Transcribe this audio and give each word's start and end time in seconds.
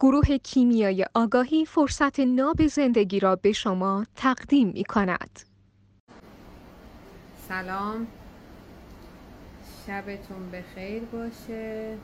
گروه 0.00 0.38
کیمیای 0.38 1.06
آگاهی 1.14 1.64
فرصت 1.64 2.20
ناب 2.20 2.66
زندگی 2.66 3.20
را 3.20 3.36
به 3.36 3.52
شما 3.52 4.06
تقدیم 4.16 4.68
می 4.68 4.84
کند. 4.84 5.40
سلام. 7.48 8.06
شبتون 9.86 10.50
بخیر 10.50 11.02
باشه. 11.02 11.96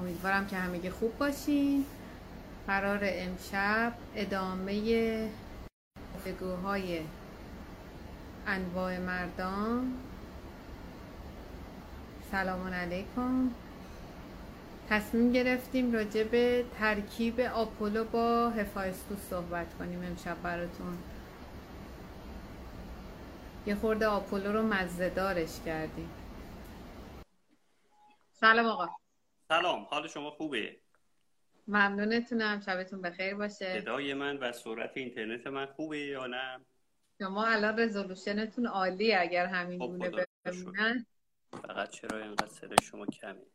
امیدوارم 0.00 0.46
که 0.46 0.56
همگی 0.56 0.90
خوب 0.90 1.18
باشین. 1.18 1.84
قرار 2.66 3.00
امشب 3.02 3.92
ادامه 4.14 5.28
گفتگوهای 6.14 7.00
انواع 8.46 8.98
مردان 8.98 9.92
سلام 12.30 12.66
علیکم. 12.66 13.50
تصمیم 14.88 15.32
گرفتیم 15.32 15.92
راجع 15.92 16.24
به 16.24 16.64
ترکیب 16.78 17.40
آپولو 17.40 18.04
با 18.04 18.50
هفایستوس 18.50 19.18
صحبت 19.18 19.74
کنیم 19.78 20.02
امشب 20.02 20.42
براتون. 20.42 20.98
یه 23.66 23.74
خورده 23.74 24.06
آپولو 24.06 24.52
رو 24.52 24.62
مزدارش 24.62 25.60
کردیم. 25.66 26.10
سلام 28.32 28.66
آقا. 28.66 28.88
سلام 29.48 29.84
حال 29.84 30.08
شما 30.08 30.30
خوبه؟ 30.30 30.76
ممنونتونم 31.68 32.60
شبتون 32.60 33.00
بخیر 33.00 33.34
باشه. 33.34 33.80
صدای 33.80 34.14
من 34.14 34.36
و 34.36 34.52
سرعت 34.52 34.90
اینترنت 34.94 35.46
من 35.46 35.66
خوبه 35.66 35.98
یا 35.98 36.26
نه؟ 36.26 36.60
شما 37.18 37.46
الان 37.46 37.78
رزولوشنتون 37.78 38.66
عالی 38.66 39.14
اگر 39.14 39.46
همین 39.46 39.78
خب، 39.78 39.86
بمونن 40.44 41.06
فقط 41.50 41.90
چرا 41.90 42.18
اینقدر 42.18 42.48
صدای 42.48 42.78
شما 42.82 43.06
کمه؟ 43.06 43.53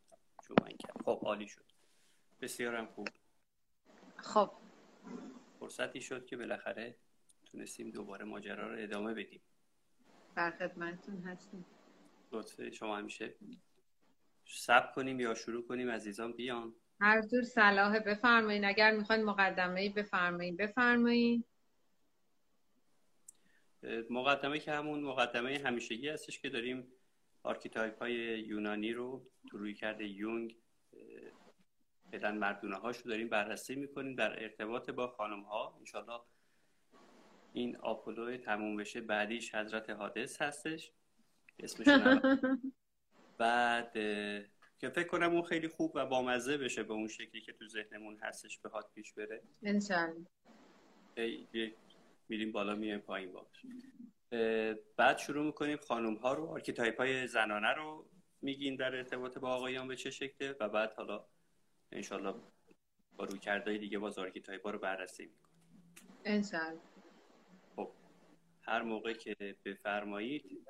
این 0.66 0.76
کم 0.76 1.04
خب 1.04 1.20
عالی 1.22 1.48
شد. 1.48 1.64
بسیارم 2.40 2.86
خوب. 2.86 3.08
خب. 4.16 4.50
فرصتی 5.60 6.00
شد 6.00 6.26
که 6.26 6.36
بالاخره 6.36 6.96
تونستیم 7.44 7.90
دوباره 7.90 8.24
ماجرا 8.24 8.74
رو 8.74 8.82
ادامه 8.82 9.14
بدیم. 9.14 9.40
در 10.36 10.50
خدمتتون 10.50 11.22
هستیم. 11.22 11.66
لطفه 12.32 12.70
شما 12.70 12.96
همیشه 12.96 13.34
سب 14.44 14.92
کنیم 14.94 15.20
یا 15.20 15.34
شروع 15.34 15.66
کنیم 15.66 15.90
عزیزان 15.90 16.32
بیان. 16.32 16.74
هر 17.00 17.22
جور 17.22 17.42
صلاحه 17.42 18.00
بفرمایین. 18.00 18.64
اگر 18.64 18.90
می‌خواین 18.90 19.24
مقدمه 19.24 19.80
ای 19.80 19.88
بفرمایین. 19.88 20.56
بفرمایین. 20.56 21.44
مقدمه 24.10 24.58
که 24.58 24.72
همون 24.72 25.00
مقدمه 25.00 25.62
همیشگی 25.64 26.08
هستش 26.08 26.38
که 26.40 26.48
داریم 26.48 26.92
archetype 27.42 27.98
های 27.98 28.14
یونانی 28.40 28.92
رو 28.92 29.26
تو 29.50 29.58
رویکرد 29.58 30.06
یونگ 30.08 30.56
بعد 32.12 32.38
مردونه 32.38 32.76
هاش 32.76 32.96
رو 32.96 33.10
داریم 33.10 33.28
بررسی 33.28 33.76
می‌کنیم 33.76 34.14
در 34.14 34.42
ارتباط 34.42 34.90
با 34.90 35.06
خانم 35.06 35.40
ها 35.40 35.76
انشالله 35.78 36.20
این 37.52 37.76
آپولو 37.76 38.36
تموم 38.36 38.76
بشه. 38.76 39.00
بعدیش 39.00 39.54
حضرت 39.54 39.90
هادس 39.90 40.42
هستش. 40.42 40.92
اسمش 41.58 41.86
بعد 43.38 43.92
که 44.78 44.88
فکر 44.88 45.08
کنم 45.08 45.32
اون 45.32 45.42
خیلی 45.42 45.68
خوب 45.68 45.92
و 45.94 46.06
بامزه 46.06 46.58
بشه 46.58 46.82
به 46.82 46.92
اون 46.92 47.08
شکلی 47.08 47.40
که 47.40 47.52
تو 47.52 47.66
ذهنمون 47.66 48.18
هستش 48.22 48.58
به 48.58 48.68
بخواد 48.68 48.90
پیش 48.94 49.12
بره. 49.12 49.42
انشالله 49.62 50.26
میریم 52.28 52.52
بالا 52.52 52.74
میایم 52.74 53.00
پایین 53.00 53.32
باش. 53.32 53.66
بعد 54.96 55.18
شروع 55.18 55.46
می‌کنیم 55.46 55.76
خانم 55.76 56.14
ها 56.14 56.32
رو 56.34 56.46
archetype 56.46 57.00
های 57.00 57.26
زنانه 57.26 57.74
رو 57.74 58.06
میگیم 58.42 58.76
در 58.76 58.94
ارتباط 58.94 59.38
با 59.38 59.54
آقایان 59.54 59.88
به 59.88 59.96
چه 59.96 60.10
شکله 60.10 60.56
و 60.60 60.68
بعد 60.68 60.92
حالا 60.92 61.24
انشالله 61.92 62.34
با 63.16 63.24
رویکردهای 63.24 63.78
دیگه 63.78 63.98
باز 63.98 64.18
archetype 64.18 64.64
ها 64.64 64.70
رو 64.70 64.78
بررسی 64.78 65.26
می‌کنیم. 65.26 66.20
انشالله. 66.24 66.80
خب 67.76 67.90
هر 68.62 68.82
موقع 68.82 69.12
که 69.12 69.36
بفرمایید 69.64 70.66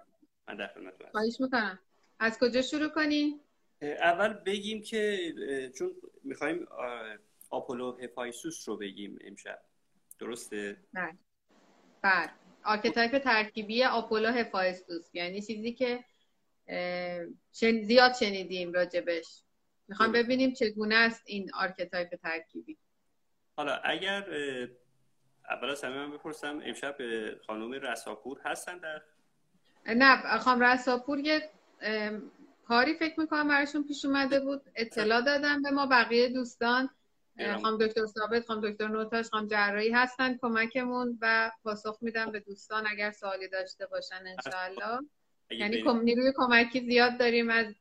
من 0.49 0.56
در 0.56 0.66
خدمتتون 0.66 1.10
خواهش 1.10 1.41
می‌کنم. 1.41 1.78
از 2.19 2.38
کجا 2.38 2.62
شروع 2.62 2.88
کنیم؟ 2.88 3.41
اول 3.82 4.32
بگیم 4.32 4.82
که 4.82 5.32
چون 5.78 5.94
می‌خوایم 6.22 6.66
آپولو 7.50 7.97
هفایستوس 7.97 8.69
رو 8.69 8.76
بگیم 8.76 9.19
امشب. 9.20 9.62
درسته؟ 10.19 10.76
نه 10.94 11.19
بله. 12.03 12.31
archetype 12.65 13.19
ترکیبی 13.19 13.84
آپولو 13.84 14.28
هفایستوس 14.28 15.15
یعنی 15.15 15.43
چیزی 15.43 15.72
که 15.72 16.04
زیاد 17.60 18.15
شنیدیم 18.15 18.72
راجبش. 18.72 19.43
می‌خوام 19.88 20.12
ببینیم 20.12 20.53
چگونه 20.53 20.94
است 20.94 21.22
این 21.26 21.50
archetype 21.55 22.15
ترکیبی. 22.15 22.78
حالا 23.56 23.75
اگر 23.84 24.26
اول 25.50 25.70
از 25.70 25.84
همه 25.84 25.94
من 25.94 26.12
بپرسم 26.12 26.60
امشب 26.65 26.97
خانم 27.47 27.72
رساپور 27.72 28.41
هستن 28.44 28.78
در؟ 28.78 29.03
نه 29.87 30.38
خانم 30.38 30.62
رساپور 30.62 31.19
یه 31.19 31.50
کاری 32.65 32.94
فکر 32.94 33.20
می‌کنم 33.20 33.49
براشون 33.49 33.84
پیش 33.84 34.04
اومده 34.04 34.41
بود. 34.41 34.62
اطلاع 34.75 35.20
دادم 35.20 35.62
به 35.62 35.70
ما 35.70 35.87
بقیه 35.87 36.28
دوستان. 36.28 36.91
خانم 37.62 37.78
دکتر 37.78 38.06
ثابت 38.06 38.47
خانم 38.47 38.71
دکتر 38.71 38.89
نوتاش 38.89 39.28
خانم 39.28 39.47
جراحی 39.47 39.91
هستن. 39.91 40.37
کمکمون 40.37 41.19
و 41.21 41.51
پاسخ 41.65 41.99
میدم 42.01 42.31
به 42.31 42.41
دوستان 42.41 42.87
اگر 42.87 43.11
سوالی 43.11 43.49
داشته 43.49 43.87
باشن 43.87 44.25
انشاءالله. 44.27 45.09
یعنی 45.50 45.83
کم... 45.83 46.00
نیروی 46.00 46.33
کمکی 46.37 46.81
زیاد 46.81 47.19
داریم 47.19 47.50
از 47.50 47.75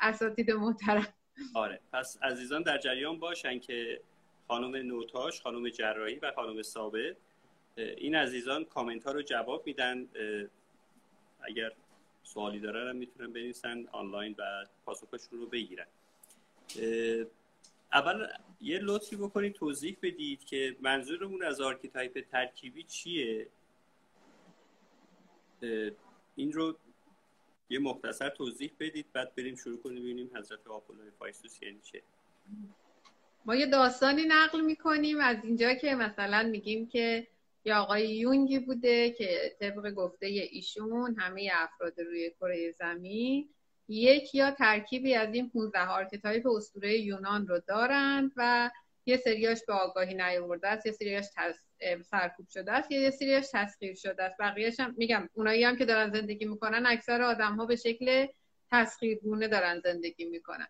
اساتید 0.00 0.50
محترم. 0.50 1.14
آره. 1.54 1.80
پس 1.92 2.18
عزیزان 2.22 2.62
در 2.62 2.78
جریان 2.78 3.18
باشن 3.18 3.58
که 3.58 4.00
خانم 4.48 4.76
نوتاش 4.76 5.40
خانم 5.40 5.68
جراحی 5.68 6.18
و 6.18 6.32
خانم 6.36 6.62
ثابت 6.62 7.16
این 7.76 8.14
عزیزان 8.14 8.64
کامنت 8.64 9.04
ها 9.04 9.12
رو 9.12 9.22
جواب 9.22 9.66
میدن. 9.66 10.08
اگر 11.40 11.72
سوالی 12.22 12.60
دارن 12.60 12.88
هم 12.88 12.96
می‌تونن 12.96 13.32
بنویسن 13.32 13.86
آنلاین 13.92 14.34
و 14.38 14.66
پاسخشون 14.86 15.38
رو 15.38 15.46
بگیرن. 15.46 15.86
اول 17.94 18.26
یه 18.60 18.78
لطفی 18.82 19.16
بکنید 19.16 19.52
توضیح 19.52 19.96
بدید 20.02 20.44
که 20.44 20.76
منظورمون 20.80 21.42
از 21.42 21.60
archetype 21.60 22.20
ترکیبی 22.32 22.82
چیه؟ 22.82 23.46
این 26.36 26.52
رو 26.52 26.78
یه 27.68 27.78
مختصر 27.78 28.28
توضیح 28.28 28.72
بدید 28.80 29.06
بعد 29.12 29.34
بریم 29.34 29.56
شروع 29.56 29.78
کنیم 29.82 30.02
ببینیم 30.02 30.30
حضرت 30.36 30.66
آپولو 30.66 31.10
هفایستوس 31.18 31.62
یعنی 31.62 31.80
چه. 31.80 32.02
ما 33.44 33.54
یه 33.54 33.66
داستانی 33.66 34.22
نقل 34.28 34.60
می‌کنیم 34.60 35.20
از 35.20 35.36
اینجا 35.44 35.74
که 35.74 35.94
مثلا 35.94 36.42
میگیم 36.42 36.86
که 36.86 37.26
یه 37.64 37.74
آقای 37.74 38.08
یونگی 38.08 38.58
بوده 38.58 39.10
که 39.10 39.56
طبق 39.60 39.90
گفته 39.90 40.26
ایشون 40.26 41.14
همه 41.18 41.50
افراد 41.54 42.00
روی 42.00 42.30
کره 42.30 42.72
زمین 42.78 43.48
یک 43.88 44.34
یا 44.34 44.50
ترکیبی 44.50 45.14
از 45.14 45.34
این 45.34 45.50
15 45.50 45.86
archetype 45.86 46.46
اسطوره 46.46 46.98
یونان 46.98 47.46
رو 47.46 47.60
دارند 47.68 48.32
و 48.36 48.70
یه 49.06 49.16
سریاش 49.16 49.58
به 49.66 49.72
آگاهی 49.72 50.14
نیاورده 50.14 50.68
است 50.68 50.86
یه 50.86 50.92
سریاش 50.92 51.24
سرکوب 52.10 52.48
شده 52.48 52.72
است 52.72 52.90
یه 52.90 53.10
سریاش 53.10 53.44
تسخیر 53.52 53.94
شده 53.94 54.22
است. 54.22 54.36
بقیهش 54.40 54.80
هم 54.80 54.94
میگم 54.96 55.28
اونایی 55.32 55.64
هم 55.64 55.76
که 55.76 55.84
دارن 55.84 56.12
زندگی 56.12 56.44
می‌کنن 56.44 56.86
اکثر 56.86 57.22
آدم 57.22 57.56
ها 57.56 57.66
به 57.66 57.76
شکل 57.76 58.26
تسخیرگونه 58.72 59.48
دارن 59.48 59.80
زندگی 59.80 60.24
می‌کنن. 60.24 60.68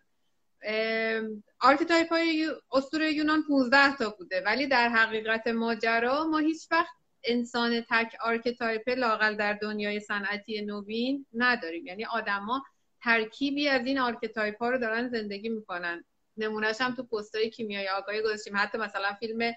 archetype 1.59 2.09
های 2.09 2.51
اسطوره 2.71 3.13
یونان 3.13 3.43
15 3.43 3.95
تا 3.97 4.09
بوده 4.09 4.41
ولی 4.45 4.67
در 4.67 4.89
حقیقت 4.89 5.47
ماجرا 5.47 6.27
ما 6.27 6.37
هیچ 6.37 6.67
وقت 6.71 6.95
انسان 7.23 7.81
تک 7.89 8.15
archetype 8.21 8.89
لاقل 8.89 9.35
در 9.35 9.53
دنیای 9.53 9.99
صنعتی 9.99 10.61
نوین 10.61 11.25
نداریم. 11.33 11.85
یعنی 11.85 12.05
آدما 12.05 12.63
ترکیبی 13.05 13.67
از 13.69 13.85
این 13.85 13.99
archetype 13.99 14.57
ها 14.57 14.69
رو 14.69 14.77
دارن 14.77 15.07
زندگی 15.07 15.49
می‌کنن. 15.49 16.05
نمونهش 16.37 16.81
هم 16.81 16.95
تو 16.95 17.03
پستای 17.03 17.49
کیمیای 17.49 17.89
آگاهی 17.89 18.21
گذاشتیم. 18.21 18.57
حتی 18.57 18.77
مثلا 18.77 19.13
فیلم 19.13 19.53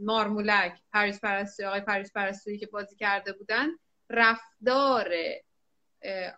مارمولک 0.00 0.80
پرویز 0.92 1.20
پرستوی 1.20 1.66
آقای 1.66 1.80
پرویز 1.80 2.12
پرستویی 2.12 2.58
که 2.58 2.66
بازی 2.66 2.96
کرده 2.96 3.32
بودن 3.32 3.68
رفتار 4.10 5.14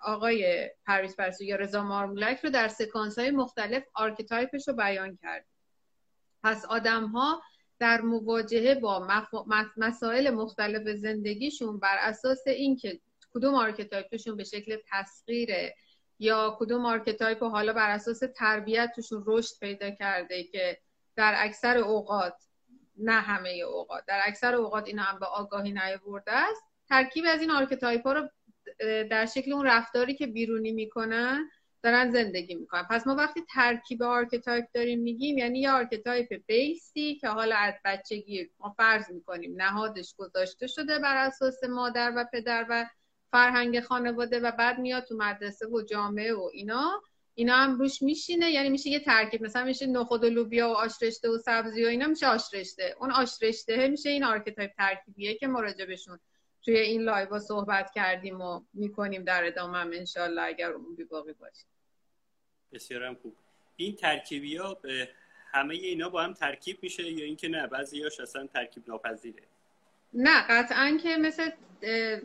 آقای 0.02 0.70
پرویز 0.86 1.16
پرستویی 1.16 1.50
یا 1.50 1.56
رضا 1.56 1.82
مارمولک 1.82 2.40
رو 2.44 2.50
در 2.50 2.68
سکانس 2.68 3.18
های 3.18 3.30
مختلف 3.30 3.84
archetype 3.94 4.55
ش 4.55 4.68
رو 4.68 4.74
بیان 4.74 5.18
کرد. 5.22 5.46
پس 6.42 6.64
آدم 6.64 7.06
ها 7.06 7.42
در 7.78 8.00
مواجهه 8.00 8.74
با 8.74 9.08
مسائل 9.76 10.30
مختلف 10.30 10.96
زندگیشون 10.96 11.78
بر 11.78 11.96
اساس 12.00 12.46
اینکه 12.46 13.00
کدوم 13.34 13.54
archetype 13.54 14.11
شون 14.11 14.36
به 14.36 14.44
شکل 14.44 14.76
تسخیر 14.90 15.50
یا 16.22 16.56
کدوم 16.60 16.86
archetype 16.86 17.42
حالا 17.42 17.72
بر 17.72 17.90
اساس 17.90 18.20
تربیت 18.36 18.92
توشون 18.96 19.24
رشد 19.26 19.54
پیدا 19.60 19.90
کرده 19.90 20.44
که 20.44 20.78
در 21.16 21.34
اکثر 21.36 21.78
اوقات 21.78 22.34
نه 22.96 23.20
همه 23.20 23.50
اوقات 23.50 24.04
در 24.06 24.20
اکثر 24.24 24.54
اوقات 24.54 24.86
اینا 24.86 25.02
هم 25.02 25.18
به 25.18 25.26
آگاهی 25.26 25.72
نیاورده 25.72 26.32
است 26.32 26.62
ترکیبی 26.88 27.24
از 27.28 27.40
این 27.40 27.50
archetype 27.50 28.06
ها 28.06 28.12
رو 28.12 28.28
در 29.10 29.26
شکل 29.26 29.52
اون 29.52 29.66
رفتاری 29.66 30.14
که 30.14 30.26
بیرونی 30.26 30.72
می‌کنن 30.72 31.50
دارن 31.82 32.10
زندگی 32.10 32.54
می‌کنن. 32.54 32.82
پس 32.90 33.06
ما 33.06 33.14
وقتی 33.14 33.40
ترکیب 33.54 34.02
archetype 34.02 34.64
داریم 34.74 35.00
میگیم 35.00 35.38
یعنی 35.38 35.60
یه 35.60 35.70
archetype 35.70 36.34
base 36.46 37.01
ی 37.01 37.14
که 37.14 37.28
حالا 37.28 37.56
از 37.56 37.74
بچگی 37.84 38.50
ما 38.60 38.74
فرض 38.76 39.10
می‌کنیم 39.10 39.62
نهادش 39.62 40.14
گذاشته 40.18 40.66
شده 40.66 40.98
بر 40.98 41.16
اساس 41.16 41.64
مادر 41.64 42.12
و 42.16 42.24
پدر 42.32 42.66
و 42.70 42.86
فرهنگ 43.32 43.80
خانواده 43.80 44.40
و 44.40 44.50
بعد 44.50 44.78
میاد 44.78 45.04
تو 45.04 45.16
مدرسه 45.16 45.66
و 45.66 45.82
جامعه 45.82 46.34
و 46.34 46.50
اینا 46.52 47.02
اینا 47.34 47.56
هم 47.56 47.78
روش 47.78 48.02
میشینه 48.02 48.50
یعنی 48.50 48.68
میشه 48.68 48.90
یه 48.90 49.00
ترکیب 49.00 49.42
مثلا 49.42 49.64
میشه 49.64 49.86
نخود 49.86 50.24
و 50.24 50.30
لوبیا 50.30 50.68
و 50.68 50.72
آشرشته 50.72 51.28
و 51.28 51.38
سبزی 51.38 51.84
و 51.84 51.88
اینا 51.88 52.06
میشه 52.06 52.26
آشرشته. 52.26 52.96
اون 53.00 53.10
آشرشته 53.10 53.88
میشه 53.88 54.08
این 54.08 54.24
archetype 54.24 54.72
ترکیبیه 54.76 55.34
که 55.34 55.46
ما 55.46 55.55
راجبشون 55.55 56.18
توی 56.64 56.78
این 56.78 57.02
live 57.02 57.38
صحبت 57.38 57.90
کردیم 57.94 58.40
و 58.40 58.60
می‌کنیم 58.74 59.24
در 59.24 59.46
ادامه 59.46 59.78
هم 59.78 59.90
انشالله 59.92 60.42
اگر 60.42 60.70
عمری 60.70 61.08
باقی 61.10 61.32
باشه. 61.32 61.64
بسیارم 62.72 63.14
خوب. 63.14 63.36
این 63.76 63.96
ترکیبی 63.96 64.56
ها 64.56 64.78
همه 65.52 65.74
اینا 65.74 66.08
با 66.08 66.22
هم 66.22 66.32
ترکیب 66.32 66.78
میشه 66.82 67.10
یا 67.10 67.24
اینکه 67.24 67.48
نه؟ 67.48 67.66
بعضی 67.66 68.02
هاش 68.02 68.20
اصلا 68.20 68.46
ترکیب 68.46 68.82
ناپذیره. 68.88 69.42
نه 70.14 70.42
قطعا 70.48 70.98
که 71.02 71.16
مثل 71.16 71.50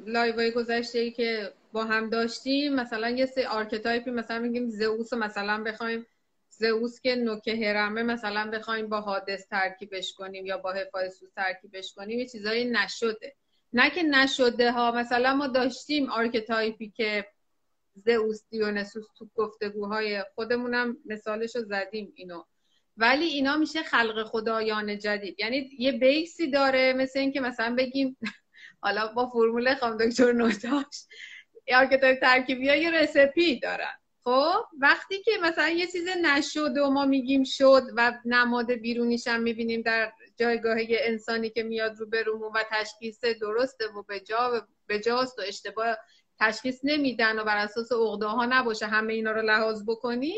live 0.05 0.36
های 0.36 0.51
گذشته 0.51 0.99
ای 0.99 1.11
که 1.11 1.53
با 1.71 1.83
هم 1.83 2.09
داشتیم 2.09 2.75
مثلا 2.75 3.09
یه 3.09 3.25
سه 3.25 3.47
archetype 3.47 4.05
ی 4.05 4.11
مثلا 4.11 4.39
میگیم 4.39 4.69
زئوس 4.69 5.13
مثلا 5.13 5.63
بخوایم 5.63 6.05
زئوس 6.49 7.01
که 7.01 7.15
نوک 7.15 7.47
هرمه 7.47 8.03
مثلا 8.03 8.51
بخوایم 8.51 8.89
با 8.89 9.01
هادس 9.01 9.47
ترکیبش 9.47 10.13
کنیم 10.13 10.45
یا 10.45 10.57
با 10.57 10.71
هفایستوس 10.71 11.29
ترکیبش 11.35 11.93
کنیم 11.93 12.19
یه 12.19 12.27
چیزایی 12.27 12.65
نشده. 12.65 13.35
نه 13.73 13.89
که 13.89 14.03
نشده 14.03 14.71
ها 14.71 14.91
مثلا 14.91 15.33
ما 15.33 15.47
داشتیم 15.47 16.09
archetype 16.09 16.81
ی 16.81 16.89
که 16.89 17.27
زئوس 17.95 18.43
دیونسوس 18.49 19.05
تو 19.17 19.29
گفتگوهای 19.35 20.23
خودمونم 20.35 20.97
مثالش 21.05 21.55
رو 21.55 21.61
زدیم 21.61 22.13
اینو. 22.15 22.43
ولی 22.97 23.25
اینا 23.25 23.57
میشه 23.57 23.83
خلق 23.83 24.23
خدایان 24.23 24.99
جدید. 24.99 25.39
یعنی 25.39 25.69
یه 25.79 25.91
base 25.91 26.39
ی 26.39 26.51
داره 26.51 26.93
مثل 26.93 27.19
اینکه 27.19 27.41
مثلا 27.41 27.75
بگیم 27.75 28.17
حالا 28.81 29.07
با 29.07 29.29
فرمول 29.29 29.75
خانم 29.75 29.97
دکتر 29.97 30.31
نوتاش 30.31 31.05
archetype 31.75 32.19
ترکیبی 32.19 32.69
ها 32.69 32.75
یه 32.75 32.91
recipe 32.91 33.59
دارن. 33.59 33.93
خب 34.23 34.65
وقتی 34.79 35.21
که 35.21 35.31
مثلا 35.41 35.69
یه 35.69 35.87
چیز 35.87 36.07
نشد 36.21 36.77
و 36.77 36.89
ما 36.89 37.05
میگیم 37.05 37.43
شد 37.43 37.83
و 37.95 38.13
نماد 38.25 38.71
بیرونیش 38.71 39.27
هم 39.27 39.41
می‌بینیم 39.41 39.81
در 39.81 40.11
جایگاه 40.39 40.77
انسانی 40.89 41.49
که 41.49 41.63
میاد 41.63 41.97
رو 41.97 42.09
برومون 42.09 42.51
و 42.55 42.63
تشخیص 42.71 43.25
درسته 43.25 43.87
و 43.87 44.03
به 44.03 44.19
جا 44.19 44.67
به 44.87 44.99
جاست 44.99 45.39
و 45.39 45.41
اشتباه 45.47 45.97
تشخیص 46.39 46.79
نمیدن 46.83 47.39
و 47.39 47.43
بر 47.43 47.57
اساس 47.57 47.91
عقده 47.91 48.25
ها 48.25 48.45
نباشه 48.45 48.85
همه 48.85 49.13
اینا 49.13 49.31
رو 49.31 49.41
لحاظ 49.41 49.83
بکنی 49.87 50.37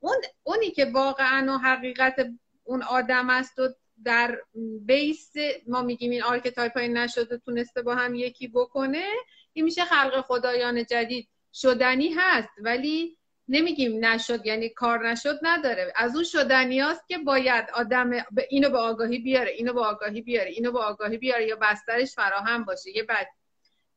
اون 0.00 0.16
اونی 0.42 0.70
که 0.70 0.84
واقعا 0.84 1.54
و 1.54 1.58
حقیقت 1.58 2.26
اون 2.64 2.82
آدم 2.82 3.30
است 3.30 3.58
و 3.58 3.68
در 4.04 4.38
base 4.80 5.32
ما 5.66 5.82
میگیم 5.82 6.10
این 6.10 6.22
archetype 6.22 6.72
های 6.72 6.88
نشده 6.88 7.38
تونسته 7.38 7.82
با 7.82 7.94
هم 7.94 8.14
یکی 8.14 8.48
بکنه 8.48 9.06
این 9.52 9.64
میشه 9.64 9.84
خلق 9.84 10.20
خدایان 10.20 10.84
جدید. 10.84 11.28
شدنی 11.52 12.14
هست 12.16 12.48
ولی 12.58 13.18
نمیگیم 13.48 14.04
نشد 14.04 14.46
یعنی 14.46 14.68
کار 14.68 15.10
نشد 15.10 15.38
نداره. 15.42 15.92
از 15.96 16.14
اون 16.14 16.24
شدنی 16.24 16.80
هست 16.80 17.08
که 17.08 17.18
باید 17.18 17.64
آدم 17.74 18.10
اینو 18.50 18.70
به 18.70 18.78
آگاهی 18.78 19.18
بیاره 19.18 19.50
اینو 19.50 19.72
به 19.72 19.80
آگاهی 19.80 20.22
بیاره 20.22 20.50
اینو 20.50 20.72
به 20.72 20.78
آگاهی 20.78 21.18
بیاره 21.18 21.46
یا 21.46 21.56
بسترش 21.56 22.14
فراهم 22.14 22.64
باشه. 22.64 22.96
یه 22.96 23.02
بعد 23.02 23.28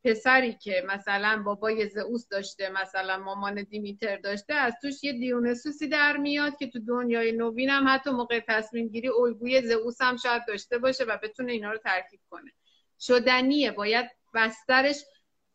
پسری 0.04 0.54
که 0.54 0.84
مثلا 0.88 1.44
بابای 1.46 1.90
زئوس 1.90 2.28
داشته 2.28 2.70
مثلا 2.70 3.18
مامان 3.18 3.64
دیمیتر 3.64 4.18
داشته 4.18 4.54
از 4.54 4.74
توش 4.82 5.04
یه 5.04 5.14
دیونسوسی 5.14 5.88
در 5.88 6.18
میاد 6.18 6.58
که 6.58 6.68
تو 6.68 6.80
دنیای 6.80 7.32
نوین 7.32 7.70
هم 7.70 7.86
حتی 7.88 8.10
موقع 8.10 8.40
تصمیم 8.48 8.88
گیری 8.88 9.10
الگوی 9.10 9.62
زئوس 9.62 10.02
هم 10.02 10.18
شاید 10.18 10.42
داشته 10.48 10.78
باشه 10.78 11.04
و 11.04 11.18
بتونه 11.24 11.52
اینا 11.52 11.72
رو 11.72 11.78
ترکیب 11.78 12.20
کنه. 12.30 12.52
شدنیه 13.00 13.72
باید 13.72 14.10
بسترش 14.34 15.04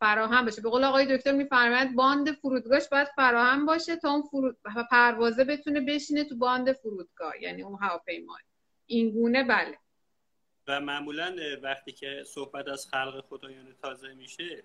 فراهم 0.00 0.44
باشه 0.44 0.62
به 0.62 0.70
قول 0.70 0.84
آقای 0.84 1.16
دکتر 1.16 1.32
میفرماید 1.32 1.94
باند 1.94 2.32
فرودگاهش 2.32 2.88
باید 2.88 3.08
فراهم 3.16 3.66
باشه 3.66 3.96
تا 3.96 4.10
اون 4.10 4.22
فرود... 4.22 4.56
پروازه 4.90 5.44
بتونه 5.44 5.80
بشینه 5.80 6.24
تو 6.24 6.36
باند 6.36 6.72
فرودگاه 6.72 7.42
یعنی 7.42 7.62
اون 7.62 7.78
هواپیما. 7.80 8.36
این 8.86 9.10
گونه 9.10 9.44
بله. 9.44 9.78
و 10.68 10.80
معمولا 10.80 11.36
وقتی 11.62 11.92
که 11.92 12.24
صحبت 12.26 12.68
از 12.68 12.86
خلق 12.90 13.24
خدایان 13.30 13.74
تازه 13.82 14.14
میشه 14.14 14.62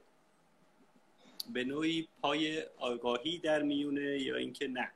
به 1.54 1.64
نوعی 1.64 2.08
پای 2.22 2.64
آگاهی 2.80 3.38
در 3.38 3.62
میونه 3.62 4.20
یا 4.20 4.36
اینکه 4.36 4.68
نه؟ 4.68 4.92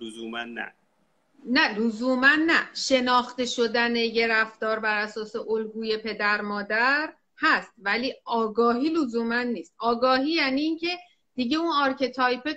لزوما 0.00 0.44
نه. 0.44 0.72
نه 1.46 1.78
لزوما 1.78 2.34
نه. 2.46 2.74
شناخته 2.74 3.46
شدن 3.46 3.96
یه 3.96 4.26
رفتار 4.26 4.78
بر 4.78 4.98
اساس 4.98 5.36
الگوی 5.36 5.96
پدر 5.96 6.40
مادر 6.40 7.14
هست 7.38 7.72
ولی 7.78 8.14
آگاهی 8.24 8.88
لزوما 8.88 9.42
نیست. 9.42 9.74
آگاهی 9.78 10.30
یعنی 10.30 10.60
اینکه 10.60 10.98
دیگه 11.34 11.58
اون 11.58 11.72
archetype 11.72 12.56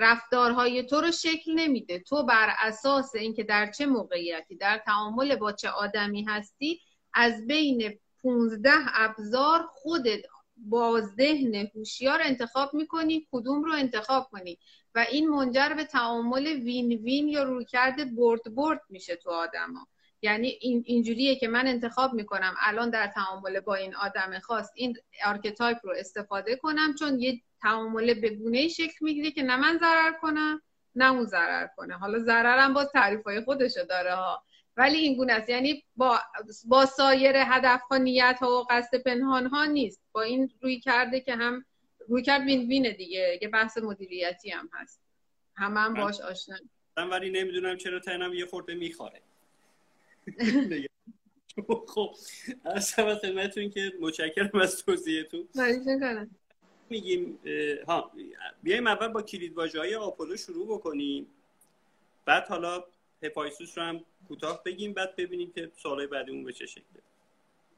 رفتارهای 0.00 0.82
تو 0.82 1.00
رو 1.00 1.12
شکل 1.12 1.52
نمیده. 1.52 1.98
تو 1.98 2.22
بر 2.22 2.54
اساس 2.58 3.14
اینکه 3.14 3.42
در 3.42 3.70
چه 3.70 3.86
موقعیتی 3.86 4.56
در 4.56 4.78
تعامل 4.78 5.36
با 5.36 5.52
چه 5.52 5.68
آدمی 5.68 6.24
هستی 6.24 6.80
از 7.14 7.46
بین 7.46 7.98
15 8.22 8.70
ابزار 8.94 9.66
خودت 9.72 10.20
با 10.56 11.00
ذهن 11.00 11.54
هوشیار 11.74 12.20
انتخاب 12.22 12.74
می‌کنی 12.74 13.28
کدوم 13.32 13.64
رو 13.64 13.72
انتخاب 13.72 14.28
کنی. 14.30 14.58
و 14.94 15.06
این 15.10 15.28
منجر 15.28 15.74
به 15.76 15.84
تعامل 15.84 16.46
win-win 16.46 17.28
یا 17.28 17.42
رویکرد 17.42 18.16
برد 18.16 18.54
برد 18.54 18.80
میشه 18.88 19.16
تو 19.16 19.30
آدما. 19.30 19.86
یعنی 20.22 20.58
این 20.60 20.82
اینجوریه 20.86 21.36
که 21.36 21.48
من 21.48 21.66
انتخاب 21.66 22.14
می‌کنم 22.14 22.54
الان 22.60 22.90
در 22.90 23.06
تعامل 23.06 23.60
با 23.60 23.74
این 23.74 23.94
آدم 23.94 24.38
خاص 24.38 24.70
این 24.74 24.96
archetype 25.26 25.78
رو 25.82 25.94
استفاده 25.96 26.56
کنم 26.56 26.94
چون 26.98 27.20
یه 27.20 27.40
تعامل 27.60 28.14
به 28.14 28.28
گونه 28.28 28.68
شکل 28.68 28.96
می‌گیره 29.00 29.30
که 29.30 29.42
نه 29.42 29.56
من 29.56 29.78
ضرر 29.78 30.12
کنم 30.12 30.62
نه 30.94 31.12
اون 31.12 31.24
ضرر 31.24 31.66
کنه. 31.76 31.94
حالا 31.94 32.18
ضررم 32.18 32.74
باز 32.74 32.88
تعریف 32.92 33.22
های 33.22 33.40
خودشو 33.40 33.84
داره 33.84 34.14
ها. 34.14 34.42
ولی 34.76 34.98
این 34.98 35.16
گونه 35.16 35.32
است. 35.32 35.48
یعنی 35.48 35.84
با, 35.96 36.18
با 36.68 36.86
سایر 36.86 37.36
هدف 37.36 37.82
ها 37.90 37.96
نیت 37.96 38.38
ها 38.40 38.60
و 38.60 38.66
قصد 38.70 39.02
پنهان 39.02 39.46
ها 39.46 39.64
نیست. 39.64 40.00
با 40.12 40.22
این 40.22 40.50
روی 40.60 40.80
کرده 40.80 41.20
که 41.20 41.34
هم 41.34 41.64
روی 42.08 42.22
کرد 42.22 42.42
وین 42.42 42.68
وینه 42.68 42.90
دیگه. 42.90 43.38
یه 43.42 43.48
بحث 43.48 43.78
مدیریتی 43.78 44.50
هم 44.50 44.70
هست. 44.72 45.00
همه 45.56 45.80
هم 45.80 45.94
باش 45.94 46.20
آشنا. 46.20 46.56
من 46.96 47.08
ولی 47.08 47.30
نمی‌دونم 47.30 47.76
چرا 47.76 48.00
تنم 48.00 48.34
یه 48.34 48.46
خورده 48.46 48.74
میخواره 48.74 49.22
خب 51.86 52.14
از 52.64 52.94
خدمتتون 52.94 53.70
که 53.70 53.92
متشکرم 54.00 54.60
از 54.60 54.84
توضیحتون 54.84 55.48
میگیم 56.90 57.38
ها 57.88 58.12
بیایم 58.62 58.86
اول 58.86 59.08
با 59.08 59.22
کلید 59.22 59.58
های 59.58 59.94
آپولو 59.94 60.36
شروع 60.36 60.66
بکنیم. 60.78 61.26
بعد 62.24 62.48
حالا 62.48 62.84
هفایستوس 63.22 63.78
رو 63.78 63.84
هم 63.84 64.04
کوتاه 64.28 64.62
بگیم 64.64 64.92
بعد 64.92 65.16
ببینیم 65.16 65.52
که 65.52 65.70
سوالای 65.76 66.06
بعدیمون 66.06 66.44
به 66.44 66.52
چه 66.52 66.66
شکله 66.66 67.02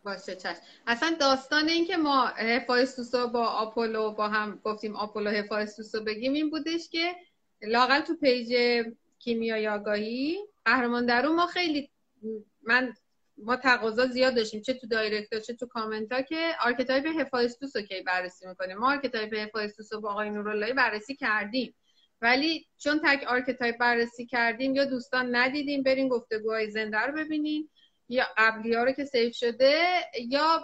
باشه 0.05 0.37
چشم 0.37 0.61
اصلا 0.87 1.17
داستان 1.21 1.69
این 1.69 1.87
که 1.87 1.97
ما 1.97 2.27
هفایستوس 2.27 3.15
رو 3.15 3.29
با 3.29 3.47
آپولو 3.47 4.11
با 4.11 4.29
هم 4.29 4.61
گفتیم 4.65 4.97
آپولو 4.97 5.31
هفایستوس 5.31 5.95
رو 5.95 6.05
بگیم 6.05 6.33
این 6.33 6.51
بودش 6.51 6.89
که 6.89 7.17
لاقل 7.63 8.01
تو 8.01 8.17
page 8.17 8.55
کیمیای 9.19 9.69
آگاهی 9.69 10.39
قهرمان 10.65 11.07
درون 11.07 11.37
ما 11.37 11.47
خیلی 11.47 11.91
من 12.63 12.93
ما 13.37 13.57
تقاضا 13.57 14.07
زیاد 14.07 14.35
داشتیم 14.35 14.61
چه 14.63 14.75
تو 14.75 14.87
direct 14.87 15.39
چه 15.39 15.55
تو 15.55 15.67
کامنت 15.67 16.13
ها 16.13 16.23
که 16.23 16.53
archetype 16.65 17.07
هفایستوس 17.07 17.77
رو 17.77 17.83
کی 17.83 18.03
بررسی 18.03 18.47
می‌کنیم. 18.47 18.79
ما 18.79 18.91
archetype 18.91 19.35
هفایستوس 19.35 19.93
رو 19.93 20.01
با 20.01 20.11
آقای 20.11 20.31
نوراللهی 20.31 20.73
بررسی 20.73 21.17
کردیم. 21.17 21.75
ولی 22.21 22.67
چون 22.79 23.01
تک 23.05 23.25
archetype 23.25 23.79
بررسی 23.79 24.27
کردیم 24.27 24.75
یا 24.75 24.85
دوستان 24.85 25.37
ندیدیم 25.37 25.83
بریم 25.83 26.09
گفتگوهای 26.09 26.71
زنده 26.71 26.99
رو 26.99 27.13
ببینیم 27.13 27.71
یا 28.09 28.25
قبلی 28.37 28.75
ها 28.75 28.85
رو 28.85 28.93
که 28.93 29.05
save 29.05 29.37
شده 29.37 29.85
یا 30.29 30.63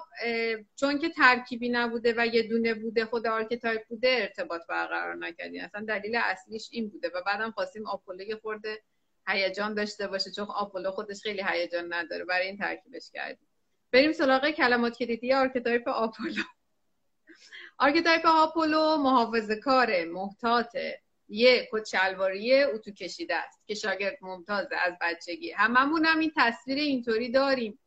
چون 0.77 0.99
که 0.99 1.09
ترکیبی 1.09 1.69
نبوده 1.69 2.15
و 2.17 2.27
یه 2.27 2.43
دونه 2.43 2.75
بوده 2.75 3.05
خود 3.05 3.27
archetype 3.27 3.87
بوده 3.89 4.09
ارتباط 4.09 4.63
برقرار 4.69 5.15
نکردیم. 5.17 5.65
اصلا 5.65 5.85
دلیل 5.85 6.17
اصلیش 6.17 6.69
این 6.73 6.89
بوده 6.89 7.09
و 7.15 7.23
بعدم 7.27 7.51
خواستیم 7.51 7.87
آپولو 7.87 8.25
خورده 8.43 8.83
هیجان 9.29 9.75
داشته 9.75 10.09
باشه 10.09 10.31
چون 10.31 10.45
آپولو 10.45 10.91
خودش 10.91 11.23
خیلی 11.23 11.43
هیجان 11.47 11.93
نداره. 11.93 12.25
برای 12.25 12.47
این 12.47 12.59
ترکیبش 12.59 13.11
کردیم. 13.11 13.49
بریم 13.93 14.13
سراغ 14.13 14.51
کلمات 14.51 14.99
کلیدی 14.99 15.33
archetype 15.33 15.89
آپولو. 15.89 16.43
archetype 17.79 18.27
آپولو 18.27 18.97
محافظه 18.97 19.57
کاره 19.57 20.05
محتاطه 20.05 21.01
یه 21.29 21.69
کت 21.73 21.85
شلواریه 21.85 22.67
کشیده 22.99 23.35
است 23.35 23.67
که 23.67 23.75
شاگرد 23.75 24.19
ممتازه 24.23 24.77
از 24.77 24.95
بچگی. 25.01 25.51
هممون 25.51 26.05
هم 26.05 26.19
این 26.19 26.33
تصویر 26.37 26.79
اینطوری 26.79 27.31
داریم. 27.31 27.79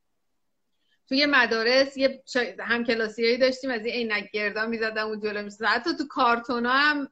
توی 1.07 1.25
مدارس 1.25 1.98
یه 1.98 2.24
هم 2.60 2.83
کلاسیایی 2.83 3.38
داشتیم 3.38 3.71
از 3.71 3.86
این 3.86 3.93
عینک 3.95 4.31
گردا 4.31 4.65
می‌زدن 4.65 5.01
اون 5.01 5.19
جلو 5.19 5.43
می‌زدن 5.43 5.67
حتی 5.67 5.95
تو 5.98 6.07
کارتونا 6.07 6.71
هم 6.71 7.10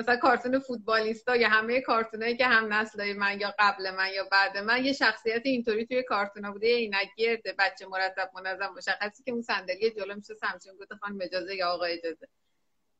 مثلا 0.00 0.16
کارتون 0.16 0.58
فوتبالیستا 0.58 1.36
یا 1.36 1.48
همه 1.48 1.80
کارتونایی 1.80 2.36
که 2.36 2.46
هم 2.46 2.72
نسلای 2.72 3.12
من 3.12 3.40
یا 3.40 3.54
قبل 3.58 3.90
من 3.90 4.08
یا 4.14 4.24
بعد 4.32 4.58
من 4.58 4.84
یه 4.84 4.92
شخصیت 4.92 5.42
اینطوری 5.44 5.86
توی 5.86 6.02
کارتونا 6.02 6.52
بوده 6.52 6.68
یه 6.68 6.90
گرد 7.16 7.42
بچه 7.58 7.86
مرتب 7.86 8.30
منظم 8.34 8.72
مشخصی 8.76 9.22
که 9.22 9.32
اون 9.32 9.42
صندلی 9.42 9.90
جلو 9.90 10.14
میشه 10.14 10.34
سمچون 10.34 10.76
گفته 10.80 10.94
خانم 10.94 11.18
اجازه 11.22 11.54
یا 11.54 11.68
آقا 11.68 11.84
اجازه. 11.84 12.28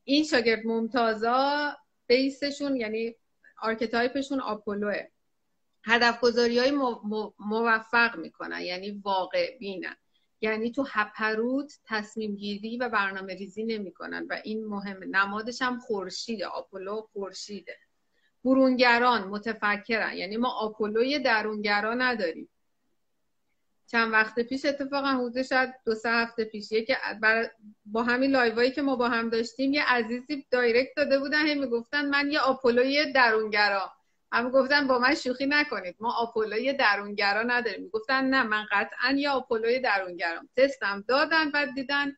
این 0.05 0.25
شاگرد 0.25 0.67
ممتازا 0.67 1.77
base 2.07 2.42
شون 2.42 2.77
یعنی 2.77 3.15
archetype 3.63 4.17
شون 4.17 4.41
آپولوه. 4.41 5.07
هدف 5.85 6.21
گذاری 6.21 6.59
های 6.59 6.71
موفق 7.39 8.17
می‌کنن 8.17 8.61
یعنی 8.61 8.91
واقع 9.05 9.59
بینن. 9.59 9.97
یعنی 10.41 10.73
تو 10.73 10.87
هپروت 10.89 11.79
تصمیم 11.85 12.35
گیری 12.37 12.77
و 12.77 12.89
برنامه 12.89 13.35
ریزی 13.35 13.65
نمی‌کنن 13.65 14.27
و 14.31 14.41
این 14.45 14.67
مهمه. 14.67 15.07
نمادش 15.07 15.63
هم 15.63 15.79
خورشیده 15.79 16.47
آپولو 16.47 17.01
خورشیده. 17.13 17.77
برونگران 18.45 19.29
متفکرن. 19.29 20.17
یعنی 20.17 20.37
ما 20.37 20.49
آپولوی 20.49 21.19
درونگران 21.19 22.03
نداریم. 22.03 22.49
چند 23.87 24.13
وقت 24.13 24.41
پیش 24.41 24.65
اتفاقا 24.65 25.09
حدود 25.09 25.43
شاید 25.43 25.75
دو 25.87 25.95
سه 25.95 26.09
هفته 26.11 26.45
پیش 26.45 26.69
که 26.69 26.97
با 27.85 28.03
همین 28.03 28.31
live 28.31 28.57
ایی 28.57 28.71
که 28.71 28.83
ما 28.83 28.97
با 28.97 29.09
هم 29.09 29.31
داشتیم 29.31 29.73
یه 29.73 29.85
عزیزی 29.85 30.47
direct 30.51 30.95
داده 30.97 31.19
بودن 31.19 31.47
هی 31.47 31.55
می‌گفتن 31.55 32.09
من 32.09 32.31
یه 32.31 32.41
آپولوی 32.41 33.13
درونگرا 33.13 33.93
هم 34.33 34.51
گفتن 34.51 34.87
با 34.87 34.99
من 34.99 35.15
شوخی 35.15 35.47
نکنید. 35.47 35.97
ما 36.01 36.13
آپولوی 36.13 36.73
درونگرا 36.73 37.43
نداریم. 37.43 37.89
گفتن 37.89 38.25
نه 38.25 38.43
من 38.43 38.67
قطعا 38.73 39.13
یه 39.17 39.31
آپولوی 39.31 39.81
درونگرام. 39.81 40.49
تستم 40.57 41.05
دادن 41.09 41.51
بعد 41.51 41.75
دیدن. 41.75 42.17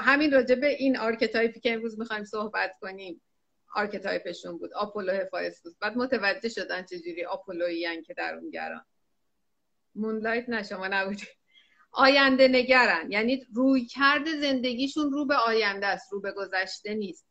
همین 0.00 0.32
راجع 0.32 0.54
به 0.54 0.66
این 0.66 0.98
archetype 0.98 1.54
ی 1.54 1.60
که 1.60 1.72
امروز 1.72 1.98
می‌خوایم 1.98 2.24
صحبت 2.24 2.72
کنیم 2.80 3.22
archetype 3.74 4.32
شون 4.32 4.58
بود. 4.58 4.74
آپولو 4.74 5.12
هفایستوس 5.12 5.74
بعد 5.80 5.96
متوجه 5.96 6.48
شدن 6.48 6.82
چجوری 6.82 7.24
آپولویی 7.24 8.02
که 8.02 8.14
درونگران 8.14 8.84
مونلایت 9.94 10.48
نه 10.48 10.62
شما 10.62 10.88
نبودی. 10.88 11.26
آینده 11.92 12.48
نگرن 12.48 13.12
یعنی 13.12 13.46
روی 13.54 13.86
کرد 13.86 14.28
زندگیشون 14.40 15.12
رو 15.12 15.26
به 15.26 15.34
آینده 15.34 15.86
است 15.86 16.12
رو 16.12 16.20
به 16.20 16.32
گذشته 16.32 16.94
نیست. 16.94 17.26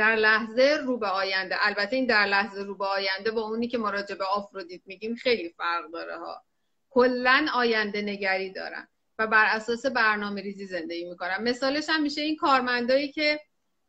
در 0.00 0.16
لحظه 0.16 0.78
رو 0.84 0.98
به 0.98 1.06
آینده 1.06 1.66
البته 1.66 1.96
این 1.96 2.06
در 2.06 2.26
لحظه 2.26 2.62
رو 2.62 2.74
به 2.74 2.86
آینده 2.86 3.30
با 3.30 3.40
اونی 3.40 3.68
که 3.68 3.78
مراجع 3.78 4.14
به 4.14 4.24
آفرودیت 4.24 4.80
میگیم 4.86 5.14
خیلی 5.14 5.48
فرق 5.48 5.90
داره 5.92 6.18
ها. 6.18 6.42
کلا 6.90 7.46
آینده 7.54 8.02
نگری 8.02 8.52
دارن 8.52 8.88
و 9.18 9.26
بر 9.26 9.44
اساس 9.48 9.86
برنامه 9.86 10.42
ریزی 10.42 10.66
زندگی 10.66 11.04
می‌کنن. 11.04 11.42
مثالش 11.42 11.84
هم 11.88 12.02
میشه 12.02 12.20
این 12.20 12.36
کارمندایی 12.36 13.12
که 13.12 13.40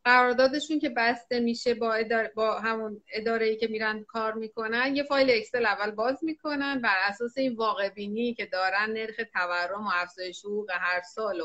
قراردادشون 0.05 0.79
که 0.79 0.89
بسته 0.89 1.39
میشه 1.39 1.73
با, 1.73 1.93
اداره، 1.93 2.31
با 2.35 2.59
همون 2.59 3.01
اداره 3.13 3.45
ای 3.45 3.57
که 3.57 3.67
میرن 3.67 4.03
کار 4.03 4.33
می‌کنن 4.33 4.95
یه 4.95 5.03
فایل 5.03 5.31
اکسل 5.31 5.65
اول 5.65 5.91
باز 5.91 6.23
می‌کنن 6.23 6.81
بر 6.81 6.95
اساس 7.07 7.37
این 7.37 7.55
واقع 7.55 7.89
بینی 7.89 8.33
که 8.33 8.45
دارن 8.45 8.89
نرخ 8.89 9.15
تورم 9.33 9.85
و 9.85 9.91
افزایش 9.93 10.45
حقوق 10.45 10.71
هر 10.71 11.01
سال 11.01 11.41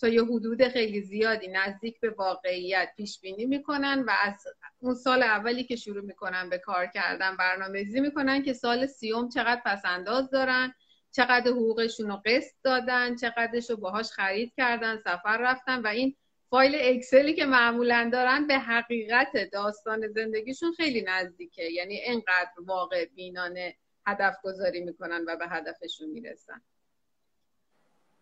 تا 0.00 0.08
یه 0.08 0.24
حدود 0.24 0.68
خیلی 0.68 1.02
زیادی 1.02 1.48
نزدیک 1.48 2.00
به 2.00 2.10
واقعیت 2.10 2.92
پیش 2.96 3.20
بینی 3.20 3.46
می‌کنن 3.46 4.04
و 4.06 4.10
از 4.22 4.44
اون 4.78 4.94
سال 4.94 5.22
اولی 5.22 5.64
که 5.64 5.76
شروع 5.76 6.04
می‌کنن 6.04 6.50
به 6.50 6.58
کار 6.58 6.86
کردن 6.86 7.36
برنامه 7.36 7.78
ریزی 7.78 8.00
می‌کنن 8.00 8.42
که 8.42 8.52
سال 8.52 8.86
سیوم 8.86 9.28
چقدر 9.28 9.62
پسنداز 9.64 10.30
دارن 10.30 10.74
چقدر 11.12 11.50
حقوقشون 11.50 12.08
رو 12.08 12.22
قسط 12.24 12.54
دادن 12.62 13.16
چقدرش 13.16 13.70
رو 13.70 13.76
باهاش 13.76 14.10
خرید 14.10 14.52
کردن 14.56 14.96
سفر 14.96 15.38
رفتن 15.38 15.82
و 15.82 15.86
این 15.86 16.16
فایل 16.50 16.76
اکسلی 16.80 17.34
که 17.34 17.46
معمولا 17.46 18.10
دارن 18.12 18.46
به 18.46 18.58
حقیقت 18.58 19.50
داستان 19.52 20.08
زندگیشون 20.08 20.72
خیلی 20.72 21.02
نزدیکه. 21.02 21.62
یعنی 21.62 22.00
انقدر 22.04 22.50
واقع 22.58 23.04
بینانه 23.04 23.76
هدف 24.06 24.36
گذاری 24.42 24.80
می‌کنن 24.80 25.24
و 25.26 25.36
به 25.36 25.48
هدفشون 25.48 26.10
می‌رسن. 26.10 26.62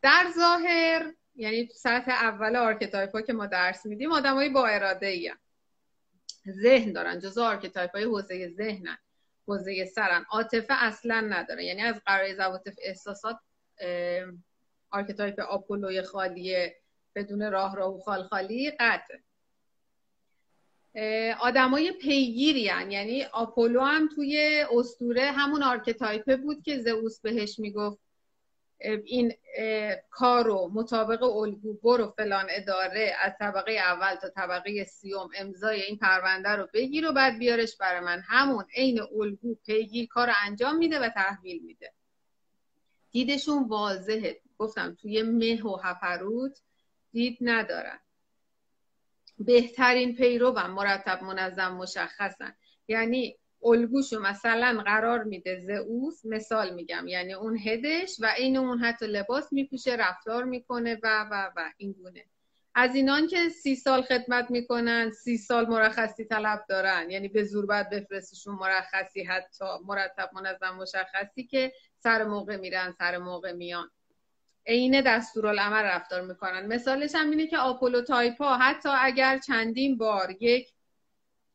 در 0.02 0.26
ظاهر 0.36 1.14
یعنی 1.38 1.68
سطح 1.74 2.10
اول 2.10 2.56
archetype 2.56 3.12
ها 3.12 3.22
که 3.22 3.32
ما 3.32 3.46
درس 3.46 3.86
میدیم 3.86 4.12
آدمای 4.12 4.48
با 4.48 4.66
اراده 4.66 5.06
ای 5.06 5.32
ذهن 6.48 6.92
دارن 6.92 7.18
جزو 7.18 7.42
archetype 7.42 7.90
های 7.90 8.04
حوزه 8.04 8.48
ذهنن. 8.48 8.98
حوزه 9.48 9.84
سرن. 9.84 10.24
عاطفه 10.30 10.84
اصلا 10.84 11.20
ندارن 11.20 11.60
یعنی 11.60 11.82
از 11.82 12.00
نظر 12.06 12.34
عواطف 12.34 12.74
احساسات 12.82 13.36
archetype 14.90 15.40
آپولوی 15.40 16.02
خالیه 16.02 16.76
بدون 17.14 17.50
راه 17.50 17.76
راه 17.76 17.94
و 17.94 17.98
خال 17.98 18.22
خالی 18.22 18.70
قطع. 18.70 19.14
آدمای 21.40 21.92
پیگیری 21.92 22.60
یعنی 22.60 23.24
آپولو 23.24 23.80
هم 23.80 24.08
توی 24.14 24.64
اسطوره 24.72 25.30
همون 25.30 25.62
archetype 25.62 26.29
ه 26.29 26.36
بود 26.36 26.62
که 26.62 26.78
زئوس 26.78 27.20
بهش 27.20 27.58
می‌گفت 27.58 28.07
این 28.80 29.34
کار 30.10 30.44
رو 30.44 30.70
مطابق 30.74 31.22
الگو 31.22 31.74
برو 31.74 32.14
فلان 32.16 32.46
اداره 32.50 33.16
از 33.20 33.32
طبقه 33.38 33.72
اول 33.72 34.14
تا 34.14 34.28
طبقه 34.28 34.84
سیوم 34.84 35.30
امضای 35.36 35.80
این 35.80 35.98
پرونده 35.98 36.48
رو 36.48 36.68
بگیر 36.74 37.08
و 37.08 37.12
بعد 37.12 37.38
بیارش 37.38 37.76
برای 37.76 38.00
من. 38.00 38.22
همون 38.28 38.64
عین 38.74 39.00
الگو 39.00 39.54
پیگیر 39.54 40.06
کار 40.06 40.30
انجام 40.44 40.76
میده 40.76 40.98
و 40.98 41.08
تحویل 41.08 41.62
میده. 41.62 41.92
دیدشون 43.10 43.68
واضحه. 43.68 44.40
گفتم 44.58 44.96
توی 45.00 45.22
مه 45.22 45.66
و 45.66 45.76
هفروت 45.76 46.60
دید 47.12 47.38
ندارن. 47.40 47.98
بهترین 49.38 50.16
پیرو 50.16 50.52
و 50.56 50.68
مرتب 50.68 51.22
منظم 51.22 51.72
مشخصن. 51.74 52.56
یعنی 52.88 53.38
الگوشو 53.64 54.20
مثلا 54.20 54.82
قرار 54.86 55.24
میده 55.24 55.60
زئوس 55.60 56.24
مثال 56.24 56.74
میگم. 56.74 57.08
یعنی 57.08 57.34
اون 57.34 57.58
هدش 57.58 58.16
و 58.20 58.32
این 58.38 58.56
اون 58.56 58.78
حتی 58.78 59.06
لباس 59.06 59.52
میپوشه 59.52 59.96
رفتار 59.96 60.44
می‌کنه 60.44 60.98
و 61.02 61.26
و 61.30 61.50
و 61.56 61.70
این 61.76 61.92
گونه. 61.92 62.24
از 62.74 62.94
اینان 62.94 63.26
که 63.26 63.48
سی 63.48 63.76
سال 63.76 64.02
خدمت 64.02 64.50
می‌کنن 64.50 65.10
سی 65.10 65.38
سال 65.38 65.66
مرخصی 65.66 66.24
طلب 66.24 66.64
دارن. 66.68 67.10
یعنی 67.10 67.28
به 67.28 67.44
زور 67.44 67.66
باید 67.66 67.90
بفرستشون 67.90 68.54
مرخصی 68.54 69.22
حتی 69.22 69.64
مرتب 69.86 70.30
منظم 70.32 70.76
مشخصی 70.76 71.44
که 71.44 71.72
سر 71.98 72.24
موقع 72.24 72.56
میرن 72.56 72.94
سر 72.98 73.18
موقع 73.18 73.52
میان. 73.52 73.90
عین 74.66 75.00
دستورالعمل 75.00 75.82
رفتار 75.82 76.20
می‌کنن. 76.20 76.66
مثالش 76.66 77.14
هم 77.14 77.30
اینه 77.30 77.46
که 77.46 77.58
آپولو 77.58 78.02
تایپ 78.02 78.42
ها 78.42 78.56
حتی 78.56 78.88
اگر 79.00 79.38
چندین 79.38 79.98
بار 79.98 80.36
یک 80.40 80.68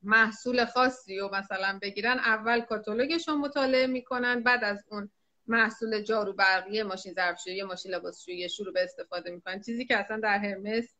محصول 0.03 0.65
خاصی 0.65 1.19
رو 1.19 1.35
مثلا 1.35 1.79
بگیرن 1.81 2.19
اول 2.19 2.61
کاتالوگش 2.61 3.27
رو 3.27 3.35
مطالعه 3.35 3.87
می‌کنن 3.87 4.43
بعد 4.43 4.63
از 4.63 4.83
اون 4.87 5.11
محصول 5.47 6.01
جارو 6.01 6.33
برقی 6.33 6.83
ماشین 6.83 7.13
ظرفشویی 7.13 7.63
ماشین 7.63 7.91
لباسشویی 7.91 8.49
شروع 8.49 8.73
به 8.73 8.83
استفاده 8.83 9.31
می‌کنن. 9.31 9.61
چیزی 9.61 9.85
که 9.85 9.97
اصلا 9.97 10.19
در 10.19 10.37
هرمس 10.37 10.95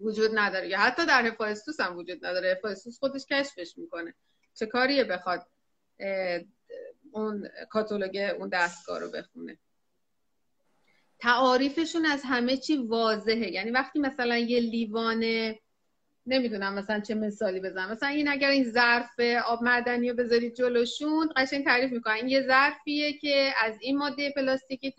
وجود 0.00 0.30
نداره 0.34 0.68
یا 0.68 0.78
حتی 0.78 1.06
در 1.06 1.26
هفایستوس 1.26 1.80
هم 1.80 1.96
وجود 1.96 2.26
نداره. 2.26 2.52
هفایستوس 2.52 2.98
خودش 2.98 3.26
کشفش 3.26 3.78
می‌کنه. 3.78 4.14
چه 4.54 4.66
کاریه 4.66 5.04
بخواد 5.04 5.46
اون 7.12 7.48
کاتالوگ 7.70 8.34
اون 8.38 8.48
دستگاه 8.48 8.98
رو 8.98 9.10
بخونه. 9.10 9.58
تعاریفشون 11.18 12.06
از 12.06 12.22
همه 12.24 12.56
چی 12.56 12.76
واضحه. 12.76 13.50
یعنی 13.50 13.70
وقتی 13.70 13.98
مثلا 13.98 14.38
یه 14.38 14.60
لیوان 14.60 15.54
نمی‌دونم 16.26 16.74
مثلا 16.74 17.00
چه 17.00 17.14
مثالی 17.14 17.60
بزنم. 17.60 17.90
مثلا 17.90 18.08
این 18.08 18.28
اگر 18.28 18.50
این 18.50 18.64
ظرف 18.64 19.20
آب 19.46 19.62
معدنی 19.62 20.10
رو 20.10 20.16
بذارید 20.16 20.54
جلوشون 20.54 21.32
قشنگ 21.36 21.64
تعریف 21.64 21.92
می‌کنن 21.92 22.14
این 22.14 22.28
یه 22.28 22.42
ظرفیه 22.42 23.12
که 23.12 23.54
از 23.58 23.78
این 23.80 23.98
ماده 23.98 24.30
پلاستیکی 24.30 24.94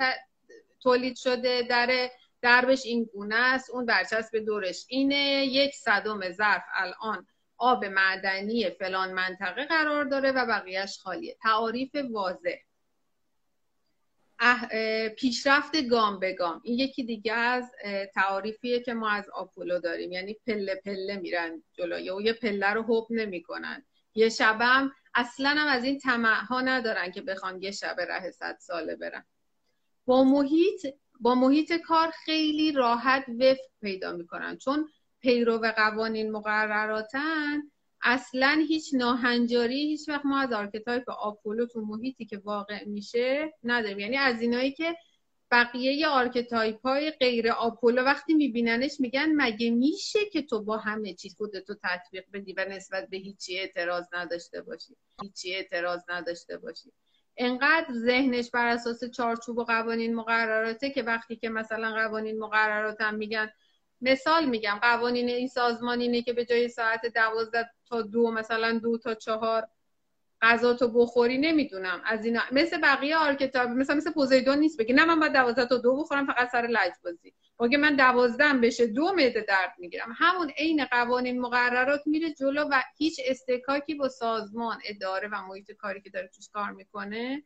تولید 0.82 1.16
شده 1.16 1.62
در 1.70 2.10
دربش 2.42 2.86
این 2.86 3.10
گونه 3.14 3.36
است 3.36 3.70
اون 3.70 3.86
برچسب 3.86 4.38
دورش 4.38 4.86
اینه. 4.90 5.46
یک 5.46 5.76
صدم 5.76 6.32
ظرف 6.32 6.64
الان 6.74 7.28
آب 7.58 7.86
معدنی 7.86 8.70
فلان 8.70 9.14
منطقه 9.14 9.66
قرار 9.66 10.06
داره 10.06 10.32
و 10.32 10.46
بقیهش 10.46 11.00
خالیه. 11.00 11.38
تعاریف 11.44 11.96
واضح. 12.12 12.56
پیشرفت 15.18 15.88
گام 15.90 16.20
به 16.20 16.34
گام. 16.34 16.62
این 16.64 16.80
یکی 16.80 17.04
دیگه 17.04 17.34
از 17.34 17.72
تعاریفیه 18.14 18.80
که 18.80 18.94
ما 18.94 19.10
از 19.10 19.30
آپولو 19.30 19.80
داریم. 19.80 20.12
یعنی 20.12 20.34
پله 20.48 20.82
پله 20.86 21.18
میرن 21.18 21.64
جلو. 21.74 22.18
و 22.18 22.22
یه 22.22 22.34
پله 22.34 22.68
رو 22.68 22.84
حب 22.84 23.08
نمی‌کنن. 23.10 23.86
یه 24.16 24.30
شبم 24.30 24.92
اصلا 25.16 25.50
هم 25.50 25.68
از 25.68 25.84
این 25.84 26.00
طمع 26.00 26.62
ندارن 26.62 27.12
که 27.12 27.22
بخوان 27.22 27.62
یه 27.62 27.72
شب 27.72 27.96
ره 28.00 28.32
صد 28.32 28.58
ساله 28.60 28.96
برن. 28.96 29.26
با 30.06 30.24
محیط 30.24 30.88
با 31.20 31.36
محیط 31.36 31.74
کار 31.74 32.12
خیلی 32.26 32.72
راحت 32.72 33.26
وفق 33.40 33.70
پیدا 33.82 34.12
می‌کنن. 34.12 34.58
چون 34.58 34.90
پیرو 35.20 35.58
قوانین 35.58 36.32
مقرراتن 36.32 37.72
اصلا 38.04 38.66
هیچ 38.68 38.94
ناهنجاری 38.94 39.88
هیچ 39.88 40.10
وقت 40.10 40.26
ما 40.26 40.40
از 40.40 40.54
archetype 40.54 41.10
آپولو 41.10 41.66
تو 41.66 41.82
محیطی 41.82 42.26
که 42.26 42.38
واقع 42.38 42.86
میشه 42.86 43.54
نداریم. 43.64 44.00
یعنی 44.00 44.18
از 44.18 44.42
اینایی 44.42 44.72
که 44.72 44.96
بقیه 45.52 46.08
archetype 46.08 46.82
های 46.82 47.12
غیر 47.12 47.52
آپولو 47.52 48.04
وقتی 48.04 48.34
میبیننش 48.34 49.00
میگن 49.00 49.32
مگه 49.36 49.72
میشه 49.72 50.20
که 50.34 50.42
تو 50.42 50.64
با 50.64 50.78
همه 50.78 51.14
چیز 51.14 51.36
خودتو 51.36 51.76
تطبیق 51.84 52.24
بدی 52.34 52.54
و 52.54 52.66
نسبت 52.70 53.10
به 53.10 53.18
هیچی 53.18 53.60
اعتراض 53.60 54.06
نداشته 54.14 54.62
باشی؟ 54.62 54.96
هیچی 55.22 55.56
اعتراض 55.56 56.02
نداشته 56.10 56.58
باشی. 56.58 56.92
انقدر 57.38 57.94
ذهنش 57.94 58.50
بر 58.50 58.68
اساس 58.68 59.04
چارچوب 59.04 59.58
و 59.58 59.64
قوانین 59.64 60.16
مقرراته 60.16 60.90
که 60.90 61.04
وقتی 61.04 61.36
که 61.36 61.50
مثلا 61.50 61.94
قوانین 61.94 62.40
مقررات 62.40 63.02
هم 63.02 63.16
میگن 63.16 63.52
مثال 64.04 64.46
میگم 64.46 64.80
قوانین 64.82 65.30
این 65.30 65.48
سازمان 65.48 66.00
اینه 66.00 66.22
که 66.22 66.34
به 66.34 66.46
جای 66.46 66.70
ساعت 66.70 67.06
دوازده 67.06 67.70
تا 67.90 68.02
دو 68.02 68.32
مثلا 68.32 68.80
دو 68.80 68.98
تا 68.98 69.14
چهار 69.14 69.68
غذا 70.42 70.74
تو 70.74 70.88
بخوری 70.88 71.38
نمی‌دونم. 71.38 72.02
از 72.06 72.26
اینا 72.26 72.42
مثل 72.52 72.82
بقیه 72.82 73.18
archetype 73.18 73.70
مثلا 73.70 73.96
مثل 73.96 74.12
پوزیدون 74.12 74.58
نیست 74.58 74.80
بگی 74.80 74.94
نه 74.94 75.06
من 75.06 75.20
باید 75.20 75.34
دوازده 75.34 75.66
تا 75.66 75.78
دو 75.78 75.98
بخورم 75.98 76.26
فقط 76.26 76.50
سر 76.52 76.68
لجبازی 76.68 77.34
بگه 77.60 77.78
من 77.78 77.96
دوازده 77.96 78.54
بشه 78.54 78.88
دو 78.88 79.14
معده 79.14 79.46
درد 79.48 79.74
می‌گیرم. 79.78 80.16
همون 80.18 80.52
عین 80.58 80.86
قوانین 80.86 81.42
مقررات 81.42 82.02
میره 82.06 82.34
جلو 82.34 82.64
و 82.72 82.82
هیچ 82.98 83.20
اصطکاکی 83.26 83.96
با 83.96 84.10
سازمان 84.10 84.78
اداره 84.86 85.30
و 85.32 85.42
محیط 85.48 85.72
کاری 85.72 86.02
که 86.02 86.10
داره 86.10 86.28
توش 86.28 86.50
کار 86.54 86.72
می‌کنه 86.72 87.44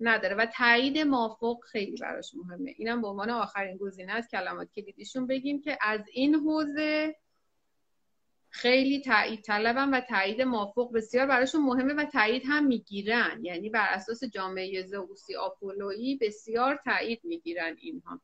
نداره. 0.00 0.34
و 0.34 0.46
تایید 0.46 0.98
مافوق 0.98 1.64
خیلی 1.64 1.96
براش 1.96 2.34
مهمه. 2.34 2.74
اینم 2.76 3.02
به 3.02 3.08
عنوان 3.08 3.30
آخرین 3.30 3.76
گزینه 3.76 4.12
از 4.12 4.28
کلمات 4.28 4.72
کلیدیشون 4.72 5.26
بگیم 5.26 5.60
که 5.60 5.78
از 5.80 6.00
این 6.12 6.34
حوزه 6.34 7.16
خیلی 8.50 9.00
تایید 9.00 9.40
طلبن 9.40 9.90
و 9.94 10.00
تایید 10.00 10.42
مافوق 10.42 10.94
بسیار 10.94 11.26
براشون 11.26 11.62
مهمه 11.62 11.94
و 11.94 12.04
تایید 12.04 12.42
هم 12.46 12.66
می‌گیرن. 12.66 13.44
یعنی 13.44 13.70
بر 13.70 13.86
اساس 13.90 14.24
جامعه 14.24 14.82
زئوسی 14.82 15.36
آپولویی 15.36 16.16
بسیار 16.16 16.80
تایید 16.84 17.20
می‌گیرن 17.24 17.76
اینها. 17.78 18.20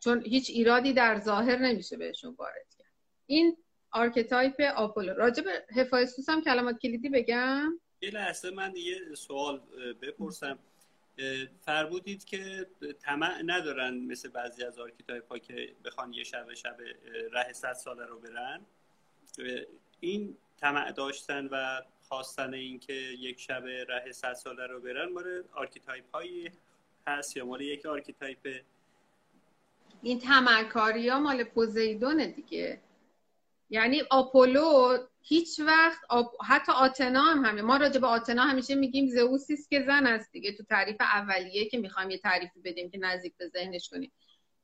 چون 0.00 0.22
هیچ 0.22 0.50
ایرادی 0.50 0.92
در 0.92 1.18
ظاهر 1.18 1.56
نمیشه 1.56 1.96
بهشون 1.96 2.34
وارد 2.38 2.74
کرد. 2.78 2.92
این 3.26 3.56
archetype 3.90 4.60
آپولو. 4.76 5.14
راجع 5.14 5.32
به 5.32 5.44
هفایستوس 5.76 6.28
هم 6.28 6.42
کلمات 6.42 6.78
کلیدی 6.78 7.08
بگم. 7.08 7.80
یه 8.02 8.10
لحظه 8.10 8.50
من 8.50 8.76
یه 8.76 9.14
سوال 9.14 9.60
بپرسم. 10.02 10.58
فرمودید 11.60 12.24
که 12.24 12.66
طمع 13.00 13.42
ندارن 13.42 13.94
مثل 13.94 14.28
بعضی 14.28 14.64
از 14.64 14.78
archetype 14.78 15.28
ها 15.28 15.38
که 15.38 15.74
بخوان 15.84 16.12
یه 16.12 16.24
شب 16.24 16.54
شب 16.54 16.76
ره 17.32 17.52
صد 17.52 17.72
ساله 17.72 18.06
رو 18.06 18.18
برن. 18.18 18.60
این 20.00 20.36
طمع 20.60 20.92
داشتن 20.92 21.46
و 21.46 21.82
خواستن 22.08 22.54
اینکه 22.54 22.92
یک 22.92 23.40
شب 23.40 23.64
ره 23.66 24.12
صد 24.12 24.32
ساله 24.32 24.66
رو 24.66 24.80
برن 24.80 25.12
مال 25.12 25.44
archetype 25.52 26.14
هایی 26.14 26.50
هست 27.06 27.36
یا 27.36 27.46
مال 27.46 27.60
یک 27.60 27.86
archetype؟ 27.86 28.64
این 30.02 30.18
طمع‌کاری 30.18 31.08
ها 31.08 31.20
مال 31.20 31.44
پوزیدونه 31.44 32.26
دیگه. 32.26 32.80
یعنی 33.70 34.02
آپولو 34.10 34.98
هیچ 35.22 35.60
وقت 35.60 35.98
حتی 36.48 36.72
آتنا 36.72 37.22
هم 37.22 37.44
همه 37.44 37.62
ما 37.62 37.76
راجع 37.76 38.00
به 38.00 38.06
آتنا 38.06 38.44
همیشه 38.44 38.74
میگیم 38.74 39.06
زئوسی 39.08 39.56
که 39.70 39.84
زن 39.86 40.06
است 40.06 40.32
دیگه. 40.32 40.52
تو 40.52 40.64
تعریف 40.64 40.96
اولیه 41.00 41.68
که 41.68 41.78
می‌خوایم 41.78 42.10
یه 42.10 42.18
تعریفی 42.18 42.60
بدیم 42.60 42.90
که 42.90 42.98
نزدیک 42.98 43.36
به 43.36 43.48
ذهنش 43.48 43.88
کنیم. 43.88 44.12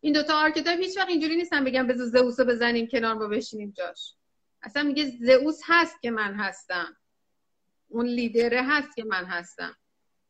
این 0.00 0.12
دوتا 0.12 0.40
archetype 0.42 0.80
هیچ 0.80 0.96
وقت 0.96 1.08
اینجوری 1.08 1.36
نیستن 1.36 1.64
بگم 1.64 1.86
بذار 1.86 2.06
زئوس 2.06 2.40
رو 2.40 2.46
بزنیم 2.46 2.86
کنار 2.86 3.14
با 3.14 3.28
بشینیم 3.28 3.74
جاش. 3.76 4.14
اصلا 4.62 4.82
میگه 4.82 5.04
زئوس 5.20 5.60
هست 5.64 6.02
که 6.02 6.10
من 6.10 6.34
هستم. 6.34 6.96
اون 7.88 8.06
لیدره 8.06 8.62
هست 8.62 8.96
که 8.96 9.04
من 9.04 9.24
هستم. 9.24 9.76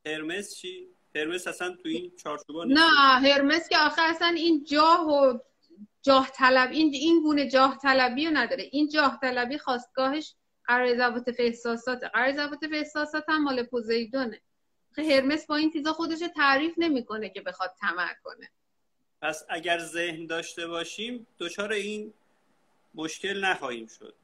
هرمس 0.06 0.54
چی؟ 0.54 0.88
هرمس 1.14 1.46
اصلا 1.46 1.76
تو 1.82 1.88
این 1.88 2.12
چارچوبا 2.16 2.64
نه 2.64 2.90
هرمس 3.20 3.68
که 3.68 3.78
آخه 3.78 4.02
اصلا 4.02 4.28
این 4.28 4.64
جاه 4.64 5.08
و 5.08 5.38
جاه 6.06 6.30
طلب 6.34 6.70
این 6.70 6.90
این 6.94 7.22
گونه 7.22 7.48
جاه 7.48 7.78
طلبی 7.82 8.26
رو 8.26 8.32
نداره. 8.36 8.68
این 8.72 8.88
جاه 8.88 9.18
طلبی 9.22 9.58
خواستگاهش 9.58 10.34
قرار 10.64 10.96
زواتف 10.96 11.34
احساسات. 11.38 12.04
قرار 12.04 12.32
زواتف 12.32 12.68
احساسات 12.72 13.24
هم 13.28 13.42
مال 13.42 13.62
پوزیدونه. 13.62 14.40
هرمس 14.98 15.46
با 15.46 15.56
این 15.56 15.72
چیزا 15.72 15.92
خودش 15.92 16.18
تعریف 16.36 16.74
نمی‌کنه 16.78 17.28
که 17.28 17.40
بخواد 17.40 17.74
طمع 17.80 18.14
کنه. 18.22 18.50
پس 19.22 19.44
اگر 19.48 19.78
ذهن 19.78 20.26
داشته 20.26 20.66
باشیم 20.66 21.26
دچار 21.38 21.72
این 21.72 22.12
مشکل 22.94 23.44
نخواهیم 23.44 23.86
شد. 23.86 24.14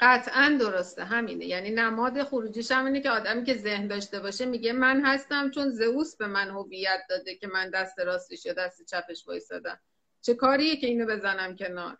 قطعا 0.00 0.56
درسته. 0.60 1.04
همینه. 1.04 1.44
یعنی 1.46 1.70
نماد 1.70 2.22
خروجیش 2.22 2.70
هم 2.70 2.86
اینه 2.86 3.00
که 3.00 3.10
آدمی 3.10 3.44
که 3.44 3.56
ذهن 3.56 3.86
داشته 3.86 4.20
باشه 4.20 4.44
میگه 4.46 4.72
من 4.72 5.06
هستم 5.06 5.50
چون 5.50 5.70
زئوس 5.70 6.16
به 6.16 6.26
من 6.26 6.50
هویت 6.50 7.00
داده 7.08 7.34
که 7.34 7.46
من 7.46 7.70
دست 7.70 7.98
راستش 7.98 8.46
یا 8.46 8.52
دست 8.52 8.84
چپش 8.84 9.26
وایسادم. 9.26 9.80
چه 10.22 10.34
کاریه 10.34 10.76
که 10.76 10.86
اینو 10.86 11.06
بزنم 11.06 11.56
کنار؟ 11.56 11.98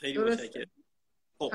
خیلی 0.00 0.18
متشکرم. 0.18 0.70
خب 1.38 1.52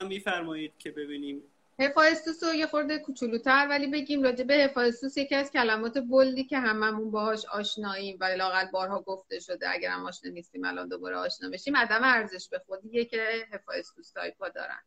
میفرمایید 0.00 0.72
که 0.78 0.90
ببینیم. 0.90 1.42
هفایستوس 1.78 2.44
رو 2.44 2.54
یه 2.54 2.66
خورده 2.66 2.98
کوچولوتر 2.98 3.66
ولی 3.70 3.86
بگیم 3.86 4.22
راجع 4.22 4.44
به 4.44 4.54
هفایستوس 4.54 5.16
یکی 5.16 5.34
از 5.34 5.50
کلمات 5.50 5.98
بلدی 5.98 6.44
که 6.44 6.58
هممون 6.58 7.10
باهاش 7.10 7.44
آشناییم 7.44 8.16
و 8.20 8.24
لاقل 8.24 8.70
بارها 8.70 9.00
گفته 9.00 9.40
شده 9.40 9.68
اگر 9.68 9.90
هم 9.90 10.06
آشنا 10.06 10.30
نیستیم 10.30 10.64
الان 10.64 10.88
دوباره 10.88 11.16
آشنا 11.16 11.48
بشیم 11.48 11.76
عدم 11.76 12.04
ارزش 12.04 12.48
به 12.48 12.58
خودیه 12.58 13.04
که 13.04 13.46
هفایستوس 13.52 14.12
تایپا 14.12 14.48
دارن. 14.48 14.82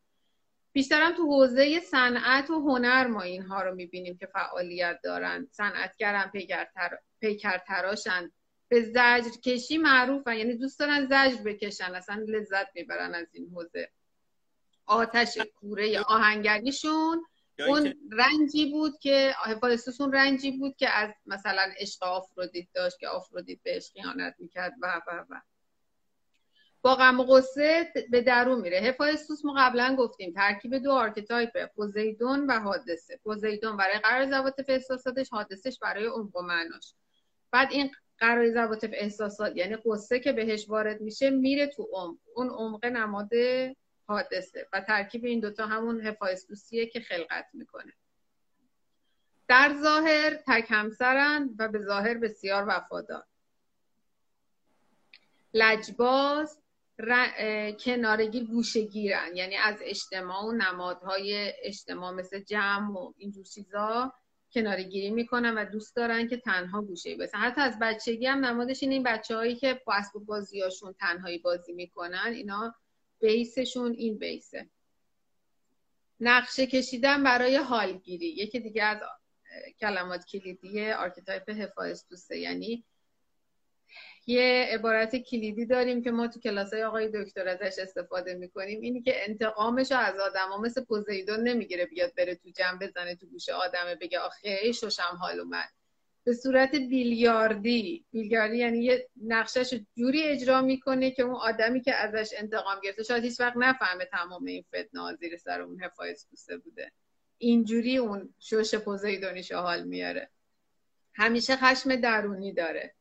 بیشترم 0.72 1.16
تو 1.16 1.26
حوزه 1.26 1.80
صنعت 1.80 2.50
و 2.50 2.60
هنر 2.60 3.06
ما 3.06 3.22
اینها 3.22 3.62
رو 3.62 3.74
می‌بینیم 3.74 4.16
که 4.16 4.26
فعالیت 4.26 5.00
دارن. 5.04 5.48
صنعتگرن 5.50 6.32
پیکر 7.20 7.58
تراشن 7.58 8.32
به 8.68 8.82
زجر 8.82 9.30
کشی 9.44 9.78
معروفن. 9.78 10.36
یعنی 10.36 10.56
دوست 10.56 10.78
دارن 10.80 11.06
زجر 11.06 11.42
بکشن. 11.42 11.94
اصلا 11.94 12.24
لذت 12.28 12.66
می‌برن 12.74 13.14
از 13.14 13.26
این 13.32 13.50
حوزه. 13.54 13.90
آتش 14.86 15.38
کوره 15.38 16.00
آهنگریشون 16.00 17.24
اون 17.68 17.94
رنجی 18.12 18.72
بود 18.72 18.98
که 18.98 19.34
هفایستوس 19.38 20.00
اون 20.00 20.12
رنجی 20.12 20.50
بود 20.50 20.76
که 20.76 20.90
از 20.90 21.10
مثلا 21.26 21.72
عشق 21.78 22.02
آفرودیت 22.02 22.68
داشت 22.74 22.98
که 22.98 23.08
آفرودیت 23.08 23.58
بهش 23.62 23.90
خیانت 23.92 24.34
می‌کرد. 24.38 24.72
و 24.82 25.02
و 25.06 25.24
و. 25.30 25.40
با 26.82 26.94
غم 26.94 27.20
و 27.20 27.24
غصه 27.24 27.92
به 28.10 28.20
درون 28.20 28.60
میره. 28.60 28.78
هفایستوس 28.78 29.44
ما 29.44 29.54
قبلا 29.58 29.96
گفتیم 29.98 30.32
ترکیب 30.32 30.78
دو 30.78 30.92
archetype 30.92 31.66
پوزیدون 31.66 32.46
و 32.46 32.60
هادسه. 32.60 33.20
پوزیدون 33.24 33.76
برای 33.76 33.98
قرار 33.98 34.26
عواطف 34.26 34.64
احساساتش 34.68 35.28
هادسش 35.30 35.78
برای 35.78 36.06
عمق 36.06 36.36
و 36.36 36.42
معناش. 36.42 36.94
بعد 37.50 37.72
این 37.72 37.90
قرار 38.18 38.50
زواتف 38.50 38.90
احساسات 38.92 39.56
یعنی 39.56 39.76
قصه 39.84 40.20
که 40.20 40.32
بهش 40.32 40.68
وارد 40.68 41.00
میشه 41.00 41.30
میره 41.30 41.66
تو 41.66 41.88
عمق. 41.92 42.16
اون 42.34 42.48
عمق 42.48 42.84
نماد 42.84 43.30
حادثه 44.06 44.68
و 44.72 44.80
ترکیب 44.80 45.24
این 45.24 45.40
دوتا 45.40 45.66
همون 45.66 46.00
هفایستوسیه 46.00 46.86
که 46.86 47.00
خلقت 47.00 47.46
می‌کنه. 47.52 47.92
در 49.48 49.74
ظاهر 49.82 50.34
تک 50.46 50.66
همسرن 50.68 51.50
و 51.58 51.68
به 51.68 51.78
ظاهر 51.78 52.14
بسیار 52.14 52.64
وفادار. 52.68 53.24
لجباز. 55.54 56.58
کنارگی 57.80 58.46
گوشگیرن 58.46 59.36
یعنی 59.36 59.56
از 59.56 59.76
اجتماع 59.80 60.44
و 60.44 60.52
نمادهای 60.52 61.52
اجتماع 61.62 62.12
مثل 62.12 62.40
جمع 62.40 62.98
و 62.98 63.12
اینجور 63.16 63.44
چیزا 63.44 64.12
کناره 64.56 64.82
گیری 64.82 65.10
می‌کنن 65.10 65.54
و 65.54 65.64
دوست 65.64 65.96
دارن 65.96 66.28
که 66.28 66.36
تنها 66.36 66.82
گوشه 66.82 67.16
باشن 67.16 67.38
حتی 67.38 67.60
از 67.60 67.78
بچگی 67.80 68.26
هم 68.26 68.44
نمادش 68.44 68.82
این 68.82 69.02
بچه 69.02 69.36
هایی 69.36 69.56
که 69.56 69.82
با 69.86 69.94
اسباب 69.94 70.24
بازیاشون 70.24 70.94
تنهایی 71.00 71.38
بازی 71.38 71.72
می‌کنن 71.72 72.32
اینا 72.34 72.74
base 73.20 73.56
شون 73.56 73.92
این 73.92 74.18
base 74.18 74.51
ه. 74.51 74.68
نقشه 76.20 76.66
کشیدن 76.66 77.22
برای 77.22 77.56
حالگیری. 77.56 78.26
یکی 78.26 78.60
دیگه 78.60 78.84
از 78.84 78.98
کلمات 79.80 80.26
کلیدی 80.26 80.90
archetype 80.90 81.50
هفایستوسه 81.50 82.38
یعنی 82.38 82.84
یه 84.26 84.68
عبارت 84.70 85.16
کلیدی 85.16 85.66
داریم 85.66 86.02
که 86.02 86.10
ما 86.10 86.26
تو 86.26 86.40
کلاس 86.40 86.72
های 86.72 86.84
آقای 86.84 87.08
دکتر 87.14 87.48
ازش 87.48 87.78
استفاده 87.78 88.34
می‌کنیم. 88.34 88.80
اینی 88.80 89.02
که 89.02 89.12
انتقامش 89.28 89.92
از 89.92 90.20
آدم 90.20 90.60
مثل 90.60 90.84
پوزیدون 90.84 91.40
نمی‌گیره 91.40 91.86
بیاد 91.86 92.14
بره 92.14 92.34
تو 92.34 92.50
جمع 92.50 92.78
بزنه 92.78 93.14
تو 93.14 93.26
گوش 93.26 93.48
آدمه 93.48 93.94
بگه 93.94 94.18
آخه 94.18 94.72
ششم 94.72 95.16
حال 95.20 95.40
اومد. 95.40 95.68
به 96.24 96.32
صورت 96.32 96.70
بیلیاردی 96.70 98.04
بیلیاردی 98.12 98.56
یعنی 98.56 98.78
یه 98.78 99.08
نقشش 99.22 99.80
جوری 99.96 100.22
اجرا 100.22 100.62
می‌کنه 100.62 101.10
که 101.10 101.22
اون 101.22 101.34
آدمی 101.34 101.80
که 101.80 101.94
ازش 101.94 102.30
انتقام 102.38 102.80
گرفته 102.82 103.02
شاید 103.02 103.24
هیچ 103.24 103.40
وقت 103.40 103.56
نفهمه 103.56 104.04
تمام 104.04 104.44
این 104.44 104.64
فتنه 104.68 105.16
زیر 105.20 105.36
سر 105.36 105.60
اون 105.60 105.80
حفایز 105.80 106.26
کوسه 106.30 106.56
بوده. 106.56 106.92
اینجوری 107.38 107.96
اون 107.96 108.34
شوش 108.40 108.74
پوزیدونیش 108.74 109.52
حال 109.52 109.84
میاره. 109.84 110.30
همیشه 111.14 111.56
خشم 111.56 111.96
درونی 111.96 112.52
داره. 112.52 112.95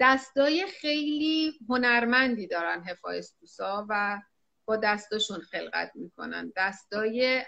دستای 0.00 0.66
خیلی 0.66 1.58
هنرمندی 1.68 2.46
دارن 2.46 2.84
هفایستوسا 2.84 3.86
و 3.88 4.20
با 4.64 4.76
دستاشون 4.76 5.40
خلقت 5.40 5.92
می‌کنن. 5.94 6.52
دستای 6.56 7.42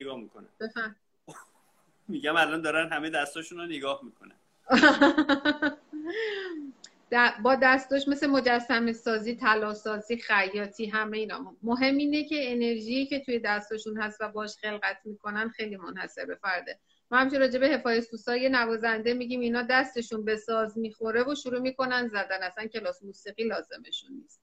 می‌کنن. 0.00 0.48
میگم 2.08 2.36
الان 2.36 2.62
دارن 2.62 2.92
همه 2.92 3.10
دستاشون 3.10 3.58
رو 3.58 3.66
نگاه 3.66 4.00
می‌کنن. 4.04 4.34
با 7.42 7.54
دستاش 7.54 8.08
مثل 8.08 8.26
مجسم 8.26 8.92
سازی 8.92 9.34
طلا 9.34 9.74
سازی 9.74 10.16
خیاطی 10.16 10.86
همه 10.86 11.18
اینا. 11.18 11.56
مهم 11.62 11.96
اینه 11.96 12.24
که 12.24 12.52
انرژی 12.52 13.06
که 13.06 13.20
توی 13.20 13.38
دستاشون 13.38 14.00
هست 14.00 14.20
و 14.20 14.28
باش 14.28 14.56
خلقت 14.56 14.98
می‌کنن 15.04 15.48
خیلی 15.48 15.76
منحصر 15.76 16.24
به 16.24 16.34
فرده. 16.34 16.78
ما 17.10 17.18
همچنین 17.18 17.40
راجع 17.40 17.58
به 17.58 17.68
حفایستوسا 17.68 18.36
یه 18.36 18.48
نوازنده 18.48 19.14
میگیم 19.14 19.40
اینا 19.40 19.62
دستشون 19.62 20.24
به 20.24 20.36
ساز 20.36 20.78
می‌خوره 20.78 21.24
و 21.24 21.34
شروع 21.34 21.60
می‌کنن 21.60 22.08
زدن. 22.08 22.42
اصلا 22.42 22.66
کلاس 22.66 23.02
موسیقی 23.02 23.44
لازمشون 23.44 24.10
نیست. 24.22 24.40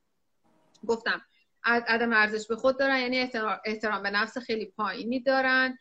گفتم 0.87 1.21
عدم 1.63 2.13
ارزش 2.13 2.47
به 2.47 2.55
خود 2.55 2.79
دارن 2.79 2.99
یعنی 2.99 3.31
احترام 3.65 4.03
به 4.03 4.09
نفس 4.09 4.37
خیلی 4.37 4.65
پایینی 4.65 5.19
دارن. 5.19 5.77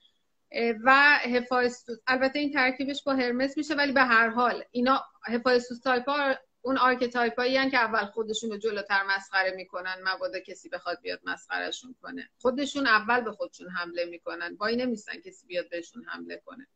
و 0.84 1.18
هفایستوس 1.22 1.98
البته 2.06 2.38
این 2.38 2.52
ترکیبش 2.52 3.02
با 3.02 3.14
هرمس 3.14 3.56
میشه 3.56 3.74
ولی 3.74 3.92
به 3.92 4.02
هر 4.02 4.28
حال 4.28 4.64
اینا 4.70 5.04
هفایستوس 5.26 5.80
تایپ 5.80 6.08
ها 6.08 6.34
اون 6.62 6.78
archetype 6.78 7.38
هایی 7.38 7.70
که 7.70 7.78
اول 7.78 8.04
خودشون 8.04 8.50
رو 8.50 8.56
جلوتر 8.56 9.02
مسخره 9.08 9.50
می‌کنن 9.50 9.96
مبادا 10.04 10.40
کسی 10.40 10.68
بخواد 10.68 11.00
بیاد 11.02 11.20
مسخرهشون 11.24 11.94
کنه. 12.02 12.30
خودشون 12.38 12.86
اول 12.86 13.20
به 13.20 13.32
خودشون 13.32 13.68
حمله 13.68 14.04
می‌کنن. 14.04 14.56
وای 14.60 14.76
نمیستن 14.76 15.20
کسی 15.20 15.46
بیاد 15.46 15.70
بهشون 15.70 16.04
حمله 16.04 16.42
کنه. 16.46 16.66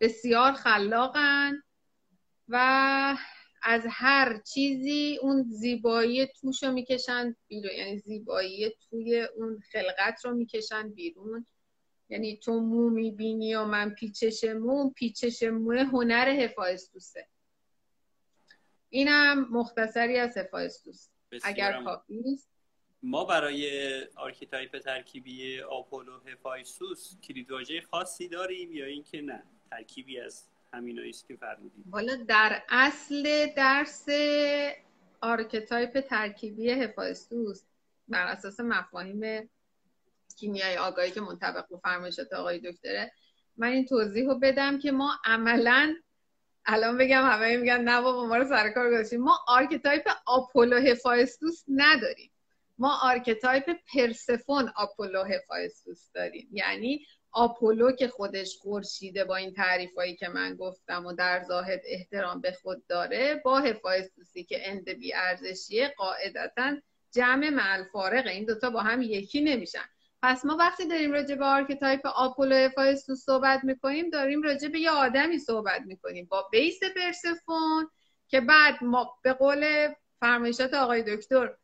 بسیار 0.00 0.52
خلاقن 0.52 1.62
و 2.48 3.16
از 3.62 3.86
هر 3.90 4.40
چیزی 4.54 5.18
اون 5.22 5.42
زیبایی 5.42 6.26
توش 6.26 6.62
رو 6.62 6.72
می‌کشن 6.72 7.36
بیرون. 7.48 7.72
یعنی 7.76 7.98
زیبایی 7.98 8.70
توی 8.90 9.20
اون 9.20 9.62
خلقت 9.72 10.24
رو 10.24 10.34
می‌کشن 10.34 10.88
بیرون. 10.88 11.46
یعنی 12.08 12.36
تو 12.36 12.60
مو 12.60 12.90
می‌بینی 12.90 13.54
و 13.54 13.64
من 13.64 13.90
پیچش 13.90 14.44
مو 14.44 14.90
پیچش 14.90 15.42
مو 15.42 15.72
هنر 15.72 16.28
هفایستوسه 16.28 17.28
اینم 18.90 19.48
مختصری 19.50 20.18
از 20.18 20.36
هفایستوس 20.36 21.08
اگر 21.42 21.82
کافی 21.82 22.16
نیست. 22.16 22.50
ما 23.02 23.24
برای 23.24 24.04
archetype 24.16 24.78
ترکیبی 24.78 25.60
آپولو 25.60 26.20
هفایستوس 26.20 27.20
کلیدواژه 27.20 27.80
خاصی 27.80 28.28
داریم 28.28 28.72
یا 28.72 28.84
اینکه 28.84 29.22
نه؟ 29.22 29.42
ترکیبی 29.70 30.20
از 30.20 30.48
است 31.08 31.28
که 31.28 31.36
فرمودیم 31.36 31.84
والا 31.90 32.16
در 32.16 32.62
اصل 32.68 33.46
درس 33.56 34.06
archetype 35.20 36.00
ترکیبی 36.00 36.70
هفایستوس 36.70 37.62
بر 38.08 38.26
اساس 38.26 38.60
مفاهیم 38.60 39.50
کیمیای 40.36 40.76
آگاهی 40.76 41.10
که 41.10 41.20
منطبق 41.20 41.68
به 41.68 41.78
فرمایشات 41.78 42.32
آقای 42.32 42.58
دکتره. 42.58 43.12
من 43.56 43.68
این 43.68 43.86
توضیح 43.86 44.26
رو 44.26 44.38
بدم 44.38 44.78
که 44.78 44.92
ما 44.92 45.14
عملا 45.24 45.94
الان 46.66 46.98
بگم 46.98 47.22
همه 47.22 47.56
میگن 47.56 47.80
نه 47.80 48.00
بابا 48.00 48.26
ما 48.26 48.36
رو 48.36 48.44
سر 48.48 48.70
کار 48.70 48.90
گذاشتیم 48.90 49.20
ما 49.20 49.38
archetype 49.46 50.08
آپولو 50.26 50.76
هفایستوس 50.76 51.64
نداریم. 51.68 52.30
ما 52.78 52.98
archetype 53.02 53.76
پرسفون 53.94 54.72
آپولو 54.76 55.24
هفایستوس 55.24 56.10
داریم. 56.14 56.48
یعنی 56.52 57.06
آپولو 57.32 57.92
که 57.92 58.08
خودش 58.08 58.56
خورشیده 58.56 59.24
با 59.24 59.36
این 59.36 59.52
تعریف 59.52 59.94
هایی 59.94 60.16
که 60.16 60.28
من 60.28 60.54
گفتم 60.54 61.06
و 61.06 61.12
در 61.12 61.42
ظاهر 61.42 61.80
احترام 61.84 62.40
به 62.40 62.52
خود 62.52 62.86
داره 62.86 63.40
با 63.44 63.60
هفایستوسی 63.60 64.44
که 64.44 64.70
end 64.70 64.88
بی 64.88 65.14
ارزشیه 65.14 65.94
قاعدتا 65.96 66.76
جمع 67.12 67.50
مع‌الفارقه 67.50 68.30
این 68.30 68.44
دوتا 68.44 68.70
با 68.70 68.80
هم 68.80 69.02
یکی 69.02 69.40
نمیشن. 69.40 69.84
پس 70.22 70.44
ما 70.44 70.56
وقتی 70.56 70.86
داریم 70.88 71.12
راجع 71.12 71.34
به 71.34 71.44
archetype 71.44 72.06
آپولو 72.06 72.56
هفایستوس 72.56 73.24
صحبت 73.24 73.64
می‌کنیم 73.64 74.10
داریم 74.10 74.42
راجع 74.42 74.68
به 74.68 74.78
یه 74.78 74.90
آدمی 74.90 75.38
صحبت 75.38 75.82
می‌کنیم 75.86 76.26
با 76.30 76.48
base 76.52 76.80
پرسفون 76.96 77.90
که 78.28 78.40
بعد 78.40 78.84
ما 78.84 79.18
به 79.22 79.32
قول 79.32 79.88
فرمایشات 80.20 80.74
آقای 80.74 81.16
دکتر 81.16 81.54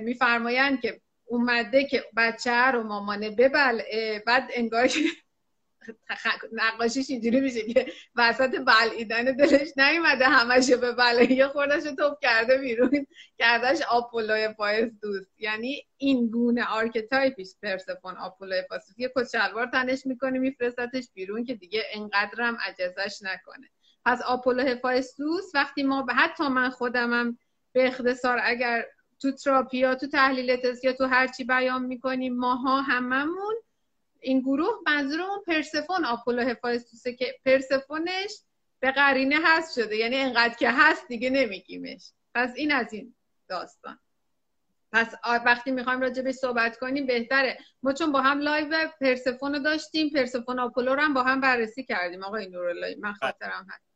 میفرمایند 0.00 0.80
که 0.80 1.00
اومده 1.28 1.84
که 1.84 2.04
بچه 2.16 2.50
رو 2.50 2.82
مامانه 2.82 3.30
ببلعه 3.30 4.22
بعد 4.26 4.50
انگار 4.54 4.88
نقاشیش 6.52 7.10
اینجوری 7.10 7.40
میشه 7.40 7.72
که 7.72 7.92
وسط 8.16 8.60
بلعیدن 8.60 9.24
دلش 9.24 9.68
نیومده 9.76 10.24
همشو 10.24 10.76
به 10.76 10.92
بله 10.92 11.32
یه 11.32 11.48
خوردش 11.48 11.86
رو 11.86 11.94
توپ 11.94 12.18
کرده 12.22 12.58
بیرون 12.58 13.06
کردش 13.38 13.82
آپولوی 13.82 14.48
پایس 14.48 14.92
دوست. 15.02 15.30
یعنی 15.38 15.86
این 15.96 16.30
گونه 16.30 16.64
آرکتایپیش 16.64 17.48
پرسفون 17.62 18.16
آپولوی 18.16 18.62
پایس 18.62 18.82
یه 18.96 19.12
کت 19.16 19.28
شلوار 19.28 19.66
تنش 19.66 20.06
می‌کنه 20.06 20.38
میفرستتش 20.38 21.08
بیرون 21.14 21.44
که 21.44 21.54
دیگه 21.54 21.84
انقدرم 21.92 22.58
عجزش 22.66 23.22
نکنه. 23.22 23.68
پس 24.04 24.22
آپولو 24.22 24.62
هفایستوس 24.62 25.54
وقتی 25.54 25.82
ما 25.82 26.02
به 26.02 26.14
حتی 26.14 26.48
من 26.48 26.70
خودمم 26.70 27.38
به 27.72 27.86
اختصار 27.86 28.40
اگر 28.42 28.86
تو 29.20 29.32
تراپیا 29.32 29.94
تو 29.94 30.06
تحلیل 30.06 30.56
تست 30.56 30.84
یا 30.84 30.92
تو 30.92 31.06
هرچی 31.06 31.44
بیان 31.44 31.82
می‌کنیم 31.82 32.36
ماها 32.36 32.80
هممون 32.80 33.54
این 34.20 34.40
گروه 34.40 34.78
منظورمون 34.86 35.42
پرسفون 35.46 36.04
آپولو 36.04 36.42
هفایستوسه 36.42 37.12
که 37.12 37.34
پرسفونش 37.44 38.32
به 38.80 38.90
قرینه 38.90 39.38
هست 39.44 39.80
شده. 39.80 39.96
یعنی 39.96 40.16
انقدر 40.16 40.54
که 40.54 40.70
هست 40.70 41.08
دیگه 41.08 41.30
نمی‌گیمش. 41.30 42.12
پس 42.34 42.52
این 42.56 42.72
از 42.72 42.92
این 42.92 43.14
داستان. 43.48 43.98
پس 44.92 45.14
وقتی 45.24 45.70
می‌خوایم 45.70 46.00
راجع 46.00 46.22
به 46.22 46.32
صحبت 46.32 46.78
کنیم 46.78 47.06
بهتره. 47.06 47.58
ما 47.82 47.92
چون 47.92 48.12
با 48.12 48.20
هم 48.20 48.40
live 48.40 48.88
پرسفون 49.00 49.54
رو 49.54 49.58
داشتیم 49.58 50.10
پرسفون 50.10 50.58
آپولو 50.58 50.94
رو 50.94 51.00
هم 51.00 51.14
با 51.14 51.22
هم 51.22 51.40
بررسی 51.40 51.84
کردیم. 51.84 52.24
آقای 52.24 52.48
نورالله 52.48 52.96
من 53.00 53.12
خاطرم 53.12 53.66
هست. 53.70 53.87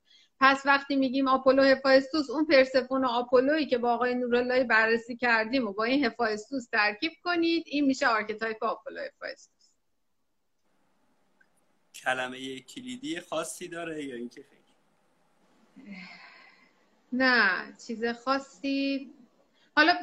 پس 0.43 0.63
وقتی 0.65 0.97
میگیم 0.97 1.29
آپولو 1.29 1.63
هفایستوس 1.63 2.31
اون 2.31 2.47
پرسفون 2.47 3.05
و 3.05 3.09
آپولویی 3.09 3.67
که 3.67 3.79
با 3.79 3.95
آقای 3.95 4.15
نورالله 4.15 4.65
بررسی 4.65 5.17
کردیم 5.17 5.69
و 5.69 5.73
با 5.73 5.85
این 5.85 6.05
هفایستوس 6.05 6.69
ترکیب 6.69 7.13
کنید 7.25 7.65
این 7.67 7.85
میشه 7.85 8.07
archetype 8.07 8.65
آپولو 8.65 9.01
هفایستوس 9.01 9.71
کلمه 11.95 12.61
کلیدی 12.61 13.21
خاصی 13.21 13.69
داره 13.69 14.05
یا 14.05 14.17
اینکه 14.17 14.43
خیلی؟ 14.43 14.63
نه 17.13 17.77
چیز 17.87 18.05
خاصی. 18.05 19.11
حالا 19.77 19.95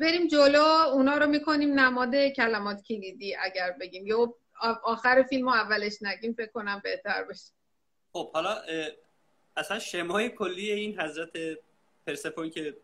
بریم 0.00 0.26
جلو 0.26 0.62
اونا 0.92 1.16
رو 1.16 1.26
می‌کنیم 1.26 1.80
نماد 1.80 2.14
کلمات 2.16 2.82
کلیدی 2.82 3.36
اگر 3.36 3.70
بگیم. 3.80 4.06
یا 4.06 4.34
آخر 4.84 5.22
فیلم 5.22 5.48
اولش 5.48 6.02
نگیم 6.02 6.32
فکر 6.32 6.52
کنم 6.52 6.80
بهتر 6.84 7.24
بشه 7.24 7.52
خب 8.12 8.32
حالا 8.32 8.62
اصلا 9.56 9.78
شمای 9.78 10.28
کلی 10.28 10.70
این 10.72 11.00
حضرت 11.00 11.58
پرسپون 12.06 12.50
که 12.50 12.76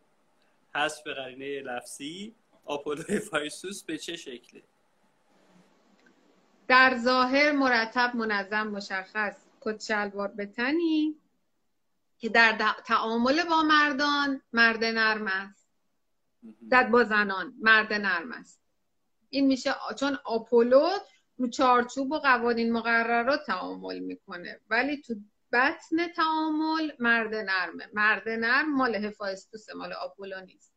هست 0.74 1.04
به 1.04 1.14
قرینه 1.14 1.60
لفظی 1.60 2.34
آپولو 2.64 3.02
فایسوس 3.30 3.82
به 3.82 3.98
چه 3.98 4.16
شکله؟ 4.16 4.62
در 6.68 6.96
ظاهر 6.98 7.52
مرتب 7.52 8.16
منظم 8.16 8.66
مشخص. 8.66 9.36
کت 9.60 9.82
شلوار 9.82 10.28
بتنی 10.28 11.16
که 12.18 12.28
در 12.28 12.74
تعامل 12.86 13.42
با 13.48 13.62
مردان 13.62 14.42
مرد 14.52 14.84
نرم 14.84 15.26
است. 15.26 15.68
در 16.70 16.82
با 16.88 17.04
زنان 17.04 17.54
مرد 17.60 17.92
نرم 17.92 18.32
است. 18.32 18.60
این 19.30 19.46
میشه 19.46 19.74
چون 19.98 20.18
آپولو 20.24 20.88
رو 21.38 21.48
چارچوب 21.48 22.12
و 22.12 22.18
قوانین 22.18 22.72
مقررات 22.72 23.46
تعامل 23.46 23.98
می‌کنه. 23.98 24.60
ولی 24.70 25.02
تو 25.02 25.14
بطن 25.52 26.08
تعامل 26.16 26.92
مرد 26.98 27.34
نرمه. 27.34 27.88
مرد 27.92 28.28
نرم 28.28 28.76
مال 28.76 28.94
هفایستوس 28.94 29.70
مال 29.70 29.92
آپولو 29.92 30.40
نیست. 30.40 30.74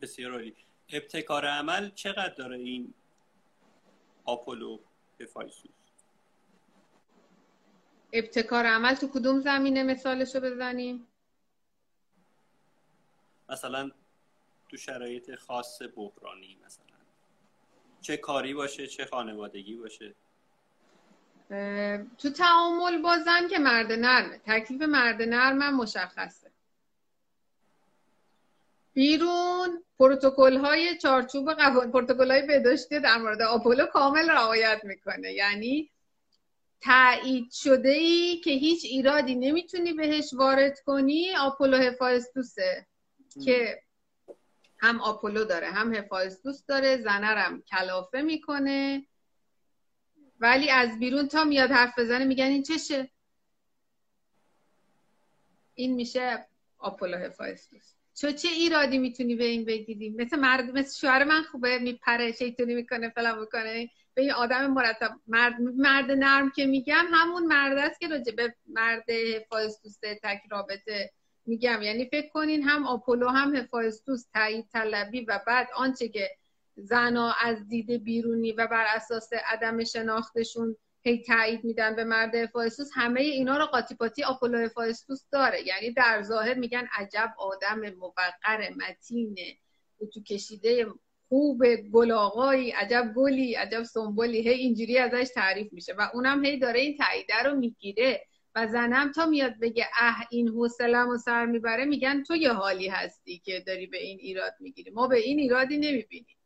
بسیار 0.00 0.32
عالی. 0.32 0.56
ابتکار 0.92 1.46
عمل 1.46 1.90
چقدر 1.90 2.34
داره 2.34 2.56
این 2.56 2.94
آپولو 4.24 4.80
هفایسوس 5.20 5.70
ابتکار 8.12 8.66
عمل 8.66 8.94
تو 8.94 9.08
کدوم 9.08 9.40
زمینه 9.40 9.82
مثالشو 9.82 10.40
بزنیم؟ 10.40 11.06
مثلا 13.48 13.90
تو 14.68 14.76
شرایط 14.76 15.34
خاص 15.34 15.82
بحرانی 15.82 16.58
مثلا. 16.64 16.84
چه 18.00 18.16
کاری 18.16 18.54
باشه 18.54 18.86
چه 18.86 19.04
خانوادگی 19.04 19.76
باشه. 19.76 20.14
تو 22.18 22.30
تعامل 22.30 23.02
با 23.02 23.18
زن 23.18 23.48
که 23.48 23.58
مرد 23.58 23.92
نرمه. 23.92 24.40
تکلیف 24.46 24.82
مرد 24.82 25.22
نرم 25.22 25.74
مشخصه. 25.74 26.50
بیرون 28.92 29.84
پروتکل 29.98 30.56
های 30.56 30.98
چارچوب 30.98 31.52
قوانین 31.52 31.92
پروتکل 31.92 32.30
های 32.30 32.46
بهداشتی 32.46 33.00
در 33.00 33.18
مورد 33.18 33.42
آپولو 33.42 33.86
کامل 33.86 34.30
رعایت 34.30 34.80
می‌کنه. 34.84 35.32
یعنی 35.32 35.90
تایید 36.80 37.52
شده 37.52 37.90
ای 37.90 38.36
که 38.36 38.50
هیچ 38.50 38.84
ایرادی 38.84 39.34
نمی‌تونی 39.34 39.92
بهش 39.92 40.30
وارد 40.32 40.80
کنی 40.80 41.34
آپولو 41.34 41.76
هفایستوسه 41.76 42.86
که 43.44 43.82
هم 44.78 45.00
آپولو 45.00 45.44
داره 45.44 45.66
هم 45.66 45.94
هفایستوس 45.94 46.66
داره. 46.66 46.96
زنرم 46.96 47.62
کلافه 47.62 48.22
می‌کنه. 48.22 49.06
ولی 50.40 50.70
از 50.70 50.98
بیرون 50.98 51.28
تا 51.28 51.44
میاد 51.44 51.70
حرف 51.70 51.98
بزنه 51.98 52.24
میگن 52.24 52.44
این 52.44 52.62
چشه. 52.62 53.10
این 55.74 55.94
میشه 55.94 56.46
آپولو 56.78 57.16
هفایستوس 57.16 57.94
چه 58.14 58.32
چه 58.32 58.48
ایرادی 58.48 58.98
می‌تونی 58.98 59.34
به 59.34 59.44
این 59.44 59.64
بگیری؟ 59.64 60.10
مثل 60.10 60.38
مرد 60.38 60.70
مثل 60.70 61.00
شوهر 61.00 61.24
من 61.24 61.42
خوبه 61.42 61.78
میپره 61.78 62.32
شیطونی 62.32 62.74
می‌کنه 62.74 63.08
فلان 63.08 63.38
می‌کنه. 63.38 63.90
به 64.14 64.22
این 64.22 64.32
آدم 64.32 64.66
مرتب 64.66 65.10
مرد 65.26 65.60
مرد 65.60 66.10
نرم 66.10 66.50
که 66.50 66.66
میگم 66.66 67.04
همون 67.12 67.46
مرد 67.46 67.78
است 67.78 68.00
که 68.00 68.08
راجع 68.08 68.32
به 68.32 68.54
مرد 68.66 69.10
هفایستوس 69.10 69.98
تک 70.22 70.42
رابطه 70.50 71.12
میگم. 71.46 71.82
یعنی 71.82 72.04
فکر 72.04 72.28
کنین 72.28 72.62
هم 72.62 72.86
آپولو 72.86 73.28
هم 73.28 73.56
هفایستوس 73.56 74.26
تایید 74.32 74.68
طلبی 74.72 75.20
و 75.20 75.40
بعد 75.46 75.68
آنچه 75.76 76.08
که 76.08 76.30
زنا 76.82 77.34
از 77.40 77.68
دید 77.68 78.04
بیرونی 78.04 78.52
و 78.52 78.66
بر 78.66 78.84
اساس 78.88 79.30
عدم 79.46 79.84
شناختشون 79.84 80.76
هی 81.02 81.22
تایید 81.22 81.64
میدن 81.64 81.96
به 81.96 82.04
مرد 82.04 82.34
هفایستوس 82.34 82.90
همه 82.94 83.20
اینا 83.20 83.56
رو 83.56 83.66
قاطی 83.66 83.94
پاتی 83.94 84.24
آپولو 84.24 84.58
هفایستوس 84.58 85.26
داره. 85.32 85.66
یعنی 85.66 85.92
در 85.92 86.22
ظاهر 86.22 86.54
میگن 86.54 86.88
عجب 86.92 87.34
آدم 87.38 87.90
موقر 87.90 88.30
متینه 88.76 89.56
تو 90.14 90.22
کشیده 90.22 90.86
خوب 91.28 91.76
گلاغایی 91.92 92.70
عجب 92.70 93.12
گلی 93.16 93.54
عجب 93.54 93.82
سنبولی 93.82 94.40
هی 94.40 94.54
اینجوری 94.54 94.98
ازش 94.98 95.28
تعریف 95.34 95.72
میشه 95.72 95.94
و 95.98 96.08
اونم 96.14 96.44
هی 96.44 96.58
داره 96.58 96.80
این 96.80 96.96
تاییده 96.96 97.42
رو 97.44 97.54
می‌گیره 97.54 98.26
و 98.54 98.66
زنم 98.66 99.12
تا 99.12 99.26
میاد 99.26 99.58
بگه 99.60 99.86
اه 100.00 100.16
این 100.30 100.48
حوصلم 100.48 101.08
و 101.08 101.16
سر 101.16 101.46
می‌بره 101.46 101.84
میگن 101.84 102.22
تو 102.22 102.36
یه 102.36 102.52
حالی 102.52 102.88
هستی 102.88 103.38
که 103.38 103.60
داری 103.66 103.86
به 103.86 103.98
این 103.98 104.18
ایراد 104.20 104.52
می‌گیری. 104.60 104.90
ما 104.90 105.06
به 105.06 105.18
این 105.18 105.38
ایرادی 105.38 105.76
نمی‌بینیم. 105.76 106.36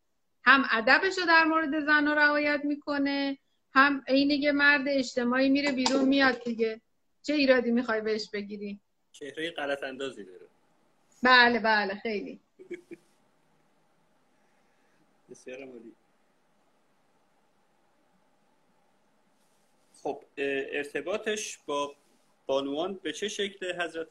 هم 0.46 0.64
ادبش 0.70 1.18
رو 1.18 1.26
در 1.26 1.44
مورد 1.44 1.80
زن 1.80 2.08
رعایت 2.08 2.60
می‌کنه 2.64 3.38
هم 3.74 4.04
عین 4.08 4.50
مرد 4.50 4.84
اجتماعی 4.88 5.48
میره 5.48 5.72
بیرون 5.72 6.04
میاد 6.04 6.42
دیگه. 6.44 6.80
چه 7.22 7.34
ایرادی 7.34 7.70
می‌خوای 7.70 8.00
بهش 8.00 8.30
بگیری؟ 8.30 8.80
چهره 9.12 9.50
غلط 9.50 9.82
اندازی 9.82 10.24
داره. 10.24 10.46
بله 11.22 11.58
بله 11.58 11.94
خیلی. 11.94 12.40
بسیار 15.30 15.68
خب 20.02 20.22
ارتباطش 20.36 21.58
با 21.66 21.94
بانوان 22.46 22.94
به 22.94 23.12
چه 23.12 23.28
شکل 23.28 23.80
حضرت 23.80 24.08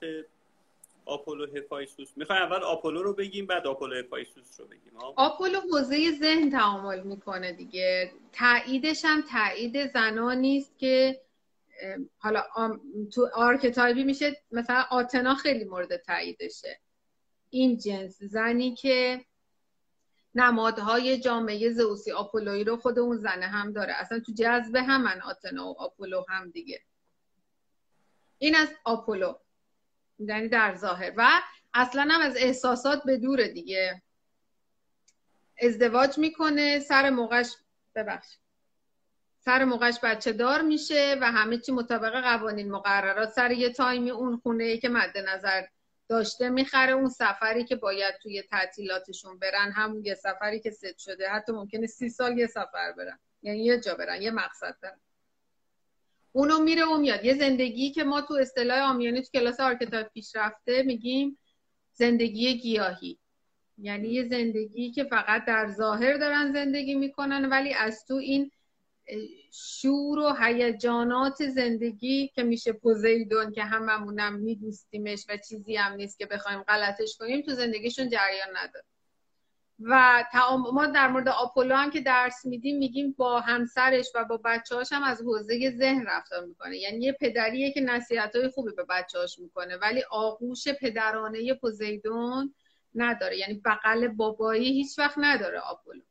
آپولو 1.06 1.58
هفایستوس. 1.58 2.18
می‌خوای 2.18 2.40
اول 2.40 2.64
آپولو 2.64 3.04
رو 3.04 3.14
بگیم 3.14 3.46
بعد 3.46 3.68
آپولو 3.68 3.96
هفایستوس 3.96 4.60
رو 4.60 4.68
بگیم. 4.68 4.94
آپولو 5.16 5.60
حوزه 5.60 6.12
ذهن 6.12 6.50
تعامل 6.50 7.04
می‌کنه 7.04 7.52
دیگه. 7.52 8.12
تاییدش 8.34 9.06
هم 9.06 9.22
تایید 9.22 9.92
زنان 9.92 10.38
نیست 10.38 10.78
که 10.78 11.22
حالا 12.18 12.44
تو 13.14 13.30
archetype 13.34 13.97
ی 13.97 14.04
میشه 14.04 14.42
مثلا 14.52 14.86
آتنا 14.90 15.36
خیلی 15.36 15.64
مورد 15.64 15.98
تاییدشه. 15.98 16.80
این 17.50 17.78
جنس 17.78 18.24
زنی 18.24 18.76
که 18.76 19.26
نمادهای 20.36 21.20
جامعه 21.20 21.70
زئوسی 21.70 22.12
آپولویی 22.12 22.64
رو 22.64 22.78
خود 22.78 23.00
اون 23.00 23.18
زنه 23.18 23.46
هم 23.46 23.74
داره. 23.74 23.94
اصلا 23.94 24.20
تو 24.20 24.32
جذبه 24.32 24.82
همن 24.82 25.22
آتنا 25.22 25.68
و 25.68 25.80
آپولو 25.80 26.26
هم 26.30 26.50
دیگه. 26.50 26.82
این 28.38 28.56
از 28.56 28.70
آپولو. 28.84 29.34
یعنی 30.20 30.48
در 30.48 30.76
ظاهر. 30.76 31.14
و 31.18 31.42
اصلا 31.74 32.08
هم 32.12 32.22
از 32.22 32.38
احساسات 32.38 33.04
به 33.04 33.18
دور 33.18 33.48
دیگه. 33.48 34.02
ازدواج 35.62 36.18
می‌کنه 36.18 36.80
سر 36.80 37.10
موقعش 37.10 37.56
ببخش 37.96 38.38
سر 39.40 39.64
موقعش 39.64 40.00
بچه 40.04 40.32
دار 40.32 40.62
میشه 40.62 41.18
و 41.22 41.32
همه 41.32 41.58
چی 41.58 41.72
مطابق 41.72 42.22
قوانین 42.22 42.72
مقررات. 42.72 43.30
سر 43.30 43.52
یه 43.52 43.70
تایمی 43.70 44.12
اون 44.12 44.38
خونه 44.38 44.64
ای 44.64 44.78
که 44.78 44.90
مد 44.90 45.18
نظر 45.18 45.64
داشته 46.10 46.50
می‌خره 46.50 46.92
اون 46.92 47.10
سفری 47.10 47.66
که 47.66 47.76
باید 47.76 48.16
توی 48.22 48.42
تعطیلاتشون 48.42 49.40
برن 49.40 49.72
همون 49.72 50.06
یه 50.06 50.16
سفری 50.16 50.60
که 50.60 50.72
ست 50.72 50.98
شده. 50.98 51.30
حتی 51.30 51.52
ممکنه 51.52 51.88
سی 51.88 52.10
سال 52.10 52.38
یه 52.38 52.48
سفر 52.48 52.92
برن. 52.98 53.20
یعنی 53.42 53.66
یه 53.66 53.80
جا 53.80 53.96
برن 53.96 54.22
یه 54.22 54.32
مقصد 54.32 54.78
دارن 54.82 55.00
اونو 56.36 56.60
میره 56.60 56.86
و 56.86 56.98
میاد. 56.98 57.26
یه 57.26 57.34
زندگی 57.34 57.92
که 57.92 58.04
ما 58.04 58.22
تو 58.22 58.34
اصطلاح 58.34 58.80
عامیانه 58.80 59.22
تو 59.22 59.30
کلاس 59.34 59.60
archetype 59.60 60.08
پیشرفته 60.14 60.84
میگیم 60.84 61.40
زندگی 61.94 62.58
گیاهی. 62.58 63.20
یعنی 63.78 64.08
یه 64.08 64.24
زندگی 64.30 64.92
که 64.92 65.04
فقط 65.04 65.46
در 65.46 65.68
ظاهر 65.68 66.18
دارن 66.18 66.54
زندگی 66.54 66.96
می‌کنن 66.96 67.46
ولی 67.46 67.74
از 67.74 68.06
تو 68.06 68.16
این 68.16 68.52
شور 69.52 70.20
و 70.20 70.36
هیجانات 70.40 71.50
زندگی 71.50 72.28
که 72.28 72.44
میشه 72.44 72.74
پوزیدون 72.74 73.52
که 73.52 73.64
هممونم 73.64 74.34
میدوستیمش 74.34 75.26
و 75.30 75.38
چیزی 75.38 75.76
هم 75.76 75.94
نیست 75.94 76.18
که 76.18 76.26
بخوایم 76.26 76.64
غلطش 76.64 77.18
کنیم 77.20 77.42
تو 77.42 77.52
زندگیشون 77.52 78.10
جریان 78.10 78.50
نداره. 78.58 78.86
و 79.80 80.24
ما 80.74 80.86
در 80.86 81.08
مورد 81.08 81.28
آپولو 81.28 81.76
هم 81.76 81.92
که 81.92 82.02
درس 82.02 82.46
میدیم 82.46 82.78
میگیم 82.78 83.16
با 83.18 83.40
همسرش 83.40 84.12
و 84.16 84.26
با 84.26 84.38
بچه 84.46 84.76
هم 84.92 85.04
از 85.04 85.22
حوزه 85.22 85.72
ذهن 85.78 86.06
رفتار 86.08 86.46
می‌کنه. 86.46 86.78
یعنی 86.78 87.06
یه 87.06 87.12
پدریه 87.12 87.72
که 87.72 87.82
نصیحت 87.82 88.36
های 88.36 88.48
خوبی 88.48 88.72
به 88.72 88.84
بچه 88.90 89.20
هاش 89.20 89.40
می‌کنه 89.40 89.78
ولی 89.78 90.04
آغوش 90.12 90.68
پدرانه 90.68 91.54
پوزیدون 91.54 92.54
نداره. 92.96 93.38
یعنی 93.38 93.62
بغل 93.66 94.08
بابایی 94.08 94.74
هیچ 94.74 95.00
وقت 95.00 95.18
نداره 95.18 95.60
آپولو. 95.60 96.02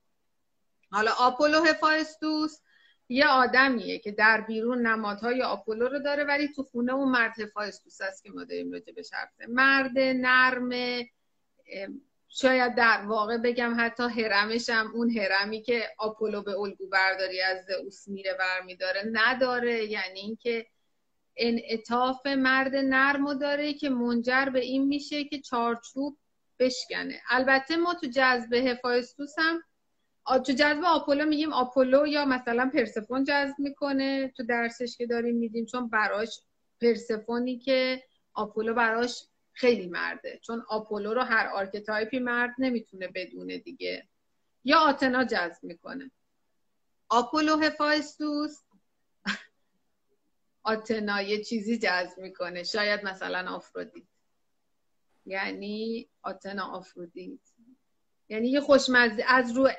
حالا 0.90 1.12
آپولو 1.12 1.64
هفایستوس 1.64 2.60
یه 3.08 3.26
آدمیه 3.26 3.98
که 3.98 4.12
در 4.12 4.40
بیرون 4.40 4.86
نمادهای 4.86 5.42
آپولو 5.42 5.88
رو 5.88 5.98
داره 5.98 6.24
ولی 6.24 6.48
تو 6.48 6.62
خونه 6.62 6.92
اون 6.92 7.08
مرد 7.08 7.40
هفایستوس 7.40 8.00
است 8.00 8.24
که 8.24 8.30
ما 8.30 8.44
داریم 8.44 8.72
راجع 8.72 8.92
به 8.92 9.02
مرد 9.48 9.98
نرم 9.98 10.70
شاید 12.34 12.74
در 12.74 13.02
واقع 13.06 13.38
بگم 13.38 13.76
حتی 13.78 14.02
هرمش 14.02 14.70
هم 14.70 14.90
اون 14.94 15.10
هرمی 15.10 15.62
که 15.62 15.88
آپولو 15.98 16.42
به 16.42 16.58
الگو 16.58 16.86
برداری 16.88 17.40
از 17.40 17.64
زئوس 17.64 18.08
میره 18.08 18.34
برمیداره 18.38 19.02
نداره. 19.12 19.84
یعنی 19.84 20.20
اینکه 20.20 20.66
انعطاف 21.36 22.26
مرد 22.26 22.76
نرمو 22.76 23.34
داره 23.34 23.72
که 23.72 23.88
منجر 23.88 24.48
به 24.52 24.60
این 24.60 24.86
میشه 24.86 25.24
که 25.24 25.40
چارچوب 25.40 26.18
بشکنه. 26.58 27.20
البته 27.28 27.76
ما 27.76 27.94
تو 27.94 28.06
جذب 28.06 28.52
هفایستوس 28.52 29.34
هم 29.38 29.62
تو 30.26 30.52
جذب 30.52 30.84
آپولو 30.84 31.24
میگیم 31.24 31.52
آپولو 31.52 32.06
یا 32.06 32.24
مثلا 32.24 32.70
پرسفون 32.74 33.24
جذب 33.24 33.54
می‌کنه 33.58 34.32
تو 34.36 34.42
درسش 34.42 34.96
که 34.96 35.06
داریم 35.06 35.36
میدیم 35.36 35.66
چون 35.66 35.88
براش 35.88 36.40
پرسفونی 36.80 37.58
که 37.58 38.02
آپولو 38.34 38.74
براش 38.74 39.24
خیلی 39.52 39.86
مرده. 39.86 40.38
چون 40.42 40.64
آپولو 40.68 41.14
رو 41.14 41.22
هر 41.22 41.46
archetype 41.46 42.11
ی 42.11 42.18
مرد 42.18 42.54
نمی‌تونه 42.58 43.08
بدونه 43.08 43.58
دیگه. 43.58 44.08
یا 44.64 44.78
آتنا 44.78 45.24
جذب 45.24 45.64
می‌کنه. 45.64 46.10
آپولو 47.08 47.56
هفایستوس 47.56 48.62
آتنا 50.62 51.22
یه 51.22 51.44
چیزی 51.44 51.78
جذب 51.78 52.18
می‌کنه. 52.18 52.62
شاید 52.62 53.04
مثلا 53.04 53.50
آفرودیت. 53.54 54.04
یعنی 55.26 56.08
آتنا 56.22 56.66
آفرودیت. 56.66 57.40
یعنی 58.28 58.48
یه 58.48 58.60
خوشمزه 58.60 59.24
از 59.28 59.56
رو 59.56 59.70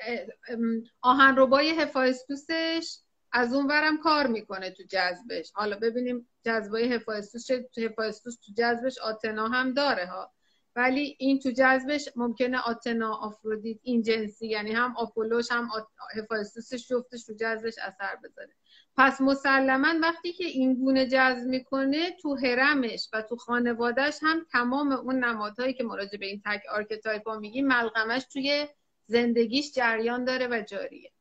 آهن 1.01 1.36
ربای 1.38 1.69
هفایستوسش 1.69 2.97
از 3.34 3.54
اون 3.54 3.67
ورم 3.67 3.98
کار 3.98 4.28
می‌کنه 4.28 4.69
تو 4.69 4.84
جذبش. 4.84 5.52
حالا 5.54 5.80
ببینیم 5.80 6.30
جذبای 6.46 6.93
هفایستوس 6.93 7.46
تو 7.46 7.82
هفایستوس 7.82 8.36
تو 8.36 8.52
جذبش 8.58 8.98
آتنا 8.98 9.48
هم 9.48 9.74
داره 9.74 10.06
ها. 10.06 10.32
ولی 10.76 11.15
این 11.19 11.39
تو 11.39 11.52
جذبش 11.52 12.10
ممکنه 12.15 12.60
آتنا 12.60 13.15
آفرودیت 13.15 13.80
این 13.84 14.02
جنسی 14.02 14.48
یعنی 14.48 14.72
هم 14.72 14.98
آپولوش 14.98 15.52
هم 15.52 15.69
هفایستوسش 16.15 16.88
جفتش 16.88 17.26
تو 17.26 17.34
جذبش 17.34 17.74
اثر 17.78 18.15
بذاره. 18.24 18.54
پس 18.98 19.22
مسلما 19.22 19.93
وقتی 20.02 20.34
که 20.34 20.46
این 20.46 20.74
گونه 20.74 21.08
جذب 21.08 21.48
می‌کنه 21.48 22.12
تو 22.12 22.36
هرمش 22.36 23.10
و 23.13 23.22
تو 23.22 23.36
خانوادهش 23.36 24.19
هم 24.22 24.46
تمام 24.52 24.91
اون 24.91 25.24
نمادهایی 25.24 25.74
که 25.74 25.84
راجع 25.84 26.17
به 26.17 26.26
این 26.26 26.41
تک 26.46 26.62
archetype 26.71 27.28
ها 27.28 27.39
میگیم 27.39 27.67
ملغمش 27.67 28.26
توی 28.34 28.67
زندگیش 29.06 29.74
جریان 29.74 30.26
داره 30.26 30.48
و 30.48 30.63
جاریه. 30.67 31.12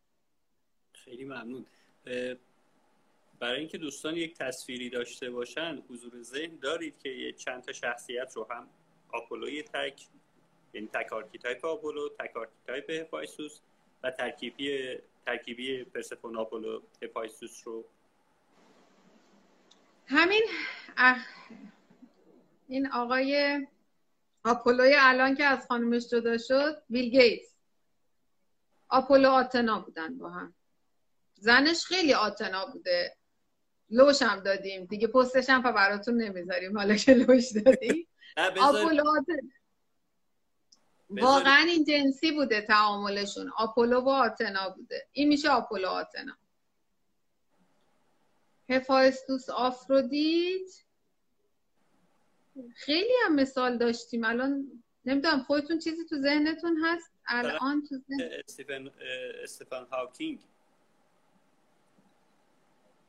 خیلی 0.92 1.25
ممنون. 1.25 1.66
برای 3.40 3.58
اینکه 3.58 3.78
دوستان 3.78 4.16
یک 4.16 4.34
تصویری 4.34 4.90
داشته 4.90 5.30
باشن 5.30 5.82
حضور 5.88 6.22
ذهن 6.22 6.56
دارید 6.56 6.98
که 6.98 7.32
چند 7.32 7.62
تا 7.62 7.72
شخصیت 7.72 8.32
رو 8.36 8.48
هم 8.50 8.68
آپولوی 9.12 9.62
تک 9.62 10.06
یعنی 10.72 10.86
تک 10.86 11.12
archetype 11.12 11.64
آپولو 11.64 12.08
تک 12.08 12.36
archetype 12.37 12.90
هفایستوس 12.90 13.61
و 14.02 14.10
ترکیبی 14.10 14.98
ترکیبی 15.26 15.84
پرسفون 15.84 16.36
آپولو 16.36 16.80
هفایستوس 17.02 17.66
رو 17.66 17.84
همین. 20.06 20.42
این 22.68 22.86
آقای 22.92 23.66
آپولوی 24.44 24.94
الان 24.98 25.34
که 25.34 25.44
از 25.44 25.66
خانمش 25.66 26.08
جدا 26.08 26.38
شد 26.38 26.82
بیل 26.90 27.11
گیتس 27.10 27.54
آپولو 28.88 29.28
آتنا 29.28 29.80
بودن 29.80 30.18
با 30.18 30.30
هم 30.30 30.54
زنش 31.42 31.85
خیلی 31.85 32.14
آتنا 32.14 32.66
بوده. 32.66 33.16
لوش 33.90 34.22
هم 34.22 34.40
دادیم. 34.40 34.85
دیگه 34.85 35.07
پستش 35.07 35.50
هم 35.50 35.62
براتون 35.62 36.22
نمی‌ذاریم. 36.22 36.78
حالا 36.78 36.96
که 36.96 37.14
لوش 37.14 37.52
دادیم. 37.52 38.09
آپولو 38.62 39.02
واقعا 41.11 41.64
این 41.68 41.85
جنسی 41.85 42.33
بوده 42.33 42.61
تعاملشون. 42.61 43.52
آپولو 43.57 44.00
و 44.00 44.09
آتنا 44.09 44.70
بوده. 44.70 45.09
این 45.12 45.28
میشه 45.28 45.48
آپولو 45.48 45.88
آتنا. 45.88 46.37
هفایستوس 48.68 49.50
آفرودیت. 49.50 50.85
خیلی 52.74 53.14
هم 53.24 53.35
مثال 53.35 53.78
داشتیم. 53.78 54.24
الان 54.24 54.83
نمی‌دونم 55.05 55.42
خودتون 55.42 55.78
چیزی 55.78 56.05
تو 56.05 56.16
ذهنتون 56.16 56.85
هست؟ 56.85 57.12
الان 57.26 57.83
تو 57.88 57.96
ذهن 57.98 58.90
هاکینگ 59.90 60.40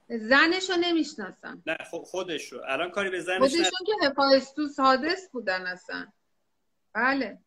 زنشو 0.10 0.74
نمی‌شناسم. 0.80 1.63
نه 1.68 1.78
خودش 1.92 2.54
رو 2.54 2.62
الان 2.68 2.92
کاری 2.92 3.10
به 3.10 3.22
زنش 3.22 3.39
خودشون 3.39 3.63
که 3.86 4.08
هفایستوس 4.08 4.80
حادث 4.80 5.30
بودن 5.30 5.62
اصلا. 5.68 6.08
بله. 6.94 7.38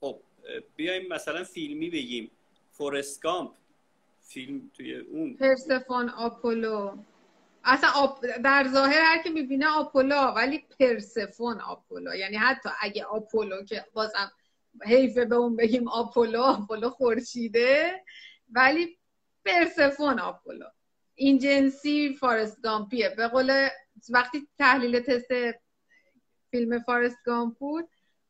خب 0.00 0.20
بیایم 0.76 1.08
مثلا 1.08 1.44
فیلمی 1.44 1.90
بگیم. 1.90 2.30
فورست 2.72 3.22
فیلم 4.20 4.70
توی 4.76 4.96
اون. 4.96 5.36
پرسفون 5.36 6.08
آپولو. 6.08 6.96
اصلا 7.64 7.90
آپ... 7.94 8.24
در 8.26 8.68
ظاهر 8.72 9.00
هر 9.00 9.22
که 9.22 9.30
می‌بینه 9.30 9.66
آپولو 9.66 10.16
ولی 10.16 10.64
پرسفون 10.80 11.60
آپولو. 11.60 12.14
یعنی 12.14 12.36
حتی 12.36 12.68
اگه 12.80 13.04
آپولو 13.04 13.64
که 13.64 13.86
بازم 13.92 14.32
حیفه 14.82 15.24
به 15.24 15.36
اون 15.36 15.56
بگیم 15.56 15.88
آپولو 15.88 16.42
آپولو 16.42 16.90
خورشیده 16.90 18.04
ولی 18.52 18.98
پرسفون 19.44 20.18
آپولو. 20.18 20.66
این 21.14 21.38
جنسی 21.38 22.16
فارست 22.20 22.62
گامپیه. 22.62 23.08
به 23.08 23.28
قول 23.28 23.68
وقتی 24.10 24.48
تحلیل 24.58 25.00
تست 25.00 25.28
فیلم 26.50 26.78
فارست 26.78 27.16
گامپ 27.24 27.58
بود 27.58 27.88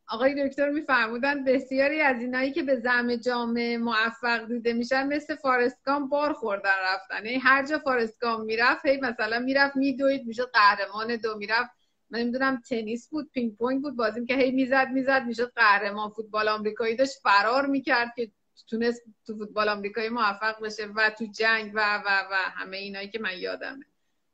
آقای 0.09 0.49
دکتر 0.49 0.71
میفرمودن 0.71 1.45
بسیاری 1.45 2.01
از 2.01 2.21
اینایی 2.21 2.53
که 2.53 2.63
به 2.63 2.77
زعم 2.77 3.17
جامعه 3.17 3.79
موفق 3.79 4.49
دیده 4.49 4.73
میشن 4.73 5.07
مثل 5.07 5.35
فارست 5.35 5.77
گامپ 5.77 6.09
بار 6.09 6.33
خوردن 6.33 6.71
رفتن. 6.85 7.27
یعنی 7.27 7.39
هر 7.39 7.67
جا 7.67 7.79
فارست 7.79 8.16
گامپ 8.16 8.45
می‌رفت 8.45 8.87
هی 8.87 8.97
مثلا 8.97 9.39
می‌رفت 9.39 9.77
میدوید 9.77 10.27
می‌شد 10.27 10.51
قهرمان 10.53 11.17
دو 11.17 11.39
می‌رفت. 11.39 11.71
من 12.11 12.19
نمی‌دونم 12.19 12.63
تنیس 12.69 13.09
بود 13.09 13.31
پینگ 13.33 13.57
پونگ 13.57 13.83
بود 13.83 13.97
بازیم 13.97 14.27
که 14.27 14.35
هی 14.37 14.51
می‌زد 14.51 14.89
می‌زد 14.93 15.23
می‌شد 15.27 15.53
قهرمان 15.57 16.11
فوتبال 16.11 16.49
آمریکایی 16.49 16.97
داشت 16.97 17.21
فرار 17.23 17.67
می‌کرد 17.67 18.13
که 18.17 18.31
تونست 18.69 19.03
تو 19.27 19.37
فوتبال 19.37 19.69
آمریکایی 19.69 20.09
موفق 20.09 20.63
بشه 20.63 20.87
و 20.87 21.11
تو 21.19 21.27
جنگ 21.39 21.73
و 21.75 22.03
و 22.07 22.09
و 22.31 22.35
همه 22.35 22.77
اینایی 22.77 23.09
که 23.09 23.19
من 23.19 23.39
یادمه. 23.39 23.85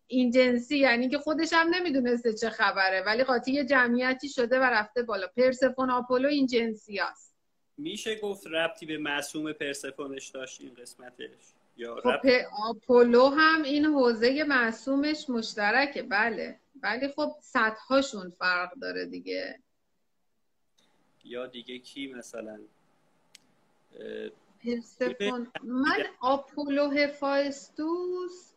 این 0.07 0.31
جنسی 0.31 0.79
یعنی 0.79 1.09
که 1.09 1.19
خودش 1.19 1.53
هم 1.53 1.75
نمی‌دونسته 1.75 2.33
چه 2.35 2.51
خبره 2.51 3.03
ولی 3.07 3.25
قاطی 3.25 3.53
یه 3.53 3.65
جمعیتی 3.65 4.29
شده 4.29 4.59
و 4.59 4.63
رفته 4.63 5.03
بالا. 5.03 5.27
پرسفون 5.37 5.91
آپولو 5.91 6.29
این 6.29 6.47
جنسی 6.47 6.99
هست. 6.99 7.35
میشه 7.79 8.21
گفت 8.21 8.47
ربطی 8.47 8.87
به 8.87 8.99
معصوم 8.99 9.53
پرسفونش 9.53 10.29
داشت 10.29 10.61
این 10.61 10.75
قسمتش؟ 10.75 11.55
یا 11.77 11.97
خب 11.97 12.29
آپولو 12.69 13.29
هم 13.29 13.63
این 13.63 13.85
حوزه 13.85 14.45
معصومش 14.45 15.31
مشترکه. 15.31 16.03
بله. 16.03 16.61
ولی 16.83 17.09
خب 17.09 17.37
صدهاشون 17.41 18.31
فرق 18.31 18.75
داره 18.75 19.07
دیگه. 19.07 19.61
یا 21.25 21.47
دیگه 21.47 21.79
کی 21.79 22.07
مثلا؟ 22.07 22.61
پرسفون 24.65 25.53
من 25.63 26.05
آپولو 26.21 26.91
هفایستوس 26.91 28.51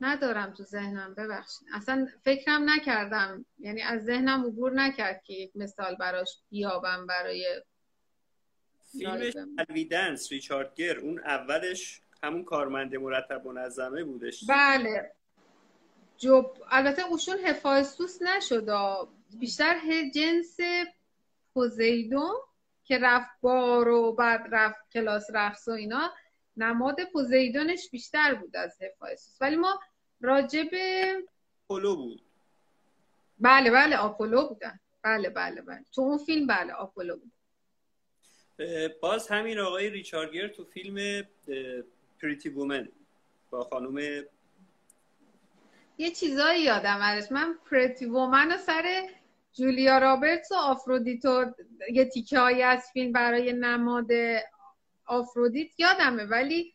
ندارم 0.00 0.54
تو 0.54 0.62
ذهنم 0.62 1.14
ببخشید. 1.14 1.68
اصلا 1.74 2.08
فکرم 2.24 2.70
نکردم. 2.70 3.44
یعنی 3.58 3.82
از 3.82 4.04
ذهنم 4.04 4.44
عبور 4.46 4.72
نکرد 4.72 5.22
که 5.22 5.34
یک 5.34 5.52
مثال 5.54 5.94
براش 5.94 6.38
بیابم 6.50 7.06
برای 7.06 7.62
فیلمش 8.92 9.32
الویدنس 9.58 10.32
ریچارد 10.32 10.74
گر 10.74 10.98
اون 10.98 11.18
اولش 11.18 12.00
همون 12.22 12.44
کارمند 12.44 12.96
مرتب 12.96 13.46
منظمه 13.46 14.04
بودش. 14.04 14.44
بله. 14.48 15.12
جب 16.16 16.46
البته 16.70 17.06
اوشون 17.06 17.38
هفایستوس 17.44 18.22
نشد. 18.22 18.68
بیشتر 19.38 19.80
جنس 20.14 20.56
پوزیدون 21.54 22.34
که 22.84 22.98
رفت 22.98 23.30
بار 23.40 23.88
و 23.88 24.12
بعد 24.12 24.48
رفت 24.52 24.90
کلاس 24.92 25.26
رقص 25.34 25.68
و 25.68 25.70
اینا 25.70 26.12
نماد 26.56 27.04
پوزیدونش 27.12 27.90
بیشتر 27.90 28.34
بود 28.34 28.56
از 28.56 28.78
هفایستوس 28.82 29.42
ولی 29.42 29.56
ما 29.56 29.80
راجب 30.20 30.68
آپولو 31.64 31.96
بود. 31.96 32.22
بله 33.38 33.70
بله 33.70 33.96
آپولو 33.96 34.48
بودن. 34.48 34.80
بله 35.02 35.30
بله 35.30 35.62
بله. 35.62 35.84
تو 35.92 36.00
اون 36.00 36.18
فیلم 36.18 36.46
بله 36.46 36.72
آپولو 36.72 37.16
بود. 37.16 37.32
باز 39.00 39.28
همین 39.28 39.58
آقای 39.58 39.90
ریچارگر 39.90 40.48
تو 40.48 40.64
فیلم 40.64 41.22
Pretty 42.22 42.48
Woman 42.48 42.88
با 43.50 43.64
خانم 43.64 44.24
یه 45.98 46.10
چیزایی 46.10 46.62
یادم 46.62 46.98
ازش. 47.02 47.32
من 47.32 47.58
Pretty 47.70 48.06
Woman 48.06 48.52
و 48.52 48.56
سر 48.56 49.08
جولیا 49.54 49.98
رابرتس 49.98 50.52
و 50.52 50.54
آفرودیتو 50.54 51.44
یه 51.92 52.04
تیکه 52.04 52.38
هایی 52.38 52.62
از 52.62 52.90
فیلم 52.92 53.12
برای 53.12 53.52
نماد 53.52 54.08
آفرودیت 55.06 55.80
یادمه 55.80 56.24
ولی 56.24 56.74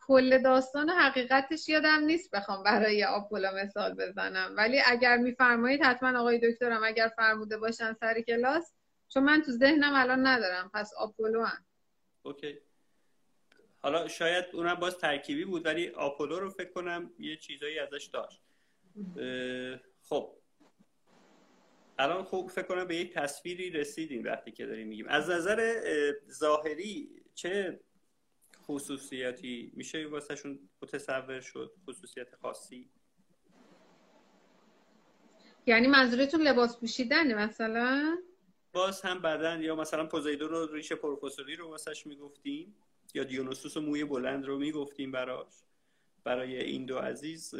کل 0.00 0.42
داستان 0.42 0.90
و 0.90 0.92
حقیقتش 0.92 1.68
یادم 1.68 2.04
نیست 2.04 2.30
بخوام 2.30 2.62
برای 2.62 3.04
آپولو 3.04 3.50
مثال 3.54 3.94
بزنم. 3.94 4.54
ولی 4.56 4.80
اگر 4.86 5.16
میفرمایید 5.16 5.82
حتما 5.82 6.18
آقای 6.20 6.50
دکترم 6.52 6.84
اگر 6.84 7.10
فرموده 7.16 7.58
باشن 7.58 7.92
سر 7.92 8.20
کلاس 8.20 8.72
چون 9.08 9.22
من 9.22 9.42
تو 9.42 9.52
ذهنم 9.52 9.94
الان 9.94 10.26
ندارم 10.26 10.70
پس 10.74 10.92
آپولو 10.98 11.44
هم 11.44 11.64
اوکی. 12.22 12.58
حالا 13.82 14.08
شاید 14.08 14.44
اونم 14.52 14.74
باز 14.74 14.98
ترکیبی 14.98 15.44
بود 15.44 15.66
ولی 15.66 15.88
آپولو 15.88 16.40
رو 16.40 16.50
فکر 16.50 16.70
کنم 16.70 17.10
یه 17.18 17.36
چیزایی 17.36 17.78
ازش 17.78 18.04
داشت. 18.04 18.42
خب. 20.02 20.39
الان 22.00 22.24
خوب 22.24 22.50
فکر 22.50 22.66
کنم 22.66 22.84
به 22.84 22.96
یک 22.96 23.12
تصویری 23.14 23.70
رسیدیم 23.70 24.24
وقتی 24.24 24.52
که 24.52 24.66
داریم 24.66 24.88
میگیم. 24.88 25.08
از 25.08 25.30
نظر 25.30 25.82
ظاهری 26.30 27.22
چه 27.34 27.80
خصوصیتی 28.62 29.72
میشه 29.76 30.06
واسهشون 30.06 30.68
متصور 30.82 31.40
شد؟ 31.40 31.74
خصوصیت 31.88 32.34
خاصی؟ 32.34 32.90
یعنی 35.66 35.86
منظورتون 35.86 36.40
لباس 36.42 36.80
پوشیدنه 36.80 37.34
مثلا؟ 37.34 38.18
باز 38.72 39.02
هم 39.02 39.22
بدن 39.22 39.62
یا 39.62 39.76
مثلا 39.76 40.06
پوزیدون 40.06 40.48
رو 40.48 40.74
ریش 40.74 40.92
پروفسوری 40.92 41.56
رو 41.56 41.68
واسش 41.68 42.06
می‌گفتیم 42.06 42.76
یا 43.14 43.24
دیونوسوس 43.24 43.76
و 43.76 43.80
موی 43.80 44.04
بلند 44.04 44.44
رو 44.44 44.58
می‌گفتیم 44.58 45.12
براش؟ 45.12 45.52
برای 46.24 46.60
این 46.64 46.86
دو 46.86 46.98
عزیز 46.98 47.54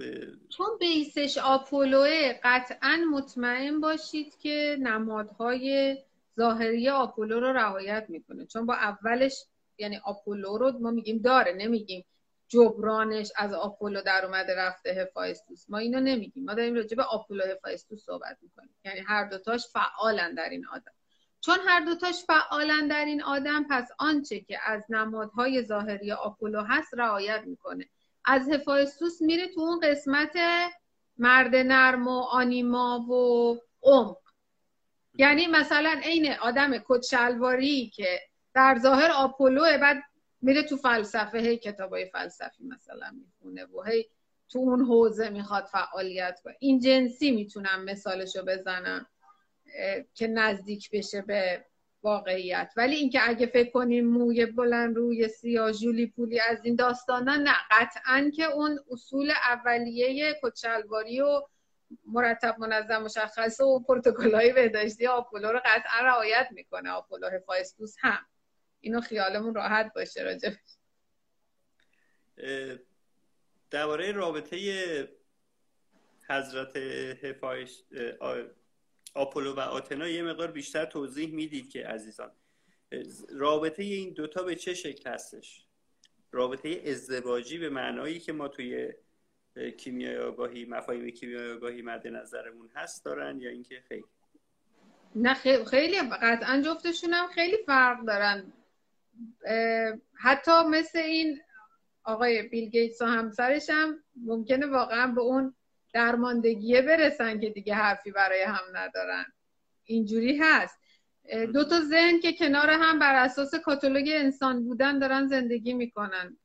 چون 0.48 0.66
بیسش 0.80 1.38
آپولوه 1.38 2.32
قطعا 2.44 3.04
مطمئن 3.12 3.80
باشید 3.80 4.38
که 4.38 4.76
نمادهای 4.80 5.96
ظاهری 6.36 6.88
آپولو 6.88 7.40
رو 7.40 7.52
رعایت 7.52 8.06
می‌کنه. 8.08 8.46
چون 8.46 8.66
با 8.66 8.74
اولش 8.74 9.44
یعنی 9.78 10.00
آپولو 10.04 10.58
رو 10.58 10.78
ما 10.78 10.90
میگیم 10.90 11.18
داره 11.18 11.52
نمیگیم 11.52 12.04
جبرانش 12.48 13.32
از 13.36 13.52
آپولو 13.52 14.02
در 14.02 14.24
اومده 14.24 14.54
رفته 14.56 14.90
هفایستوس. 14.90 15.64
ما 15.68 15.78
اینو 15.78 16.00
نمیگیم. 16.00 16.44
ما 16.44 16.54
داریم 16.54 16.74
راجع 16.74 16.96
به 16.96 17.02
آپولو 17.02 17.44
هفایستوس 17.44 18.04
صحبت 18.04 18.38
می‌کنیم. 18.42 18.74
یعنی 18.84 19.00
هر 19.00 19.24
دوتاش 19.24 19.66
فعالن 19.72 20.34
در 20.34 20.48
این 20.48 20.66
آدم. 20.66 20.92
چون 21.40 21.58
هر 21.66 21.80
دوتاش 21.80 22.24
فعالن 22.24 22.88
در 22.88 23.04
این 23.04 23.22
آدم 23.22 23.66
پس 23.70 23.88
آنچه 23.98 24.40
که 24.40 24.58
از 24.64 24.84
نمادهای 24.88 25.62
ظاهری 25.62 26.12
آپولو 26.12 26.62
هست 26.62 26.94
رعایت 26.94 27.42
می‌کنه. 27.46 27.88
از 28.24 28.48
هفایستوس 28.48 29.22
میره 29.22 29.48
تو 29.48 29.60
اون 29.60 29.80
قسمت 29.80 30.36
مرد 31.18 31.56
نرم 31.56 32.08
و 32.08 32.20
آنیما 32.20 32.98
و 33.00 33.56
عمق. 33.82 34.18
یعنی 35.14 35.46
مثلا 35.46 36.00
عین 36.04 36.32
آدم 36.32 36.78
کچلواری 36.78 37.90
که 37.94 38.20
در 38.54 38.78
ظاهر 38.82 39.10
آپولو 39.10 39.62
بعد 39.62 40.02
میره 40.42 40.62
تو 40.62 40.76
فلسفه 40.76 41.38
هی 41.38 41.56
کتابای 41.56 42.06
فلسفی 42.06 42.64
مثلا 42.64 43.10
می‌خونه 43.10 43.64
و 43.64 43.82
هی 43.82 44.06
تو 44.48 44.58
اون 44.58 44.84
حوزه 44.84 45.28
می‌خواد 45.28 45.64
فعالیت 45.64 46.40
کنه. 46.44 46.56
این 46.60 46.80
جنسی 46.80 47.30
می‌تونم 47.30 47.84
مثالشو 47.84 48.44
بزنم 48.44 49.06
که 50.14 50.26
نزدیک 50.26 50.90
بشه 50.90 51.22
به 51.22 51.64
واقعیت. 52.02 52.72
ولی 52.76 52.96
اینکه 52.96 53.28
اگه 53.28 53.46
فکر 53.46 53.70
کنیم 53.70 54.06
موی 54.06 54.46
بلند 54.46 54.96
روی 54.96 55.28
سیاه 55.28 55.72
جولی 55.72 56.06
پولی 56.06 56.40
از 56.40 56.64
این 56.64 56.76
داستانا 56.76 57.36
نه 57.36 57.54
قطعا 57.70 58.30
که 58.36 58.44
اون 58.44 58.78
اصول 58.90 59.30
اولیه 59.30 60.40
کچلواری 60.42 61.20
و 61.20 61.42
مرتب 62.06 62.56
منظم 62.58 63.02
مشخص 63.02 63.60
و 63.60 63.80
پروتکل‌های 63.80 64.52
بهداشتی 64.52 65.06
آپولو 65.06 65.52
رو 65.52 65.60
قطعا 65.64 66.00
رعایت 66.06 66.48
می‌کنه. 66.50 66.90
آپولو 66.90 67.28
هفایستوس 67.28 67.96
هم. 67.98 68.26
اینو 68.80 69.00
خیالمون 69.00 69.54
راحت 69.54 69.92
باشه 69.94 70.22
راجب 70.22 70.52
درباره 73.70 74.12
رابطه 74.12 75.08
حضرت 76.28 76.76
هفایش 77.24 77.82
آپولو 79.14 79.54
و 79.54 79.60
آتنا 79.60 80.08
یه 80.08 80.22
مقدار 80.22 80.50
بیشتر 80.50 80.84
توضیح 80.84 81.34
می‌دید 81.34 81.70
که 81.70 81.86
عزیزان. 81.86 82.30
رابطه 83.30 83.82
این 83.82 84.12
دوتا 84.12 84.42
به 84.42 84.54
چه 84.54 84.74
شکل 84.74 85.10
هستش؟ 85.10 85.66
رابطه 86.32 86.82
ازدواجی 86.86 87.58
به 87.58 87.68
معنایی 87.68 88.20
که 88.20 88.32
ما 88.32 88.48
توی 88.48 88.92
کیمیای 89.78 90.18
آگاهی 90.18 90.64
مفاهیم 90.64 91.10
کیمیای 91.10 91.52
آگاهی 91.52 91.82
مد 91.82 92.06
نظرمون 92.06 92.70
هست 92.74 93.04
دارن 93.04 93.40
یا 93.40 93.50
اینکه 93.50 93.82
خیلی؟ 93.88 94.04
نه 95.14 95.34
خیلی 95.70 96.00
قطعا 96.22 96.62
جفتشون 96.66 97.12
هم 97.12 97.28
خیلی 97.28 97.56
فرق 97.66 98.04
دارن. 98.06 98.52
حتی 100.14 100.50
مثل 100.70 100.98
این 100.98 101.40
آقای 102.04 102.42
بیل 102.42 102.68
گیتس 102.68 103.02
و 103.02 103.04
همسرش 103.04 103.70
هم 103.70 104.04
ممکنه 104.16 104.66
واقعا 104.66 105.06
به 105.06 105.20
اون 105.20 105.54
درماندگیه 105.92 106.82
برسن 106.82 107.40
که 107.40 107.50
دیگه 107.50 107.74
حرفی 107.74 108.10
برای 108.10 108.42
هم 108.42 108.64
ندارن. 108.72 109.24
اینجوری 109.84 110.38
هست. 110.38 110.78
دو 111.54 111.64
تا 111.64 111.80
ذهن 111.80 112.20
که 112.20 112.32
کنار 112.32 112.70
هم 112.70 112.98
بر 112.98 113.14
اساس 113.14 113.54
کاتالوگ 113.54 114.10
انسان 114.12 114.64
بودن 114.64 114.98
دارن 114.98 115.26
زندگی 115.26 115.72
می‌کنن. 115.72 116.38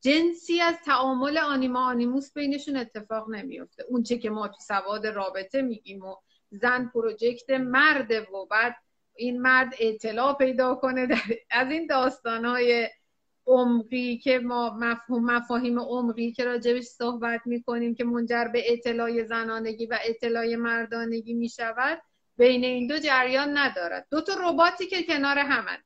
جنسی 0.00 0.60
از 0.60 0.74
تعامل 0.84 1.38
آنیما 1.38 1.86
آنیموس 1.86 2.32
بینشون 2.32 2.76
اتفاق 2.76 3.30
نمیفته 3.30 3.84
اون 3.88 4.02
چه 4.02 4.18
که 4.18 4.30
ما 4.30 4.48
تو 4.48 4.60
سواد 4.60 5.06
رابطه 5.06 5.62
میگیم 5.62 6.02
و 6.02 6.16
زن 6.50 6.90
پروژکت 6.94 7.50
مرده 7.50 8.20
و 8.20 8.46
بعد 8.46 8.76
این 9.16 9.42
مرد 9.42 9.74
اطلاع 9.80 10.36
پیدا 10.36 10.74
کنه 10.74 11.06
در 11.06 11.20
از 11.50 11.70
این 11.70 11.86
داستانهای 11.86 12.88
عمقی 13.46 14.18
که 14.18 14.38
ما 14.38 14.76
مفهوم 14.80 15.24
مفاهیم 15.24 15.80
عمقی 15.80 16.32
که 16.32 16.44
راجبش 16.44 16.84
صحبت 16.84 17.40
می‌کنیم 17.46 17.94
که 17.94 18.04
منجر 18.04 18.44
به 18.44 18.72
اطلاع 18.72 19.22
زنانگی 19.22 19.86
و 19.86 19.98
اطلاع 20.04 20.54
مردانگی 20.54 21.34
می‌شود 21.34 22.02
بین 22.36 22.64
این 22.64 22.86
دو 22.86 22.98
جریان 22.98 23.58
ندارد. 23.58 24.06
دو 24.10 24.20
تا 24.20 24.32
رباتی 24.40 24.86
که 24.86 25.02
کنار 25.02 25.38
همن 25.38 25.78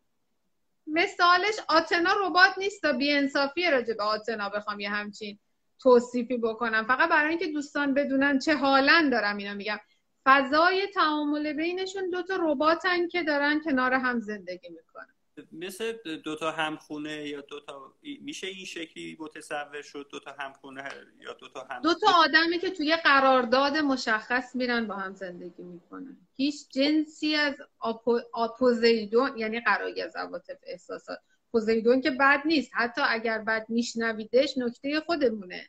مثالش 0.86 1.54
آتنا 1.68 2.10
ربات 2.26 2.58
نیست 2.58 2.82
تا 2.82 2.98
انصافی 3.00 3.70
راجع 3.70 3.94
به 3.94 4.02
آتنا 4.02 4.48
بخوام 4.48 4.80
یه 4.80 4.90
همچین 4.90 5.38
توصیفی 5.78 6.36
بکنم. 6.36 6.84
فقط 6.84 7.08
برای 7.08 7.30
اینکه 7.30 7.46
دوستان 7.46 7.94
بدونن 7.94 8.38
چه 8.38 8.54
حالا 8.54 9.08
دارم 9.12 9.36
اینا 9.36 9.54
میگم. 9.54 9.78
فضای 10.24 10.86
تعامل 10.86 11.52
بینشون 11.52 12.10
دو 12.10 12.22
تا 12.22 12.36
رباتن 12.40 13.08
که 13.08 13.22
دارن 13.22 13.60
کنار 13.64 13.94
هم 13.94 14.20
زندگی 14.20 14.68
می‌کنن. 14.68 15.13
مثل 15.52 16.16
دوتا 16.16 16.50
همخونه 16.50 17.28
یا 17.28 17.40
دوتا 17.40 17.94
میشه 18.20 18.46
این 18.46 18.64
شکلی 18.64 19.16
متصور 19.20 19.82
شد 19.82 20.08
دوتا 20.10 20.36
همخونه 20.38 20.88
یا 21.20 21.32
دوتا 21.32 21.66
هم 21.70 21.82
دوتا 21.82 22.06
آدمی 22.16 22.58
که 22.58 22.70
توی 22.70 22.96
قرارداد 22.96 23.76
مشخص 23.76 24.56
میرن 24.56 24.86
با 24.86 24.94
هم 24.94 25.14
زندگی 25.14 25.62
می‌کنن. 25.62 26.16
هیچ 26.36 26.68
جنسی 26.70 27.34
از 27.34 27.56
آپو... 27.78 28.20
آپوزیدون 28.32 29.38
یعنی 29.38 29.60
قراری 29.60 30.02
از 30.02 30.16
عواطف 30.16 30.58
احساسات. 30.62 31.18
پوزیدون 31.52 32.00
که 32.00 32.10
بد 32.10 32.42
نیست. 32.44 32.70
حتی 32.74 33.00
اگر 33.08 33.38
بد 33.38 33.66
میشنویدش 33.68 34.58
نکته 34.58 35.00
خودمونه. 35.00 35.68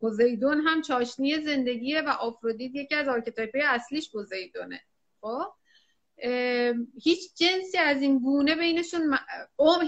پوزیدون 0.00 0.60
هم 0.60 0.82
چاشنی 0.82 1.40
زندگیه 1.40 2.02
و 2.02 2.08
آفرودیت 2.08 2.74
یکی 2.74 2.94
از 2.94 3.08
archetype 3.08 3.50
اصلیش 3.64 4.12
پوزیدونه. 4.12 4.80
خب؟ 5.20 5.52
هیچ 7.02 7.34
جنسی 7.34 7.78
از 7.78 8.02
این 8.02 8.18
گونه 8.18 8.56
بینشون 8.56 9.18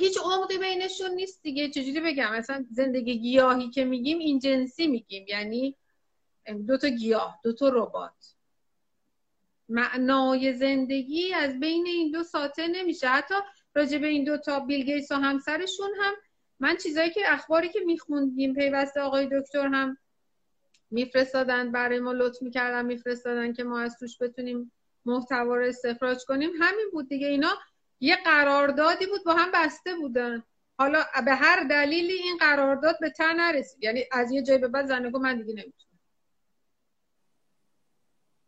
هیچ 0.00 0.18
عمقی 0.24 0.58
بینشون 0.58 1.10
نیست 1.10 1.42
دیگه. 1.42 1.68
چجوری 1.68 2.00
بگم؟ 2.00 2.32
مثلا 2.32 2.66
زندگی 2.70 3.18
گیاهی 3.18 3.70
که 3.70 3.84
میگیم 3.84 4.18
این 4.18 4.38
جنسی 4.38 4.86
میگیم. 4.86 5.26
یعنی 5.28 5.76
دو 6.66 6.78
تا 6.78 6.88
گیاه 6.88 7.40
دو 7.44 7.52
تا 7.52 7.68
ربات. 7.68 8.34
معنای 9.68 10.52
زندگی 10.52 11.32
از 11.32 11.60
بین 11.60 11.86
این 11.86 12.10
دو 12.10 12.22
ساطع 12.22 12.66
نمیشه. 12.66 13.08
حتی 13.08 13.34
راجع 13.74 13.98
به 13.98 14.06
این 14.06 14.24
دو 14.24 14.36
تا 14.36 14.60
بیل 14.60 14.84
گیتس 14.84 15.12
و 15.12 15.14
همسرشون 15.14 15.90
هم 16.00 16.14
من 16.60 16.76
چیزایی 16.76 17.10
که 17.10 17.20
اخباری 17.26 17.68
که 17.68 17.80
میخوندیم 17.86 18.54
پیوسته 18.54 19.00
آقای 19.00 19.28
دکتر 19.32 19.66
هم 19.66 19.98
میفرستادن 20.90 21.72
برای 21.72 22.00
ما 22.00 22.12
لطف 22.12 22.42
می‌کردن 22.42 22.86
میفرستادن 22.86 23.52
که 23.52 23.64
ما 23.64 23.80
از 23.80 23.96
توش 23.98 24.18
بتونیم 24.22 24.72
محتوا 25.06 25.56
رو 25.56 25.66
استخراج 25.66 26.18
کنیم. 26.28 26.50
همین 26.60 26.90
بود 26.92 27.08
دیگه. 27.08 27.26
اینا 27.26 27.58
یه 28.00 28.16
قراردادی 28.16 29.06
بود 29.06 29.24
با 29.24 29.34
هم 29.34 29.50
بسته 29.54 29.94
بودن. 29.94 30.42
حالا 30.78 31.04
به 31.24 31.34
هر 31.34 31.64
دلیلی 31.64 32.12
این 32.12 32.36
قرارداد 32.36 32.96
به 33.00 33.10
تن 33.10 33.36
نرسید. 33.36 33.84
یعنی 33.84 34.04
از 34.12 34.32
یه 34.32 34.42
جای 34.42 34.58
به 34.58 34.68
بعد 34.68 34.86
زنگو 34.86 35.18
من 35.18 35.36
دیگه 35.36 35.52
نمی‌تونم. 35.52 36.00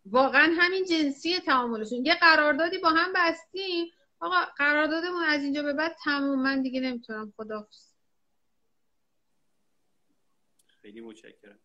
واقعا 0.05 0.55
همین 0.59 0.85
جنسی 0.85 1.41
تعاملشون. 1.41 2.07
یه 2.07 2.15
قراردادی 2.15 2.79
با 2.79 2.89
هم 2.89 3.13
بستیم. 3.15 3.87
آقا 4.21 4.37
قراردادمون 4.57 5.25
از 5.25 5.43
اینجا 5.43 5.63
به 5.63 5.73
بعد 5.73 5.97
تموم. 6.05 6.43
من 6.43 6.63
دیگه 6.63 6.81
نمی‌تونم. 6.81 7.33
خدافظ 7.37 7.95
خیلی 10.83 11.01
متشکرم. 11.01 11.59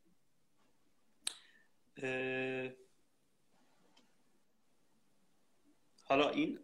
حالا 6.13 6.29
این 6.29 6.59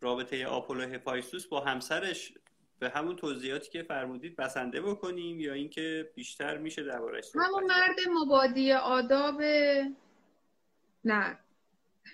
رابطه 0.00 0.46
آپولو 0.46 0.82
هفایسوس 0.82 1.46
با 1.46 1.60
همسرش 1.60 2.34
به 2.78 2.90
همون 2.90 3.16
توضیحاتی 3.16 3.70
که 3.70 3.82
فرمودید 3.82 4.36
بسنده 4.36 4.80
بکنیم 4.80 5.40
یا 5.40 5.52
اینکه 5.52 6.10
بیشتر 6.14 6.58
میشه 6.58 6.82
دربارش 6.82 7.24
همون 7.34 7.64
مرد 7.64 7.96
مبادی 8.10 8.72
آداب 8.72 9.42
نه. 11.04 11.38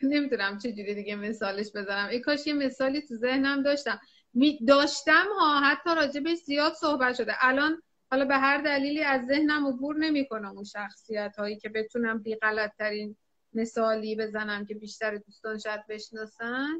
نمی‌دونم 0.02 0.58
چه 0.58 0.72
جوری 0.72 0.94
دیگه 0.94 1.16
مثالش 1.16 1.66
بزنم. 1.74 2.08
ای 2.08 2.20
کاش 2.20 2.46
یه 2.46 2.52
مثالی 2.52 3.02
تو 3.02 3.16
ذهنم 3.16 3.62
داشتم. 3.62 4.00
می 4.34 4.58
داشتم 4.68 5.26
ها 5.38 5.60
حتی 5.60 5.94
راجبش 5.94 6.38
زیاد 6.38 6.72
صحبت 6.72 7.14
شده. 7.14 7.32
الان 7.40 7.82
حالا 8.10 8.24
به 8.24 8.36
هر 8.36 8.62
دلیلی 8.62 9.02
از 9.02 9.26
ذهنم 9.26 9.66
عبور 9.66 9.96
نمی‌کنم 9.96 10.50
اون 10.54 10.64
شخصیت 10.64 11.34
هایی 11.38 11.56
که 11.56 11.68
بتونم 11.68 12.22
بی 12.22 12.34
غلط 12.34 12.76
ترین 12.78 13.16
مثالی 13.54 14.16
بزنم 14.16 14.66
که 14.66 14.74
بیشتر 14.74 15.16
دوستان 15.16 15.58
شاید 15.58 15.86
بشناسن. 15.86 16.78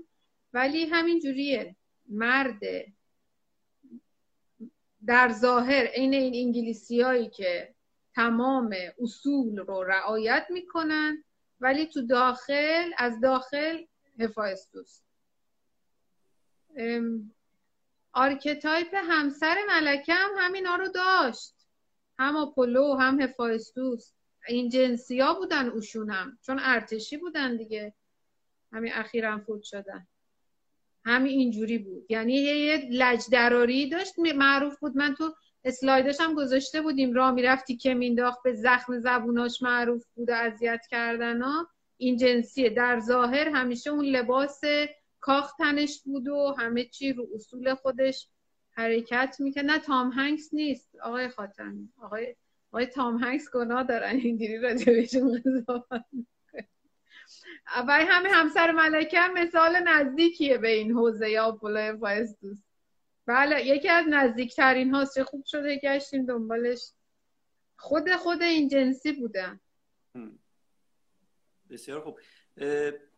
ولی 0.52 0.84
همین 0.84 1.20
جوریه. 1.20 1.76
مرد 2.08 2.60
در 5.06 5.32
ظاهر 5.32 5.86
عین 5.86 6.14
این 6.14 6.46
انگلیسی 6.46 7.00
هایی 7.00 7.30
که 7.30 7.74
تمام 8.14 8.76
اصول 8.98 9.58
رو 9.58 9.84
رعایت 9.84 10.46
می‌کنن 10.50 11.24
ولی 11.60 11.86
تو 11.86 12.06
داخل 12.06 12.90
از 12.98 13.20
داخل 13.20 13.84
هفایستوس 14.18 15.00
archetype 18.12 18.94
همسر 18.94 19.56
ملکه 19.68 20.14
هم 20.14 20.30
همینا 20.38 20.76
رو 20.76 20.88
داشت. 20.88 21.54
هم 22.18 22.36
آپولو 22.36 22.94
هم 22.94 23.20
هفایستوس 23.20 24.12
این 24.48 24.68
جنسی 24.68 25.20
ها 25.20 25.34
بودن 25.34 25.72
هم. 26.08 26.38
چون 26.42 26.58
ارتشی 26.62 27.16
بودن 27.16 27.56
دیگه. 27.56 27.94
همین 28.72 28.92
اخیرا 28.92 29.38
فوت 29.38 29.62
شدن. 29.62 30.06
همین 31.04 31.32
اینجوری 31.38 31.78
بود. 31.78 32.06
یعنی 32.08 32.32
یه 32.34 32.88
لجدراری 32.90 33.88
داشت. 33.88 34.18
معروف 34.18 34.78
بود. 34.78 34.96
من 34.96 35.14
تو 35.14 35.34
اسلایدش 35.64 36.20
هم 36.20 36.34
گذاشته 36.34 36.82
بودیم. 36.82 37.12
راه 37.12 37.30
می‌رفت 37.30 37.76
تیکه 37.76 37.94
مینداخت 37.94 38.42
به 38.44 38.54
زخم 38.54 38.98
زبوناش. 38.98 39.62
معروف 39.62 40.06
بود 40.14 40.30
و 40.30 40.32
اذیت 40.32 40.86
کردن 40.90 41.42
ها. 41.42 41.68
این 41.96 42.16
جنسیه. 42.16 42.70
در 42.70 43.00
ظاهر 43.00 43.48
همیشه 43.48 43.90
اون 43.90 44.04
لباس 44.04 44.60
کاخ 45.20 45.56
تنش 45.56 46.02
بود 46.04 46.28
و 46.28 46.54
همه 46.58 46.84
چی 46.84 47.12
رو 47.12 47.28
اصول 47.34 47.74
خودش 47.74 48.28
حرکت 48.70 49.36
می‌کنه 49.38 49.62
نه 49.62 49.78
تام 49.78 50.10
هنگس 50.10 50.54
نیست. 50.54 50.96
آقای 51.02 51.28
خاتمی. 51.28 51.92
آقای 52.02 52.36
آقای 52.72 52.86
تام 52.86 53.16
هنگس 53.16 53.50
گناه 53.50 53.82
دارن. 53.82 54.16
اینجوری 54.16 54.58
راجبشون 54.58 55.42
قضاوت 55.44 56.04
و 57.88 58.06
همه 58.08 58.28
همسر 58.28 58.70
ملکه 58.72 59.20
هم 59.20 59.34
مثال 59.34 59.76
نزدیکیه 59.76 60.58
به 60.58 60.68
این 60.68 60.92
حوزه 60.92 61.30
یا 61.30 61.52
پولای 61.52 61.92
دوست. 62.42 62.64
بله 63.26 63.66
یکی 63.66 63.88
از 63.88 64.06
نزدیکترین 64.08 64.90
هاست. 64.90 65.14
چه 65.14 65.24
خوب 65.24 65.44
شده 65.46 65.80
گشتیم 65.82 66.26
دنبالش. 66.26 66.92
خود 67.76 68.10
خود 68.10 68.42
این 68.42 68.68
جنسی 68.68 69.12
بودن 69.12 69.60
بسیار 71.70 72.00
خوب. 72.00 72.20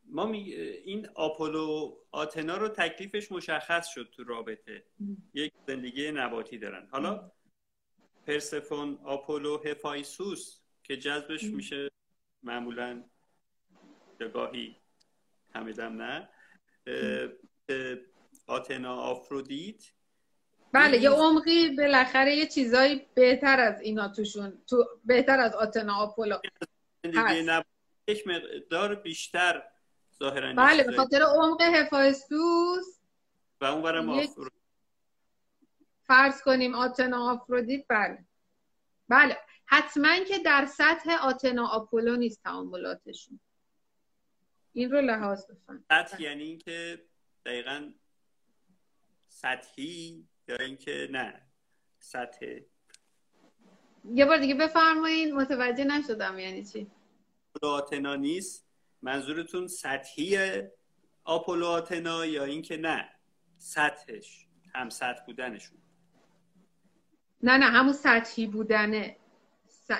ما 0.05 0.33
این 0.33 1.09
آپولو 1.15 1.97
آتنا 2.11 2.57
رو 2.57 2.69
تکلیفش 2.69 3.33
مشخص 3.33 3.89
شد 3.89 4.09
تو 4.17 4.25
رابطه. 4.25 4.85
یک 5.35 5.53
زندگی 5.67 6.11
نباتی 6.11 6.59
دارن. 6.59 6.89
حالا 6.91 7.31
پرسفون 8.27 8.99
آپولو 9.05 9.63
هفایسوس 9.65 10.61
که 10.83 10.97
جذبش 10.97 11.45
میشه 11.45 11.91
معمولا 12.43 13.05
گاهی 14.35 14.77
همیدم 15.55 16.03
نه. 16.03 16.29
آتنا 18.47 18.97
آفرودیت. 18.97 19.85
بله 20.73 20.99
یه 20.99 21.11
عمقی 21.11 21.77
بالاخره 21.77 22.37
یه 22.37 22.47
چیزایی 22.47 23.07
بهتر 23.15 23.61
از 23.61 23.81
اینا 23.81 24.09
توشون 24.09 24.63
تو 24.67 24.85
بهتر 25.05 25.41
از 25.41 25.55
آتنا 25.55 25.95
آپولو. 25.95 26.39
یک 28.09 28.27
مقدار 28.27 28.95
بیشتر 28.95 29.63
ظاهرا 30.19 30.55
بله 30.55 30.83
به 30.83 30.93
خاطر 30.93 31.23
عمق 31.23 31.63
هفایستوس 31.63 32.99
و 33.61 33.65
اون 33.65 33.83
برم 33.83 34.09
یک... 34.09 34.31
فرض 36.13 36.43
کنیم 36.43 36.75
آتنا 36.75 37.33
آفرودیت 37.33 37.85
بله. 37.89 38.25
بله. 39.09 39.39
حتما 39.65 40.25
که 40.29 40.39
در 40.39 40.67
سطح 40.67 41.11
آتنا 41.23 41.67
آپولو 41.67 42.17
نیست 42.17 42.43
تعاملاتشون. 42.43 43.41
این 44.73 44.91
رو 44.91 45.01
لحاظ 45.01 45.47
بفن 45.47 45.85
سطح 45.91 46.23
یعنی 46.23 46.43
اینکه 46.43 47.03
دقیقا 47.47 47.93
سطحی 49.29 50.29
یا 50.49 50.57
اینکه 50.57 51.09
نه 51.11 51.43
سطح. 51.99 52.47
یه 54.15 54.25
بار 54.25 54.39
دیگه 54.39 54.55
بفرمایید 54.55 55.35
متوجه 55.35 55.85
نشدم 55.85 56.39
یعنی 56.39 56.65
چی. 56.65 56.91
آتنا 57.63 58.15
نیست. 58.15 58.67
منظورتون 59.03 59.67
سطحی 59.67 60.39
آپولو 61.25 61.67
آتنا 61.67 62.27
یا 62.27 62.45
اینکه 62.45 62.77
نه 62.77 63.09
سطحش 63.59 64.47
هم 64.75 64.91
سطح 64.91 65.25
بودنشون. 65.27 65.82
نه 67.43 67.57
نه 67.57 67.65
همون 67.65 67.93
سطحی 67.93 68.47
بودنه. 68.47 69.17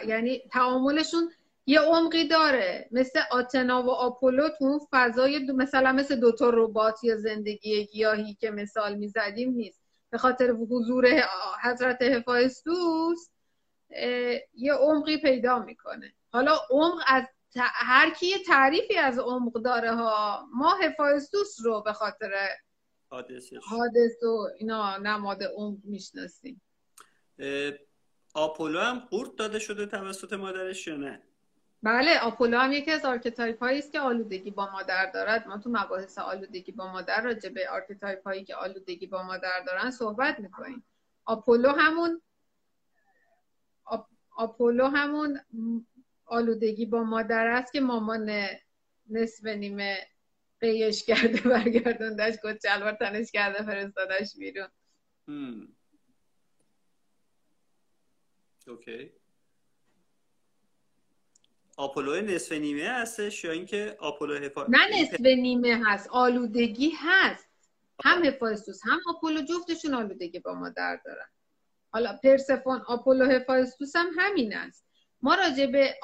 یعنی 0.07 0.43
تعاملشون 0.53 1.31
یه 1.67 1.81
عمقی 1.81 2.29
داره. 2.29 2.89
مثل 2.91 3.21
آتنا 3.31 3.83
و 3.83 3.91
آپولو 3.91 4.49
تو 4.49 4.65
اون 4.65 4.81
فضای 4.91 5.47
دو... 5.47 5.57
مثلا 5.57 5.93
مثل 5.93 6.21
دوتا 6.21 6.51
ربات 6.51 7.05
یا 7.05 7.17
زندگی 7.17 7.87
گیاهی 7.87 8.35
که 8.35 8.51
مثال 8.51 8.95
می‌زدیم 8.95 9.53
نیست. 9.53 9.83
به 10.11 10.19
خاطر 10.19 10.51
حضور 10.51 11.09
حضرت 11.63 12.03
هفایستوس 12.03 13.29
یه 14.55 14.75
عمقی 14.81 15.17
پیدا 15.17 15.59
می‌کنه. 15.59 16.13
حالا 16.33 16.59
عمق 16.71 17.03
از 17.07 17.25
هر 17.57 18.11
کی 18.11 18.27
یه 18.27 18.39
تعریفی 18.39 18.97
از 18.99 19.19
عمق 19.19 19.53
داره 19.53 19.95
ها 19.95 20.47
ما 20.55 20.75
هفایستوس 20.83 21.57
رو 21.65 21.81
به 21.81 21.93
خاطر 21.93 22.49
حادث 23.69 24.23
و 24.23 24.49
اینا 24.59 24.97
نماد 24.97 25.43
عمق 25.43 25.79
می‌شناسیم. 25.85 26.63
آپولو 28.35 28.81
هم 28.81 28.99
قورت 28.99 29.37
داده 29.37 29.59
شده 29.59 29.87
توسط 29.87 30.33
مادرش 30.33 30.87
یا 30.87 30.97
نه؟ 30.97 31.23
بله 31.83 32.19
آپولو 32.19 32.59
هم 32.59 32.73
یکی 32.73 32.91
از 32.91 33.05
archetype 33.05 33.63
هایی 33.63 33.79
است 33.79 33.93
که 33.93 34.01
آلودگی 34.01 34.51
با 34.51 34.73
مادر 34.73 35.11
دارد. 35.11 35.47
ما 35.47 35.59
تو 35.59 35.71
مباحث 35.71 36.19
آلودگی 36.19 36.73
با 36.73 36.93
مادر 36.93 37.21
راجع 37.21 37.49
به 37.49 37.71
archetype 37.71 38.25
هایی 38.25 38.45
که 38.45 38.55
آلودگی 38.55 39.07
با 39.07 39.23
مادر 39.23 39.65
دارن 39.67 39.91
صحبت 39.91 40.39
می‌کنیم. 40.39 40.85
آپولو 41.25 41.69
همون 41.69 42.23
آپولو 44.37 44.87
همون 44.87 45.41
آلودگی 46.27 46.87
با 46.87 47.03
مادر 47.03 47.47
است 47.47 47.73
که 47.73 47.81
مامان 47.81 48.31
نصف 49.11 49.47
نیمه 49.47 50.07
قیش 50.61 51.05
کرده 51.05 51.41
برگردوندش 51.41 52.35
کت 52.45 52.63
شلوار 52.63 52.93
تنش 52.93 53.33
کرده 53.33 53.63
فرستادش 53.63 54.37
بیرون. 54.39 54.69
okay 58.69 59.13
آپولو 61.77 62.21
نصف 62.21 62.53
نیمه 62.53 62.89
هستش 62.89 63.45
یا 63.45 63.53
اینکه 63.53 63.97
آپولو 64.01 64.45
هفا... 64.45 64.67
نه 64.69 65.01
نصف 65.03 65.21
نیمه 65.21 65.83
هست 65.87 66.09
آلودگی 66.11 66.93
هست. 66.99 67.49
هم 68.05 68.25
هفایستوس 68.25 68.81
هم 68.85 69.01
آپولو 69.09 69.43
جفتشون 69.43 69.95
آلودگی 69.95 70.39
با 70.39 70.55
مادر 70.55 71.01
دارن. 71.05 71.29
حالا 71.93 72.19
پرسفون 72.23 72.83
آپولو 72.87 73.31
هفایستوس 73.31 73.97
هم 73.97 74.07
همین 74.19 74.57
است. 74.57 74.87
ما 75.23 75.35
راجع 75.35 75.67
به 75.67 75.95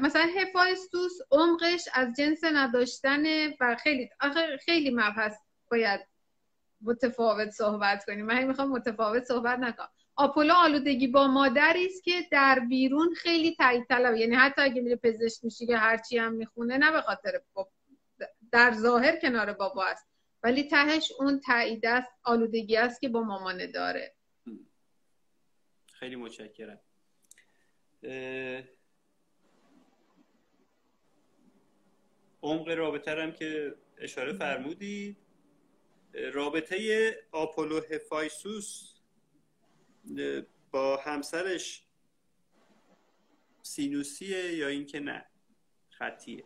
مثلا 0.00 0.30
هفایستوس 0.36 1.12
عمقش 1.30 1.88
از 1.92 2.08
جنس 2.18 2.44
نداشتن 2.44 3.46
و 3.60 3.76
خیلی 3.82 4.10
خیلی 4.64 4.90
مبحث 4.90 5.36
باید 5.70 6.00
متفاوت 6.80 7.50
صحبت 7.50 8.04
کنیم. 8.04 8.26
من 8.26 8.44
می‌خوام 8.44 8.70
متفاوت 8.70 9.24
صحبت 9.24 9.58
نکنم. 9.58 9.88
آپولو 10.16 10.54
آلودگی 10.54 11.06
با 11.06 11.26
مادری 11.26 11.86
است 11.86 12.04
که 12.04 12.12
در 12.32 12.60
بیرون 12.68 13.14
خیلی 13.14 13.54
تایید 13.54 13.84
طلب 13.88 14.16
یعنی 14.16 14.34
حتی 14.34 14.62
اگه 14.62 14.80
میره 14.80 14.96
پزشک 14.96 15.44
میشه 15.44 15.66
که 15.66 15.76
هرچی 15.76 16.18
هم 16.18 16.32
می‌خونه 16.32 16.78
نه 16.78 16.92
به 16.92 17.00
خاطر 17.00 17.40
در 18.52 18.72
ظاهر 18.72 19.16
کنار 19.20 19.52
بابا 19.52 19.84
است. 19.84 20.06
ولی 20.42 20.68
تهش 20.68 21.12
اون 21.18 21.40
تایید 21.40 21.86
است 21.86 22.08
آلودگی 22.22 22.76
است 22.76 23.00
که 23.00 23.08
با 23.08 23.22
مامانه 23.22 23.66
داره. 23.66 24.14
خیلی 25.92 26.16
متشکرم. 26.16 26.80
عمق 32.42 32.68
رابطه 32.68 33.22
هم 33.22 33.32
که 33.32 33.74
اشاره 33.98 34.32
فرمودید. 34.32 35.16
رابطه 36.32 37.10
آپولو 37.32 37.80
هفایسوس 37.90 38.93
با 40.70 40.96
همسرش 40.96 41.86
سینوسیه 43.62 44.54
یا 44.54 44.68
اینکه 44.68 45.00
نه؟ 45.00 45.26
خطیه. 45.90 46.44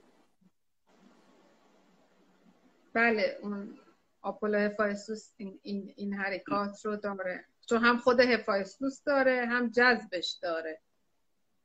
بله 2.93 3.39
اون 3.43 3.79
آپولو 4.23 4.59
هفایسوس 4.59 5.33
این, 5.37 5.61
این, 5.63 5.95
این 5.97 6.15
حرکات 6.15 6.87
رو 6.87 6.97
داره. 6.97 7.45
چون 7.69 7.85
هم 7.85 7.99
خود 7.99 8.21
هفایسوس 8.21 9.03
داره 9.03 9.47
هم 9.47 9.71
جذبش 9.71 10.39
داره. 10.43 10.81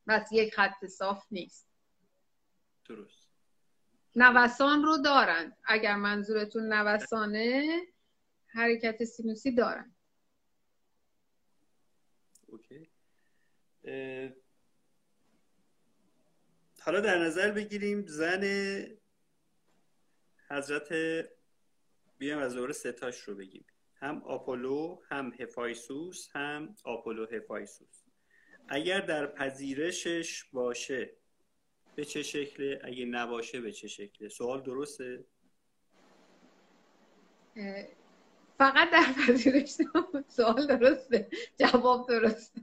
بس 0.08 0.32
یک 0.32 0.54
خط 0.54 0.86
صاف 0.86 1.26
نیست. 1.32 1.68
درست. 2.90 3.30
نوسان 4.16 4.84
رو 4.84 4.98
دارن. 4.98 5.56
اگر 5.64 5.96
منظورتون 5.96 6.74
نوسانه 6.74 7.82
حرکت 8.48 9.04
سینوسی 9.04 9.56
دارن. 9.56 9.93
اوکی. 12.54 12.90
حالا 16.82 17.00
در 17.00 17.18
نظر 17.20 17.52
بگیریم 17.52 18.06
زن 18.06 18.44
حضرت 20.50 20.94
بیام 22.18 22.40
از 22.40 22.54
دوره 22.54 22.74
ستاش 22.74 23.20
رو 23.20 23.36
بگیم. 23.36 23.66
هم 23.96 24.24
آپولو 24.24 25.02
هم 25.10 25.34
هفایسوس 25.40 26.28
هم 26.36 26.76
آپولو 26.84 27.26
هفایسوس. 27.26 28.04
اگر 28.68 29.02
در 29.02 29.28
پذیرشش 29.28 30.44
باشه 30.44 31.18
به 31.96 32.06
چه 32.06 32.24
شکله؟ 32.24 32.82
اگه 32.84 33.06
نباشه 33.06 33.62
به 33.62 33.72
چه 33.72 33.88
شکله؟ 33.88 34.30
سوال 34.30 34.64
درسته؟ 34.64 35.26
فقط 38.58 38.92
در 38.92 39.06
پذیرش 39.28 39.78
سوال 40.28 40.68
درسته. 40.68 41.28
جواب 41.60 42.08
درسته. 42.08 42.62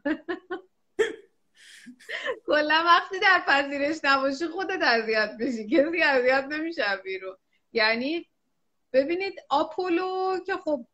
کلا 2.46 2.82
وقتی 2.86 3.18
در 3.18 3.42
پذیرش 3.46 3.96
نباشی 4.04 4.46
خودت 4.46 4.82
اذیت 4.82 5.36
بشی 5.40 5.66
کسی 5.66 6.02
اذیت 6.02 6.44
نمیشه 6.50 6.82
بیرون. 7.04 7.36
یعنی 7.72 8.26
ببینید 8.92 9.34
آپولو 9.48 10.38
که 10.46 10.56
خب 10.56 10.86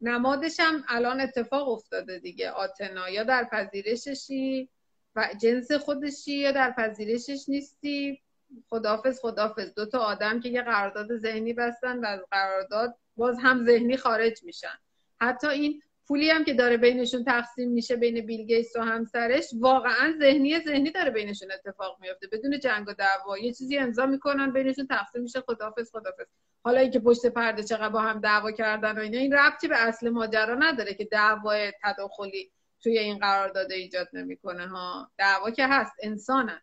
نمادش 0.00 0.60
هم 0.60 0.84
الان 0.88 1.20
اتفاق 1.20 1.68
افتاده 1.68 2.18
دیگه. 2.18 2.50
آتنا 2.50 3.10
یا 3.10 3.24
در 3.24 3.44
پذیرششی 3.44 4.68
و 5.16 5.28
جنس 5.40 5.72
خودشی 5.72 6.34
یا 6.38 6.52
در 6.52 6.70
پذیرشش 6.70 7.44
نیستی. 7.48 8.22
خدافز 8.68 9.20
خدافز 9.20 9.74
دو 9.74 9.86
تا 9.86 9.98
آدم 9.98 10.40
که 10.40 10.48
یه 10.48 10.62
قرارداد 10.62 11.16
ذهنی 11.16 11.52
بستن 11.52 11.98
و 11.98 12.06
از 12.06 12.20
قرارداد 12.30 12.98
باز 13.16 13.36
هم 13.42 13.64
ذهنی 13.64 13.96
خارج 13.96 14.44
میشن. 14.44 14.78
حتی 15.20 15.46
این 15.46 15.82
پولی 16.06 16.30
هم 16.30 16.44
که 16.44 16.54
داره 16.54 16.76
بینشون 16.76 17.24
تقسیم 17.24 17.70
میشه 17.70 17.96
بین 17.96 18.26
بیل 18.26 18.46
گیتس 18.46 18.76
و 18.76 18.80
همسرش 18.80 19.50
واقعا 19.60 20.14
ذهنی 20.18 20.60
ذهنی 20.60 20.90
داره 20.90 21.10
بینشون 21.10 21.52
اتفاق 21.52 21.98
میفته 22.00 22.26
بدون 22.26 22.60
جنگ 22.60 22.88
و 22.88 22.94
دعوا 22.94 23.38
یه 23.38 23.52
چیزی 23.52 23.78
امضا 23.78 24.06
می‌کنن 24.06 24.52
بینشون 24.52 24.86
تقسیم 24.86 25.22
میشه. 25.22 25.40
خدافظ 25.40 25.90
خدافظ 25.90 26.26
حالا 26.64 26.80
اینکه 26.80 27.00
پشت 27.00 27.26
پرده 27.26 27.62
چقدر 27.62 27.88
با 27.88 28.00
هم 28.00 28.20
دعوا 28.20 28.52
کردن 28.52 28.98
و 28.98 29.00
اینا 29.00 29.18
این 29.18 29.32
ربطی 29.32 29.68
به 29.68 29.76
اصل 29.76 30.08
ماجرا 30.08 30.54
نداره 30.54 30.94
که 30.94 31.04
دعوای 31.04 31.72
تداخلی 31.82 32.52
توی 32.82 32.98
این 32.98 33.18
قرارداد 33.18 33.72
ایجاد 33.72 34.08
نمی‌کنه 34.12 34.66
ها. 34.66 35.10
دعوا 35.18 35.50
که 35.50 35.66
هست 35.66 35.92
انسانن. 36.02 36.60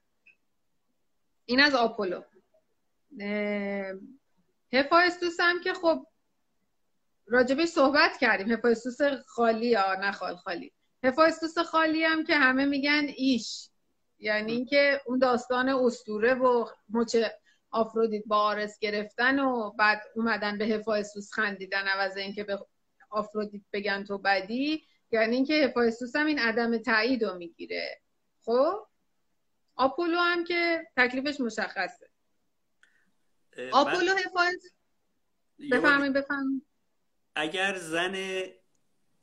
این 1.45 1.60
از 1.60 1.76
آپولو. 1.76 2.22
هفایستوس 4.74 5.39
هم 5.39 5.62
که 5.64 5.74
خب 5.74 6.08
راجبش 7.26 7.67
صحبت 7.67 8.17
کردیم. 8.17 8.51
هفایستوس 8.51 8.97
خالی 9.28 9.67
یا 9.67 9.95
نه 9.95 10.11
خال 10.11 10.36
خالی. 10.36 10.74
هفایستوس 11.03 11.57
خالی 11.57 12.03
هم 12.03 12.24
که 12.24 12.36
همه 12.36 12.65
میگن 12.65 13.05
ایش. 13.15 13.69
یعنی 14.19 14.51
اینکه 14.51 15.01
اون 15.05 15.19
داستان 15.19 15.69
استوره 15.69 16.34
و 16.34 16.69
مچ 16.89 17.15
آفرودیت 17.71 18.24
با 18.26 18.38
آرس 18.38 18.80
گرفتن 18.80 19.39
و 19.39 19.71
بعد 19.71 20.01
اومدن 20.15 20.57
به 20.57 20.65
هفایستوس 20.65 21.34
خندیدن 21.34 21.88
عوض 21.88 22.17
اینکه 22.17 22.43
به 22.43 22.59
آفرودیت 23.09 23.61
بگن 23.74 24.03
تو 24.03 24.17
بدی. 24.17 24.88
یعنی 25.11 25.36
اینکه 25.36 25.53
هفایستوس 25.53 26.15
هم 26.15 26.26
این 26.26 26.39
عدم 26.39 26.78
تایید 26.78 27.24
رو 27.24 27.38
می‌گیره. 27.38 28.01
خب؟ 28.45 28.88
آپولو 29.76 30.17
هم 30.17 30.43
که 30.43 30.88
تکلیفش 30.97 31.39
مشخصه. 31.39 32.09
آپولو 33.71 34.15
هفایست 34.15 34.76
بفهمین 35.71 36.13
بفهمین 36.13 36.65
اگر 37.36 37.77
زن 37.77 38.43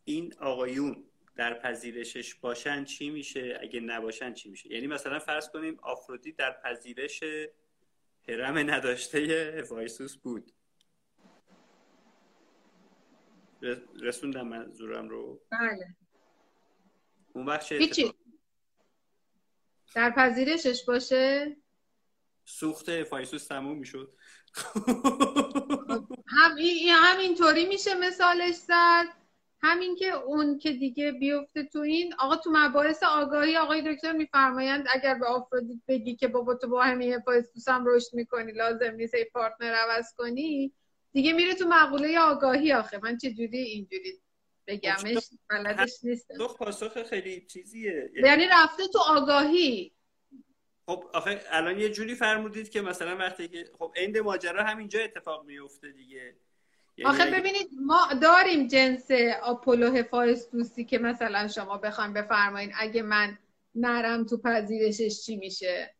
این 0.04 0.34
آقایون 0.38 1.04
در 1.36 1.54
پذیرشش 1.54 2.34
باشن 2.34 2.84
چی 2.84 3.10
میشه؟ 3.10 3.58
اگه 3.60 3.80
نباشن 3.80 4.34
چی 4.34 4.50
میشه؟ 4.50 4.72
یعنی 4.72 4.86
مثلا 4.86 5.18
فرض 5.18 5.48
کنیم 5.48 5.78
آفرودی 5.82 6.32
در 6.32 6.60
پذیرش 6.64 7.22
هرم 8.28 8.58
نداشته 8.58 9.18
هفایسوس 9.58 10.16
بود. 10.16 10.52
رسوندم 14.00 14.48
منظورم 14.48 15.08
رو؟ 15.08 15.42
بله. 15.50 15.96
اون 17.32 17.46
وقت 17.46 17.66
چه 17.66 18.14
در 19.94 20.10
پذیرشش 20.10 20.84
باشه؟ 20.84 21.56
سوخت 22.44 22.88
هفایسوس 22.88 23.46
تموم 23.46 23.78
می‌شد. 23.78 24.16
هم 26.26 26.56
همینطوری 26.90 27.66
میشه 27.66 27.94
مثالش 27.94 28.54
زد. 28.54 29.20
همین 29.62 29.96
که 29.96 30.12
اون 30.12 30.58
که 30.58 30.72
دیگه 30.72 31.12
بیفته 31.12 31.62
تو 31.62 31.78
این 31.78 32.14
آقا 32.18 32.36
تو 32.36 32.50
مباحث 32.52 33.02
آگاهی 33.02 33.56
آقای 33.56 33.94
دکتر 33.94 34.12
میفرمایند 34.12 34.86
اگر 34.94 35.14
به 35.14 35.26
آفرودیت 35.26 35.78
بگی 35.88 36.16
که 36.16 36.28
بابا 36.28 36.54
تو 36.54 36.68
با 36.68 36.82
همین 36.82 37.12
هفایستوس 37.12 37.68
هم 37.68 37.84
رشد 37.86 38.14
می‌کنی 38.14 38.52
لازم 38.52 38.94
نیست 38.94 39.14
ای 39.14 39.24
پارتنر 39.24 39.74
عوض 39.74 40.14
کنی 40.16 40.72
دیگه 41.12 41.32
میره 41.32 41.54
تو 41.54 41.68
مقوله 41.68 42.18
آگاهی 42.18 42.72
آخه. 42.72 43.00
من 43.02 43.16
چجوری 43.16 43.58
اینجوری 43.58 44.20
بگمش 44.66 45.16
خب، 45.16 45.36
بلدش 45.48 45.92
نیستم 46.02 46.34
تو 46.36 46.48
پاسخ 46.48 47.02
خیلی 47.02 47.46
چیزیه. 47.46 48.10
یعنی 48.24 48.46
رفته 48.50 48.82
تو 48.92 48.98
آگاهی. 48.98 49.92
خب 50.86 51.10
آخه 51.14 51.40
الان 51.50 51.78
یه 51.78 51.88
جوری 51.88 52.14
فرمودید 52.14 52.70
که 52.70 52.80
مثلا 52.80 53.16
وقتی 53.16 53.48
که 53.48 53.70
خب 53.78 53.92
عند 53.96 54.18
ماجرا 54.18 54.64
همینجا 54.64 55.00
اتفاق 55.00 55.44
میفته 55.44 55.92
دیگه. 55.92 56.36
یعنی 56.96 57.14
آخه 57.14 57.30
ببینید 57.30 57.68
ما 57.80 58.08
داریم 58.22 58.66
جنس 58.66 59.10
آپولو 59.42 59.92
هفایستوسی 59.92 60.84
که 60.84 60.98
مثلا 60.98 61.48
شما 61.48 61.78
بخوایم 61.78 62.12
بفرمایید 62.12 62.72
اگه 62.78 63.02
من 63.02 63.38
نرم 63.74 64.24
تو 64.24 64.36
پذیرشش 64.36 65.22
چی 65.26 65.36
میشه. 65.36 65.94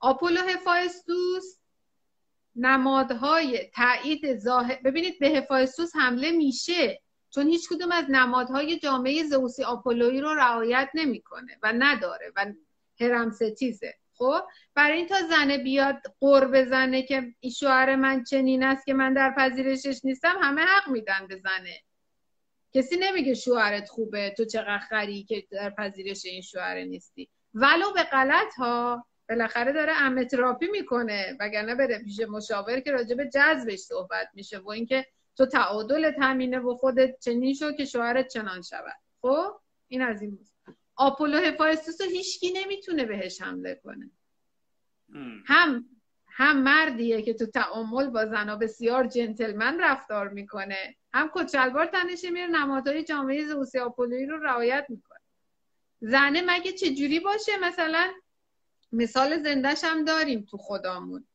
آپولو 0.00 0.40
هفایستوس 0.40 1.58
نمادهای 2.56 3.70
تایید 3.74 4.38
ظاهر 4.38 4.80
ببینید 4.84 5.18
به 5.18 5.28
هفایستوس 5.28 5.96
حمله 5.96 6.30
میشه 6.30 7.02
چون 7.30 7.48
هیچ 7.48 7.68
کدوم 7.68 7.92
از 7.92 8.04
نمادهای 8.08 8.78
جامعه 8.78 9.24
زئوسی 9.24 9.64
آپولویی 9.64 10.20
رو 10.20 10.34
رعایت 10.34 10.90
نمی‌کنه 10.94 11.58
و 11.62 11.72
نداره 11.78 12.32
و 12.36 12.52
هرم 13.00 13.30
ستیزه. 13.30 13.94
خب؟ 14.18 14.40
برای 14.74 14.98
این 14.98 15.06
تا 15.06 15.14
زنه 15.30 15.58
بیاد 15.58 16.02
قر 16.20 16.46
بزنه 16.46 17.02
که 17.02 17.34
این 17.40 17.52
شوهر 17.52 17.96
من 17.96 18.24
چنین 18.24 18.62
است 18.62 18.86
که 18.86 18.94
من 18.94 19.14
در 19.14 19.34
پذیرشش 19.36 20.00
نیستم 20.04 20.36
همه 20.42 20.62
حق 20.62 20.88
میدن 20.88 21.26
به 21.28 21.36
زنه. 21.36 21.80
کسی 22.74 22.96
نمیگه 22.96 23.34
شوهرت 23.34 23.88
خوبه 23.88 24.34
تو 24.36 24.44
چقدر 24.44 24.78
خری 24.78 25.24
که 25.24 25.46
در 25.50 25.70
پذیرش 25.70 26.24
این 26.24 26.42
شوهر 26.42 26.84
نیستی. 26.84 27.28
ولو 27.54 27.92
به 27.94 28.02
غلط 28.02 28.54
ها 28.54 29.06
بالاخره 29.28 29.72
داره 29.72 29.92
امتراپی 29.92 30.66
می‌کنه 30.66 31.36
وگرنه 31.40 31.74
بره 31.74 31.98
پیش 31.98 32.20
مشاور 32.20 32.80
که 32.80 32.90
راجع 32.90 33.14
به 33.14 33.30
جذبش 33.34 33.78
صحبت 33.78 34.28
میشه 34.34 34.58
و 34.58 34.68
اینکه 34.68 35.06
تو 35.36 35.46
تعادل 35.46 36.10
تامینه 36.10 36.58
و 36.58 36.76
خودت 36.76 37.20
چنین 37.20 37.54
شو 37.54 37.72
که 37.72 37.84
شوهرت 37.84 38.28
چنان 38.28 38.62
شود. 38.62 38.96
خب؟ 39.22 39.60
این 39.88 40.02
از 40.02 40.22
این 40.22 40.30
بود. 40.30 40.55
آپولو 40.96 41.38
هفایستوس 41.38 42.00
رو 42.00 42.06
هیچکی 42.06 42.52
نمی‌تونه 42.52 43.04
بهش 43.04 43.42
حمله 43.42 43.80
کنه. 43.84 44.10
هم. 45.46 45.88
هم 46.28 46.62
مردیه 46.62 47.22
که 47.22 47.34
تو 47.34 47.46
تعامل 47.46 48.10
با 48.10 48.26
زنا 48.26 48.56
بسیار 48.56 49.06
جنتلمن 49.06 49.80
رفتار 49.80 50.28
می‌کنه. 50.28 50.96
هم 51.14 51.30
کچلوار 51.34 51.86
تنش 51.86 52.24
میره 52.24 52.46
نمادهای 52.46 53.04
جامعه 53.04 53.46
زوسی 53.46 53.78
آپولویی 53.78 54.26
رو 54.26 54.38
رعایت 54.42 54.86
می‌کنه. 54.88 55.18
زنه 56.00 56.42
مگه 56.46 56.72
چجوری 56.72 57.20
باشه؟ 57.20 57.56
مثلا 57.62 58.12
مثال 58.92 59.42
زندهش 59.42 59.84
هم 59.84 60.04
داریم 60.04 60.46
تو 60.50 60.56
خدامون 60.56 61.26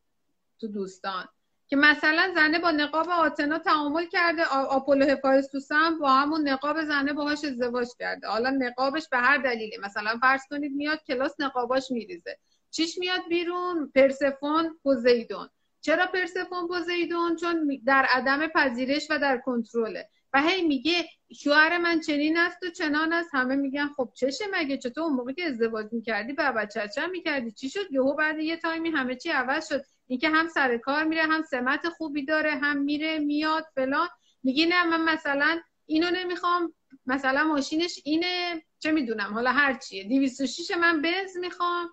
تو 0.60 0.68
دوستان. 0.68 1.28
که 1.72 1.78
مثلا 1.78 2.32
زنه 2.36 2.60
با 2.60 2.72
نقاب 2.72 3.10
آتنا 3.10 3.60
تعامل 3.60 4.06
کرده 4.06 4.46
آپولو 4.46 5.06
هفایستوس 5.06 5.72
هم 5.72 6.00
با 6.00 6.10
همون 6.10 6.50
نقاب 6.50 6.84
زنه 6.84 7.14
باهاش 7.14 7.46
ازدواج 7.46 7.88
کرده. 8.00 8.28
حالا 8.28 8.50
نقابش 8.50 9.10
به 9.10 9.18
هر 9.18 9.38
دلیلی 9.38 9.78
مثلا 9.78 10.18
فرض 10.22 10.42
کنید 10.50 10.72
میاد 10.72 11.04
کلاس 11.08 11.36
نقاباش 11.40 11.92
میریزه. 11.92 12.38
چیش 12.72 12.98
میاد 12.98 13.22
بیرون؟ 13.30 13.92
پرسفون 13.96 14.80
پوزیدون 14.84 15.50
چرا 15.82 16.06
پرسفون 16.06 16.68
پوزیدون 16.68 17.36
چون 17.36 17.82
در 17.86 18.06
عدم 18.10 18.48
پذیرش 18.48 19.08
و 19.10 19.20
در 19.20 19.38
کنترله. 19.38 20.10
و 20.34 20.42
هی 20.42 20.68
میگه 20.68 21.06
شوهر 21.36 21.78
من 21.78 22.00
چنین 22.00 22.38
است 22.38 22.64
و 22.64 22.70
چنان 22.70 23.14
است. 23.14 23.30
همه 23.34 23.56
میگن 23.56 23.88
خب 23.88 24.10
چشه 24.14 24.46
مگه؟ 24.54 24.78
چطور 24.78 25.04
اون 25.04 25.14
موقع 25.14 25.32
که 25.32 25.44
ازدواج 25.44 25.86
می‌کردی 25.92 26.34
با 26.34 26.52
بچه 26.52 27.08
می‌کردی؟ 27.12 27.52
چی 27.52 27.70
شد؟ 27.70 27.92
یهو 27.92 28.16
بعد 28.16 28.40
یه 28.40 28.58
تایمی 28.58 28.90
همه 28.90 29.16
چی 29.16 29.30
عوض 29.30 29.68
شد. 29.70 29.84
اینکه 30.08 30.30
هم 30.30 30.48
سر 30.48 30.78
کار 30.78 31.04
میره 31.04 31.24
هم 31.24 31.42
سمت 31.42 31.90
خوبی 31.90 32.26
داره 32.26 32.52
هم 32.52 32.78
میره 32.78 33.20
میاد 33.20 33.66
فلان. 33.76 34.08
میگی 34.44 34.66
نه 34.66 34.84
من 34.84 35.14
مثلا 35.14 35.60
اینو 35.86 36.10
نمی‌خوام. 36.14 36.74
مثلا 37.06 37.44
ماشینش 37.44 38.00
اینه 38.06 38.64
چه 38.80 38.92
می‌دونم 38.92 39.34
حالا 39.34 39.52
هر 39.52 39.74
چیه. 39.74 40.04
206 40.04 40.72
من 40.72 41.02
بنز 41.02 41.38
می‌خوام. 41.38 41.90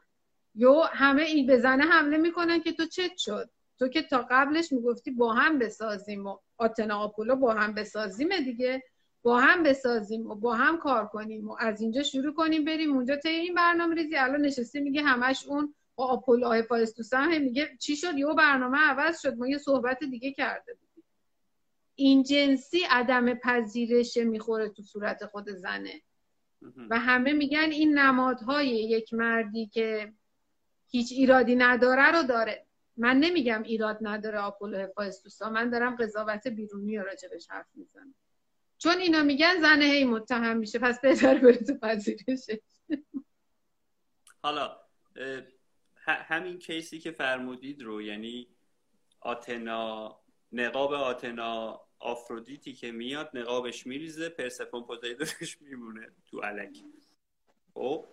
یو 0.55 0.81
همه 0.81 1.23
این 1.23 1.47
بزنه 1.47 1.85
حمله 1.85 2.17
می‌کنن 2.17 2.61
که 2.61 2.73
تو 2.73 2.87
چت 2.87 3.17
شد. 3.17 3.51
تو 3.79 3.89
که 3.89 4.03
تا 4.03 4.27
قبلش 4.31 4.73
می‌گفتی 4.73 5.11
با 5.11 5.33
هم 5.33 5.59
بسازیم 5.59 6.27
و 6.27 6.39
آتنا 6.59 6.99
آپولو 6.99 7.37
با 7.37 7.55
هم 7.55 7.75
بسازیم 7.75 8.29
دیگه. 8.45 8.83
با 9.23 9.41
هم 9.41 9.63
بسازیم 9.63 10.27
و 10.27 10.35
با 10.35 10.55
هم 10.55 10.79
کار 10.79 11.07
کنیم 11.07 11.49
و 11.49 11.57
از 11.61 11.81
اینجا 11.81 12.03
شروع 12.03 12.35
کنیم 12.35 12.65
بریم 12.65 12.93
اونجا. 12.93 13.17
تا 13.17 13.29
این 13.29 13.55
برنامه 13.55 13.95
ریزی 13.95 14.17
الان 14.17 14.41
نشستی 14.41 14.81
میگه 14.81 15.03
همش 15.03 15.47
اون 15.47 15.75
با 15.99 16.07
آپولو 16.07 16.51
هفایستوس 16.51 17.15
هم 17.15 17.43
میگه 17.43 17.77
چی 17.81 17.97
شد؟ 17.97 18.19
یه 18.19 18.27
برنامه 18.27 18.79
عوض 18.79 19.21
شد. 19.21 19.35
ما 19.35 19.49
یه 19.49 19.59
صحبت 19.59 20.05
دیگه 20.05 20.33
کرده 20.33 20.75
بودیم. 20.75 21.05
این 21.95 22.23
جنسی 22.23 22.81
عدم 22.91 23.35
پذیرش 23.35 24.17
می‌خوره 24.17 24.69
تو 24.69 24.83
صورت 24.83 25.27
خود 25.27 25.49
زنه. 25.49 26.03
و 26.91 26.99
همه 26.99 27.33
میگن 27.33 27.71
این 27.71 27.99
نمادهای 27.99 28.69
یک 28.69 29.15
مردی 29.15 29.67
که 29.67 30.13
هیچ 30.89 31.13
ایرادی 31.13 31.57
نداره 31.57 32.11
رو 32.11 32.23
داره. 32.23 32.67
من 32.97 33.17
نمیگم 33.17 33.63
ایراد 33.63 33.99
نداره 34.01 34.39
آپولو 34.39 34.79
هفایستوسا 34.79 35.51
من 35.51 35.71
دارم 35.71 35.97
قضاوت 35.97 36.49
بیرونی 36.49 36.99
رو 36.99 37.05
راجبش 37.05 37.47
حرف 37.51 37.67
می‌زنم. 37.75 38.15
چون 38.79 38.99
اینا 38.99 39.23
میگن 39.23 39.61
زنه 39.61 39.85
هی 39.85 40.05
متهم 40.05 40.57
میشه. 40.57 40.79
پس 40.79 41.01
بهتر 41.01 41.39
بره 41.39 41.57
تو 41.57 41.75
پذیرشه 41.79 42.61
حالا 44.43 44.77
همین 46.09 46.59
case 46.59 46.91
ی 46.91 46.99
که 46.99 47.11
فرمودید 47.11 47.83
رو 47.83 48.03
یعنی 48.03 48.49
آتنا 49.21 50.19
نقاب 50.53 50.93
آتنا 50.93 51.81
آفرودیتی 51.99 52.73
که 52.73 52.93
میاد 52.93 53.31
نقابش 53.35 53.87
میریزه 53.87 54.29
پرسفون 54.29 54.83
پوزیدونش 54.83 55.59
میمونه 55.61 56.09
تو 56.31 56.41
علک 56.41 56.79
خب 57.75 58.05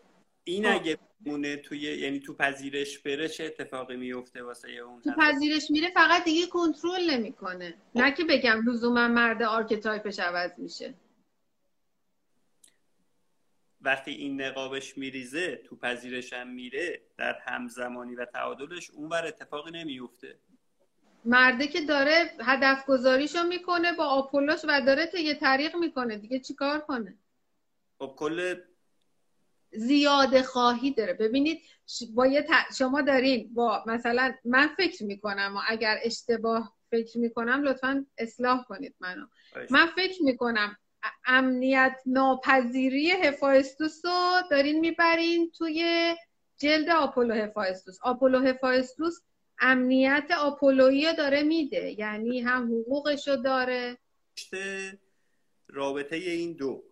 این 0.43 0.63
خب. 0.63 0.81
اگه 0.81 0.97
مونه 1.25 1.55
توی 1.55 1.79
یعنی 1.79 2.19
تو 2.19 2.33
پذیرش 2.33 2.99
بره 2.99 3.27
چه 3.27 3.45
اتفاقی 3.45 3.95
میفته 3.95 4.43
واسه 4.43 4.71
اون 4.71 5.01
تو 5.01 5.11
پذیرش 5.17 5.71
میره 5.71 5.91
فقط 5.93 6.23
دیگه 6.23 6.47
کنترل 6.47 7.09
نمی‌کنه 7.09 7.75
خب. 7.93 7.99
نه 7.99 8.11
که 8.11 8.23
بگم 8.23 8.69
لزوما 8.69 9.07
مرد 9.07 9.43
archetype 9.43 10.05
ش 10.05 10.19
عوض 10.19 10.51
میشه 10.57 10.93
وقتی 13.85 14.11
این 14.11 14.41
نقابش 14.41 14.97
میریزه 14.97 15.55
تو 15.55 15.75
پذیرش 15.75 16.33
هم 16.33 16.47
میره 16.47 17.01
در 17.17 17.39
همزمانی 17.45 18.15
و 18.15 18.25
تعادلش 18.25 18.89
اونور 18.89 19.25
اتفاقی 19.25 19.71
نمیفته. 19.71 20.39
مرده 21.25 21.67
که 21.67 21.81
داره 21.81 22.31
هدف 22.41 22.85
گذاریشو 22.85 23.43
می‌کنه 23.43 23.93
با 23.93 24.05
آپولوش 24.05 24.59
و 24.67 24.81
داره 24.85 25.09
یه 25.13 25.33
طریق 25.33 25.75
می‌کنه. 25.75 26.17
دیگه 26.17 26.39
چیکار 26.39 26.79
کنه؟ 26.79 27.17
خب 27.99 28.13
کل 28.17 28.55
زیاده 29.71 30.43
خواهی 30.43 30.91
داره. 30.91 31.13
ببینید 31.13 31.61
با 32.13 32.27
یه 32.27 32.47
شما 32.77 33.01
دارین 33.01 33.53
با 33.53 33.83
مثلا 33.87 34.33
من 34.45 34.67
فکر 34.67 35.03
می‌کنم 35.03 35.53
و 35.57 35.59
اگر 35.67 35.99
اشتباه 36.03 36.75
فکر 36.91 37.17
می‌کنم 37.17 37.63
لطفا 37.63 38.05
اصلاح 38.17 38.63
کنید 38.63 38.95
منو. 38.99 39.25
من 39.69 39.85
فکر 39.85 40.23
می‌کنم 40.23 40.77
امنیت 41.25 42.01
ناپذیری 42.05 43.11
هفایستوس 43.11 44.05
رو 44.05 44.41
دارین 44.51 44.79
می‌برین 44.79 45.51
توی 45.57 46.15
جلد 46.57 46.89
آپولو 46.89 47.33
هفایستوس 47.33 47.97
آپولو 48.01 48.39
هفایستوس 48.39 49.21
امنیت 49.59 50.31
آپولویی 50.39 51.13
داره 51.13 51.43
میده 51.43 51.99
یعنی 51.99 52.39
هم 52.39 52.63
حقوقشو 52.63 53.35
داره. 53.35 53.97
رابطه 55.67 56.15
این 56.15 56.53
دو 56.53 56.83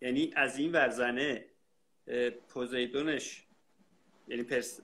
یعنی 0.00 0.32
از 0.36 0.58
این 0.58 0.72
ورزنه 0.72 1.44
پوزیدونش 2.48 3.46
یعنی 4.28 4.42
پرس 4.42 4.80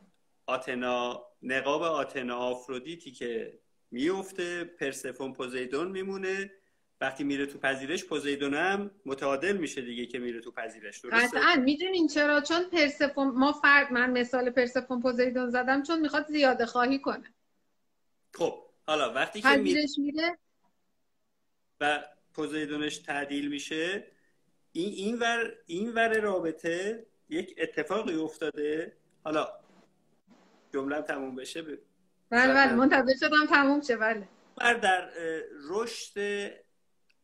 آتنا 0.47 1.27
نقاب 1.43 1.83
آتنا 1.83 2.37
آفرودیتی 2.37 3.13
که 3.13 3.59
میفته 3.91 4.65
پرسفون 4.65 5.33
پوزیدون 5.33 5.89
میمونه 5.89 6.51
وقتی 7.01 7.25
میره 7.25 7.47
تو 7.47 7.59
پذیرش 7.59 8.05
پوزیدون 8.05 8.55
هم 8.55 8.91
متعادل 9.07 9.57
میشه 9.57 9.81
دیگه 9.83 10.07
که 10.07 10.19
میره 10.19 10.41
تو 10.41 10.51
پذیرش. 10.51 11.05
قطعا. 11.05 11.57
می‌دونین 11.57 12.09
چرا؟ 12.09 12.41
چون 12.41 12.65
پرسفون 12.73 13.29
ما 13.29 13.53
فرد 13.53 13.93
من 13.93 14.11
مثال 14.11 14.51
پرسفون 14.51 15.03
پوزیدون 15.03 15.51
زدم 15.51 15.83
چون 15.83 16.01
می‌خواد 16.01 16.27
زیاده 16.27 16.67
خواهی 16.67 16.99
کنه. 16.99 17.35
خب 18.35 18.63
حالا 18.87 19.13
وقتی 19.13 19.41
که 19.41 19.57
میره, 19.57 19.87
میره؟ 19.99 20.39
و 21.81 22.05
پوزیدونش 22.35 22.99
تعدیل 22.99 23.49
میشه 23.49 24.07
این 24.73 24.93
این 24.93 25.19
ور 25.19 25.55
این 25.67 25.93
ور 25.93 26.21
رابطه 26.21 27.07
یک 27.29 27.55
اتفاقی 27.59 28.15
افتاده. 28.15 28.97
حالا 29.25 29.49
جمله 30.75 31.03
تموم 31.03 31.37
بشه 31.37 31.63
بله 31.63 32.55
بله. 32.55 32.73
منتظر 32.73 33.15
شدم 33.21 33.47
تموم 33.49 33.81
شه. 33.81 33.97
بله. 33.97 34.29
در 34.59 35.11
رشد 35.69 36.17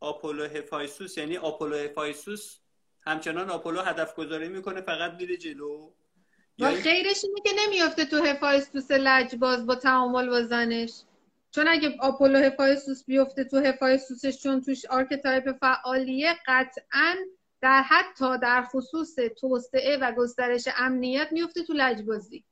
آپولو 0.02 0.44
هفایسوس 0.44 1.18
یعنی 1.18 1.36
آپولو 1.36 1.76
هفایسوس 1.76 2.58
همچنان 3.00 3.50
آپولو 3.50 3.80
هدف 3.80 4.14
گذاری 4.14 4.48
می‌کنه 4.48 4.80
فقط 4.80 5.12
میره 5.12 5.36
جلو. 5.36 5.92
و 6.58 6.70
خیرش 6.70 7.24
اینه 7.24 7.40
که 7.44 7.50
نمیافته 7.66 8.04
تو 8.04 8.24
هفایستوس 8.24 8.90
لجباز 8.90 9.66
با 9.66 9.74
تعامل 9.74 10.28
با 10.28 10.42
زنش. 10.42 11.02
چون 11.50 11.68
اگه 11.68 11.96
آپولو 12.00 12.38
هفایستوس 12.38 13.04
بیفته 13.04 13.44
تو 13.44 13.58
هفایستوسش 13.58 14.42
چون 14.42 14.60
توش 14.60 14.84
archetype 14.84 15.52
فعالیه 15.52 16.38
قطعا 16.46 17.16
در 17.60 17.82
حتی 17.82 18.38
در 18.38 18.62
خصوص 18.62 19.14
توسعه 19.14 19.96
و 19.96 20.12
گسترش 20.12 20.68
امنیت 20.76 21.28
میفته 21.32 21.62
تو 21.62 21.72
لجبازی 21.72 22.44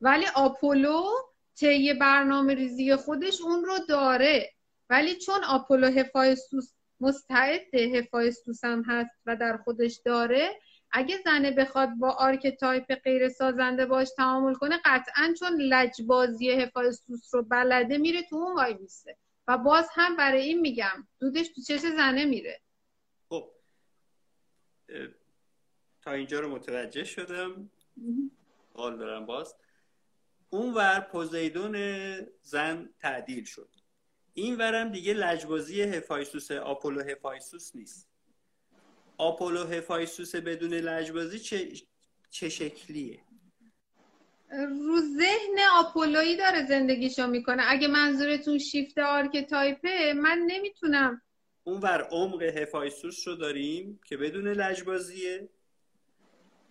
ولی 0.00 0.26
آپولو 0.34 1.02
طی 1.56 1.94
برنامه 1.94 2.54
ریزی 2.54 2.96
خودش 2.96 3.40
اون 3.40 3.64
رو 3.64 3.78
داره. 3.88 4.52
ولی 4.90 5.18
چون 5.18 5.44
آپولو 5.44 5.86
هفایستوس 5.86 6.72
مستعد 7.00 7.74
هفایستوس 7.74 8.64
هم 8.64 8.82
هست 8.86 9.20
و 9.26 9.36
در 9.36 9.56
خودش 9.56 10.00
داره 10.04 10.60
اگه 10.92 11.16
زنه 11.24 11.50
بخواد 11.50 11.88
با 11.98 12.10
archetype 12.10 12.94
غیر 12.94 13.28
سازنده 13.28 13.86
باش 13.86 14.08
تعامل 14.16 14.54
کنه 14.54 14.80
قطعا 14.84 15.34
چون 15.38 15.60
لجبازی 15.60 16.50
هفایستوس 16.50 17.34
رو 17.34 17.42
بلده 17.42 17.98
میره 17.98 18.22
تو 18.22 18.36
اون 18.36 18.56
وای 18.56 18.74
میسته. 18.74 19.16
و 19.48 19.58
باز 19.58 19.88
هم 19.92 20.16
برای 20.16 20.42
این 20.42 20.60
میگم 20.60 21.08
دودش 21.20 21.48
تو 21.48 21.62
چش 21.62 21.80
زنه 21.80 22.24
میره. 22.24 22.60
خب 23.28 23.50
تا 26.02 26.12
اینجا 26.12 26.40
رو 26.40 26.48
متوجه 26.54 27.04
شدم. 27.04 27.70
حال 28.74 28.98
دارم 28.98 29.26
باز. 29.26 29.54
اون 30.50 30.74
ور 30.74 31.00
پوزیدون 31.00 31.76
زن 32.42 32.94
تعدیل 33.00 33.44
شد. 33.44 33.79
این 34.34 34.56
ورم 34.56 34.88
دیگه 34.88 35.14
لجبازی 35.14 35.82
هفایسوس 35.82 36.50
آپولو 36.50 37.02
هفایسوس 37.02 37.76
نیست. 37.76 38.08
آپولو 39.18 39.64
هفایسوس 39.64 40.36
بدون 40.36 40.74
لجبازی 40.74 41.38
چه, 41.38 41.68
چه 42.30 42.48
شکلیه؟ 42.48 43.20
رو 44.86 45.00
ذهن 45.00 45.58
آپولویی 45.78 46.36
داره 46.36 46.66
زندگیشو 46.66 47.26
می‌کنه. 47.26 47.62
اگه 47.66 47.88
منظورتون 47.88 48.58
shift 48.58 48.98
archetype 48.98 50.01
ه 50.01 50.12
من 50.16 50.38
نمی‌تونم. 50.46 51.22
اون 51.64 51.80
ور 51.80 52.02
عمق 52.02 52.42
هفایسوس 52.42 53.28
رو 53.28 53.34
داریم 53.34 54.00
که 54.04 54.16
بدون 54.16 54.48
لجبازیه 54.48 55.48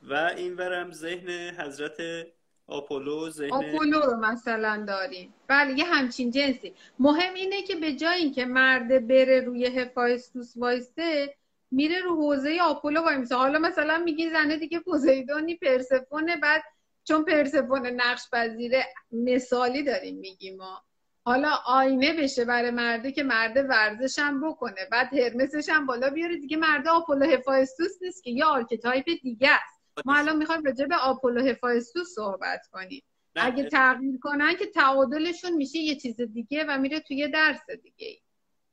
و 0.03 0.14
این 0.14 0.55
ورم 0.55 0.91
ذهن 0.91 1.30
حضرت 1.60 2.28
آپولو 2.70 3.30
ذهن 3.30 3.51
آپولو 3.51 3.99
رو 3.99 4.17
مثلا 4.17 4.86
داریم. 4.88 5.34
بله 5.47 5.80
یه 5.80 5.86
همچین 5.86 6.32
جنسی. 6.32 6.74
مهم 6.99 7.34
اینه 7.34 7.61
که 7.61 7.76
به 7.76 7.93
جای 7.93 8.17
اینکه 8.17 8.45
مرد 8.45 9.07
بره 9.07 9.41
روی 9.41 9.65
هفایستوس 9.65 10.53
وایسته 10.57 11.36
میره 11.72 11.99
رو 11.99 12.15
حوزه 12.15 12.57
آپولو 12.61 13.01
وای 13.01 13.17
میسه 13.17 13.36
حالا 13.36 13.59
مثلا 13.59 13.97
میگی 13.97 14.30
زنه 14.30 14.57
دیگه 14.57 14.80
پوزیدونی 14.80 15.55
پرسفونه 15.55 16.38
بعد 16.38 16.63
چون 17.03 17.26
پرسفون 17.26 17.88
نقش 17.88 18.22
پذیره 18.34 18.86
مثالی 19.11 19.84
داریم 19.84 20.17
میگیم 20.17 20.57
ما. 20.57 20.82
حالا 21.24 21.49
آینه 21.65 22.13
بشه 22.13 22.45
برای 22.45 22.72
مرده 22.72 23.11
که 23.11 23.24
مرده 23.24 23.63
ورزش 23.63 24.20
هم 24.20 24.49
بکنه. 24.49 24.88
بعد 24.91 25.13
هرمسش 25.13 25.70
هم 25.70 25.86
بالا 25.86 26.09
بیاره. 26.09 26.38
دیگه 26.38 26.57
مرده 26.57 26.89
آپولو 26.89 27.26
هفایستوس 27.26 27.91
نیست 28.01 28.24
که. 28.24 28.32
یه 28.32 28.45
archetype 28.45 29.06
دیگه 29.22 29.49
است. 29.49 29.79
ما 30.06 30.18
الان 30.18 30.38
می‌خوایم 30.38 30.64
راجع 30.64 30.86
به 30.86 30.95
آپولو 30.95 31.45
هفایستوس 31.45 32.08
صحبت 32.16 32.68
کنیم. 32.72 33.04
اگه 33.36 33.64
تغییر 33.64 34.18
کنن 34.22 34.56
که 34.56 34.66
تعادلشون 34.66 35.54
میشه 35.54 35.78
یه 35.78 35.95
چیز 35.95 36.22
دیگه 36.22 36.66
و 36.70 36.78
میره 36.78 37.00
توی 37.00 37.28
درس 37.28 37.70
دیگه 37.84 38.22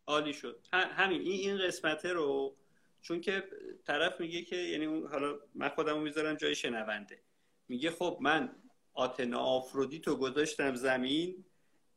عالی 0.07 0.33
شد. 0.33 0.67
همین 0.73 1.21
این 1.21 1.41
این 1.41 1.67
قسمته 1.67 2.13
رو 2.13 2.57
چون 3.03 3.21
که 3.21 3.45
طرف 3.87 4.21
میگه 4.21 4.43
که 4.43 4.57
یعنی 4.57 5.03
حالا 5.03 5.39
من 5.55 5.69
خودمو 5.69 6.01
می‌ذارم 6.01 6.35
جای 6.35 6.55
شنونده. 6.55 7.19
میگه 7.69 7.91
خب 7.91 8.19
من 8.21 8.57
آتنا 8.95 9.39
آفرودیتو 9.39 10.17
گذاشتم 10.17 10.75
زمین 10.75 11.45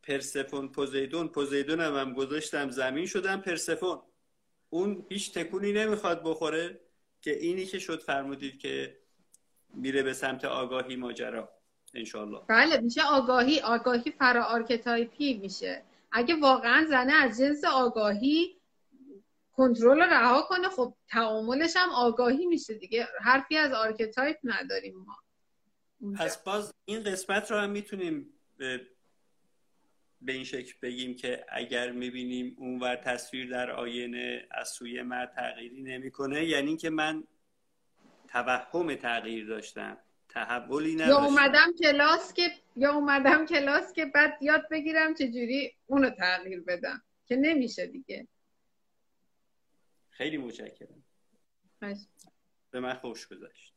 پرسفون 0.03 0.71
پوزیدون 0.71 1.27
پوزیدون 1.27 1.79
هم, 1.79 1.95
هم 1.95 2.13
گذاشتم 2.13 2.69
زمین 2.69 3.05
شدم 3.05 3.41
پرسفون. 3.41 4.01
اون 4.69 5.05
هیچ 5.09 5.33
تکونی 5.33 5.73
نمی‌خواد 5.73 6.23
بخوره 6.23 6.79
که 7.21 7.35
اینی 7.39 7.65
که 7.65 7.79
شد 7.79 8.01
فرمودید 8.01 8.59
که 8.59 8.97
میره 9.73 10.03
به 10.03 10.13
سمت 10.13 10.45
آگاهی 10.45 10.95
ماجرا 10.95 11.49
انشالله 11.93 12.41
بله 12.47 12.77
میشه 12.77 13.01
آگاهی 13.03 13.59
آگاهی 13.59 14.11
فرا 14.11 14.43
archetype 14.43 15.24
ی 15.24 15.33
میشه. 15.33 15.83
اگه 16.11 16.35
واقعا 16.35 16.85
زنه 16.89 17.13
از 17.13 17.39
جنس 17.39 17.63
آگاهی 17.65 18.59
کنترل 19.51 20.01
رها 20.01 20.41
کنه 20.41 20.69
خب 20.69 20.93
تعاملش 21.09 21.73
هم 21.75 21.89
آگاهی 21.89 22.45
میشه 22.45 22.73
دیگه. 22.73 23.07
حرفی 23.21 23.57
از 23.57 23.73
archetype 23.73 24.37
نداریم 24.43 24.95
ما. 24.97 25.15
پس 26.17 26.43
باز 26.43 26.73
این 26.85 27.03
قسمت 27.03 27.51
رو 27.51 27.57
هم 27.57 27.69
می‌تونیم 27.69 28.33
به, 28.57 28.87
به 30.21 30.31
این 30.31 30.43
شکل 30.43 30.73
بگیم 30.81 31.15
که 31.15 31.45
اگر 31.49 31.91
می‌بینیم 31.91 32.55
اونور 32.57 32.95
تصویر 32.95 33.49
در 33.49 33.71
آینه 33.71 34.47
از 34.51 34.69
سوی 34.69 35.01
مرد 35.01 35.33
تغییری 35.35 35.81
نمی‌کنه 35.81 36.45
یعنی 36.45 36.77
که 36.77 36.89
من 36.89 37.23
توهم 38.31 38.95
تغییر 38.95 39.45
داشتم. 39.47 39.97
تحولی 40.29 40.95
نداشتم. 40.95 41.11
یا 41.11 41.25
اومدم 41.25 41.73
کلاس 41.83 42.33
که 42.33 42.51
یا 42.75 42.93
اومدم 42.93 43.45
کلاس 43.45 43.93
که 43.93 44.05
بعد 44.05 44.43
یاد 44.43 44.69
بگیرم 44.71 45.13
چجوری 45.13 45.75
اونو 45.87 46.09
تغییر 46.09 46.61
بدم. 46.61 47.01
که 47.25 47.35
نمیشه 47.35 47.87
دیگه. 47.87 48.27
خیلی 50.09 50.37
متشکرم. 50.37 51.03
به 52.71 52.79
من 52.79 52.93
خوش 52.93 53.27
گذاشت 53.27 53.73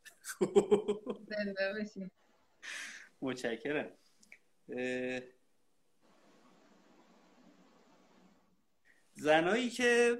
متشکرم. 3.21 3.91
زنایی 9.15 9.71
که 9.71 10.19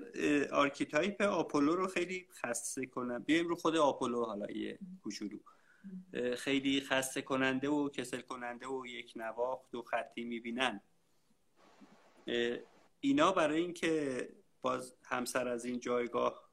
archetype 0.53 1.23
آپولو 1.23 1.77
رو 1.77 1.87
خیلی 1.87 2.29
خسته 2.33 2.87
کنن 2.87 3.19
بیایم 3.19 3.49
رو 3.49 3.57
خود 3.57 3.77
آپولو 3.77 4.25
حالا 4.25 4.51
یه 4.51 4.79
کوچولو. 5.03 5.39
خیلی 6.37 6.81
خسته 6.81 7.23
کننده 7.23 7.69
و 7.69 7.89
کسل 7.89 8.21
کننده 8.21 8.67
و 8.67 8.87
یک 8.87 9.13
نواخت 9.17 9.75
و 9.75 9.83
خطی 9.83 10.25
می‌بینن. 10.25 10.81
اینا 13.01 13.33
برای 13.33 13.61
اینکه 13.61 14.29
باز 14.63 14.97
همسر 15.05 15.49
از 15.49 15.65
این 15.65 15.81
جایگاه 15.81 16.51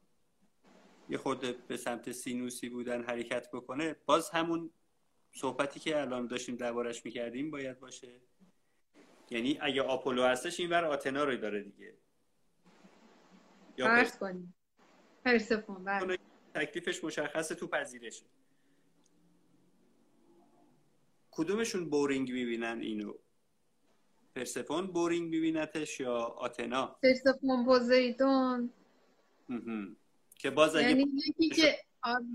یه 1.08 1.18
خود 1.18 1.66
به 1.66 1.76
سمت 1.76 2.12
سینوسی 2.12 2.68
بودن 2.68 3.02
حرکت 3.02 3.50
بکنه 3.52 3.96
باز 4.06 4.30
همون 4.30 4.70
صحبتی 5.32 5.80
که 5.80 6.00
الان 6.00 6.26
داشتیم 6.26 6.56
دربارش 6.56 7.04
می‌کردیم 7.04 7.50
باید 7.50 7.80
باشه. 7.80 8.20
یعنی 9.30 9.58
اگه 9.60 9.82
آپولو 9.82 10.22
هستش 10.22 10.60
این 10.60 10.68
بر 10.68 10.84
آتنا 10.84 11.24
رو 11.24 11.36
داره 11.36 11.62
دیگه. 11.62 11.94
فرض 13.84 14.18
کنیم. 14.18 14.54
پرسفون 15.24 15.84
بله. 15.84 16.18
تکلیفش 16.54 17.04
مشخصه 17.04 17.54
تو 17.54 17.66
پذیرش. 17.66 18.22
کدومشون 21.30 21.90
بورینگ 21.90 22.32
می‌بینن 22.32 22.80
اینو؟ 22.80 23.14
پرسفون 24.36 24.86
boring 24.86 25.30
میبینتش 25.30 26.00
یا 26.00 26.16
آتنا؟ 26.16 26.98
پرسفون 27.02 27.64
پوزیدون. 27.64 28.72
که 30.34 30.50
باز 30.50 30.76
اگه 30.76 30.88
یعنی 30.88 31.06
یکی 31.14 31.48
که 31.48 31.78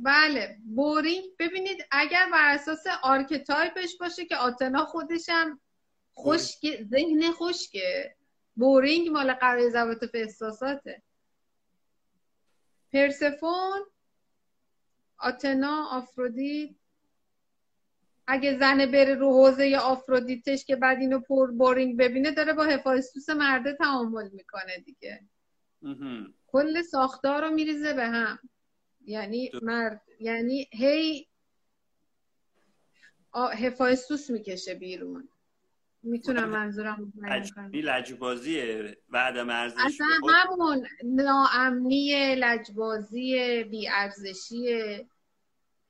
بله. 0.04 0.58
boring 0.76 1.26
ببینید 1.40 1.86
اگر 1.92 2.30
بر 2.32 2.54
اساس 2.54 2.84
archetype 3.04 3.81
ش 3.81 3.98
باشه 4.00 4.26
که 4.26 4.36
آتنا 4.36 4.86
خودشم 4.86 5.60
خشک 6.18 6.84
ذهن 6.84 7.32
خشکه. 7.32 8.16
boring 8.56 9.10
مال 9.10 9.34
قرار 9.34 9.70
زبط 9.70 10.10
احساساته. 10.14 11.02
پرسفون 12.96 13.82
آتنا 15.18 15.88
آفرودیت. 15.92 16.76
اگه 18.28 18.58
زنه 18.60 18.88
بره 18.88 19.16
رو 19.16 19.30
حوزه 19.30 19.78
آفرودیتش 19.82 20.66
که 20.66 20.76
بعد 20.76 20.98
اینو 20.98 21.20
پر 21.20 21.52
بورینگ 21.52 21.98
ببینه 21.98 22.32
داره 22.32 22.54
با 22.54 22.64
هفایستوس 22.64 23.30
مرده 23.30 23.74
تعامل 23.74 24.30
می‌کنه 24.30 24.78
دیگه. 24.86 25.24
کل 26.48 26.82
ساختار 26.82 27.42
رو 27.42 27.52
میریزه 27.52 27.94
به 27.94 28.06
هم. 28.06 28.40
یعنی 29.06 29.52
مرد 29.62 30.02
یعنی 30.20 30.70
هی 30.72 31.28
هفایستوس 33.36 34.30
می‌کشه 34.30 34.74
بیرون. 34.74 35.30
می‌تونم 36.06 36.50
منظورم 36.50 37.14
لجبازیه. 37.74 38.98
بعد 39.10 39.38
ارزش 39.38 39.78
اصلا 39.86 40.08
همون 40.28 40.88
ناامنی 41.04 42.36
لجبازی 42.36 43.64
بیارزشیه 43.64 45.08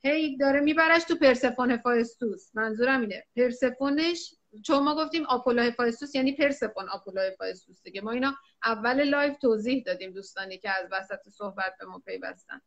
هی 0.02 0.36
داره 0.36 0.60
میبرش 0.60 1.04
تو 1.04 1.16
پرسفون 1.16 1.70
هفایستوس. 1.70 2.50
منظورم 2.54 3.00
اینه. 3.00 3.24
پرسفونش 3.36 4.34
چون 4.64 4.84
ما 4.84 4.94
گفتیم 5.04 5.26
آپولو 5.26 5.62
هفایستوس 5.62 6.14
یعنی 6.14 6.32
پرسفون 6.32 6.88
آپولو 6.88 7.20
هفایستوس 7.20 7.82
دیگه. 7.82 8.00
ما 8.00 8.10
اینا 8.10 8.34
اول 8.64 9.02
لایو 9.02 9.38
توضیح 9.38 9.82
دادیم 9.86 10.12
دوستانی 10.12 10.58
که 10.58 10.70
از 10.70 10.88
وسط 10.92 11.28
صحبت 11.28 11.74
به 11.80 11.86
ما 11.86 11.98
پیوستن. 11.98 12.60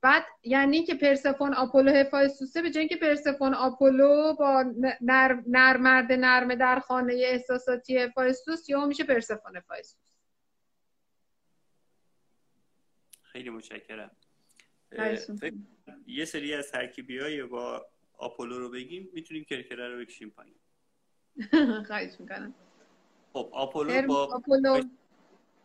بعد 0.00 0.24
یعنی 0.44 0.84
که 0.84 0.94
پرسفون 0.94 1.54
آپولو 1.54 1.92
هفایستوسه 1.92 2.62
به 2.62 2.70
جای 2.70 2.88
که 2.88 2.96
پرسفون 2.96 3.54
آپولو 3.54 4.34
با 4.38 4.64
نر... 5.00 5.42
نر... 5.46 5.87
مرد 5.87 6.12
نرمه 6.12 6.56
در 6.56 6.78
خانه 6.80 7.14
احساساتی 7.14 7.98
هفایستوس 7.98 8.68
یا 8.68 8.86
میشه 8.86 9.04
پرسفون 9.04 9.56
هفایستوس 9.56 10.08
خیلی 13.22 13.50
متشکرم. 13.50 14.10
یه 16.06 16.24
سری 16.24 16.54
از 16.54 16.70
ترکیبی 16.70 17.18
های 17.18 17.42
با 17.42 17.86
آپولو 18.18 18.58
رو 18.58 18.70
بگیم 18.70 19.10
می‌تونیم 19.12 19.44
کرکره 19.44 19.88
رو 19.88 20.00
بکشیم 20.00 20.30
پایین. 20.30 20.54
خواهش 21.86 22.20
می‌کنم. 22.20 22.54
خب 23.32 23.50
آپولو 23.52 24.06
با 24.06 24.24
آپولو. 24.24 24.82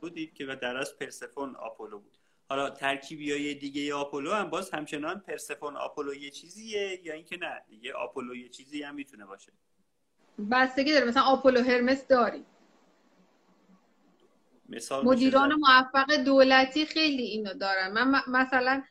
بودید 0.02 0.34
که 0.34 0.46
در 0.46 0.78
از 0.78 0.98
پرسفون 0.98 1.56
آپولو 1.56 2.00
بود. 2.00 2.18
حالا 2.54 2.70
ترکیبی 2.70 3.32
های 3.32 3.54
دیگه 3.54 3.94
آپولو 3.94 4.32
هم 4.32 4.50
باز 4.50 4.72
همچنان 4.72 5.20
پرسفون 5.20 5.76
آپولو 5.76 6.14
یه 6.14 6.30
چیزیه 6.30 7.00
یا 7.04 7.14
اینکه 7.14 7.38
نه؟ 7.38 7.64
دیگه 7.70 7.94
آپولو 7.94 8.36
یه 8.36 8.50
چیزی 8.50 8.84
هم 8.84 8.96
می‌تونه 8.96 9.26
باشه. 9.26 9.52
بستگی 10.52 10.94
داره 10.94 11.06
مثلا 11.06 11.24
آپولو 11.24 11.62
هرمس 11.62 12.08
داری. 12.08 12.46
مثال 14.70 15.06
مدیران 15.06 15.54
موفق 15.54 16.16
دولتی 16.16 16.86
خیلی 16.86 17.24
اینو 17.24 17.54
دارن. 17.54 17.92
من 17.92 18.22
مثلا 18.28 18.84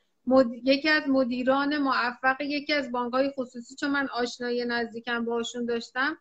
یکی 0.64 0.88
از 0.88 1.08
مدیران 1.08 1.78
موفق 1.78 2.40
یکی 2.40 2.72
از 2.72 2.92
بانک 2.92 3.12
های 3.12 3.30
خصوصی 3.30 3.74
چون 3.74 3.90
من 3.90 4.08
آشنایی 4.08 4.64
نزدیکم 4.64 5.24
باشون 5.24 5.66
داشتم 5.66 6.18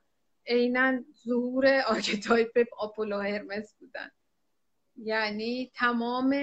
عینا 0.48 1.04
ظهور 1.26 1.82
archetype 1.88 2.68
آپولو 2.78 3.20
هرمس 3.20 3.76
بودن. 3.80 4.12
یعنی 4.98 5.72
تمام 5.76 6.36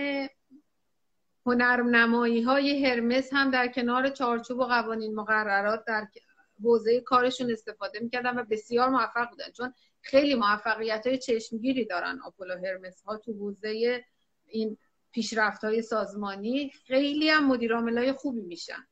هنرنمایی 1.48 2.42
های 2.42 2.86
هرمس 2.86 3.28
هم 3.32 3.50
در 3.50 3.68
کنار 3.68 4.08
چارچوب 4.08 4.58
و 4.58 4.64
قوانین 4.64 5.14
مقررات 5.14 5.84
در 5.84 6.08
حوزه 6.62 7.00
کارشون 7.00 7.50
استفاده 7.50 8.00
می‌کردن 8.00 8.38
و 8.38 8.44
بسیار 8.44 8.88
موفق 8.88 9.30
بودن. 9.30 9.50
چون 9.50 9.74
خیلی 10.00 10.34
موفقیت 10.34 11.06
های 11.06 11.18
چشمگیری 11.18 11.84
دارن. 11.84 12.20
آپولو 12.24 12.56
هرمس 12.56 13.02
ها 13.02 13.16
تو 13.16 13.32
حوزه 13.32 14.04
این 14.46 14.78
پیشرفت 15.12 15.64
های 15.64 15.82
سازمانی 15.82 16.70
خیلی 16.70 17.30
هم 17.30 17.46
مدیرامل 17.46 17.98
های 17.98 18.12
خوبی 18.12 18.40
میشن. 18.40 18.86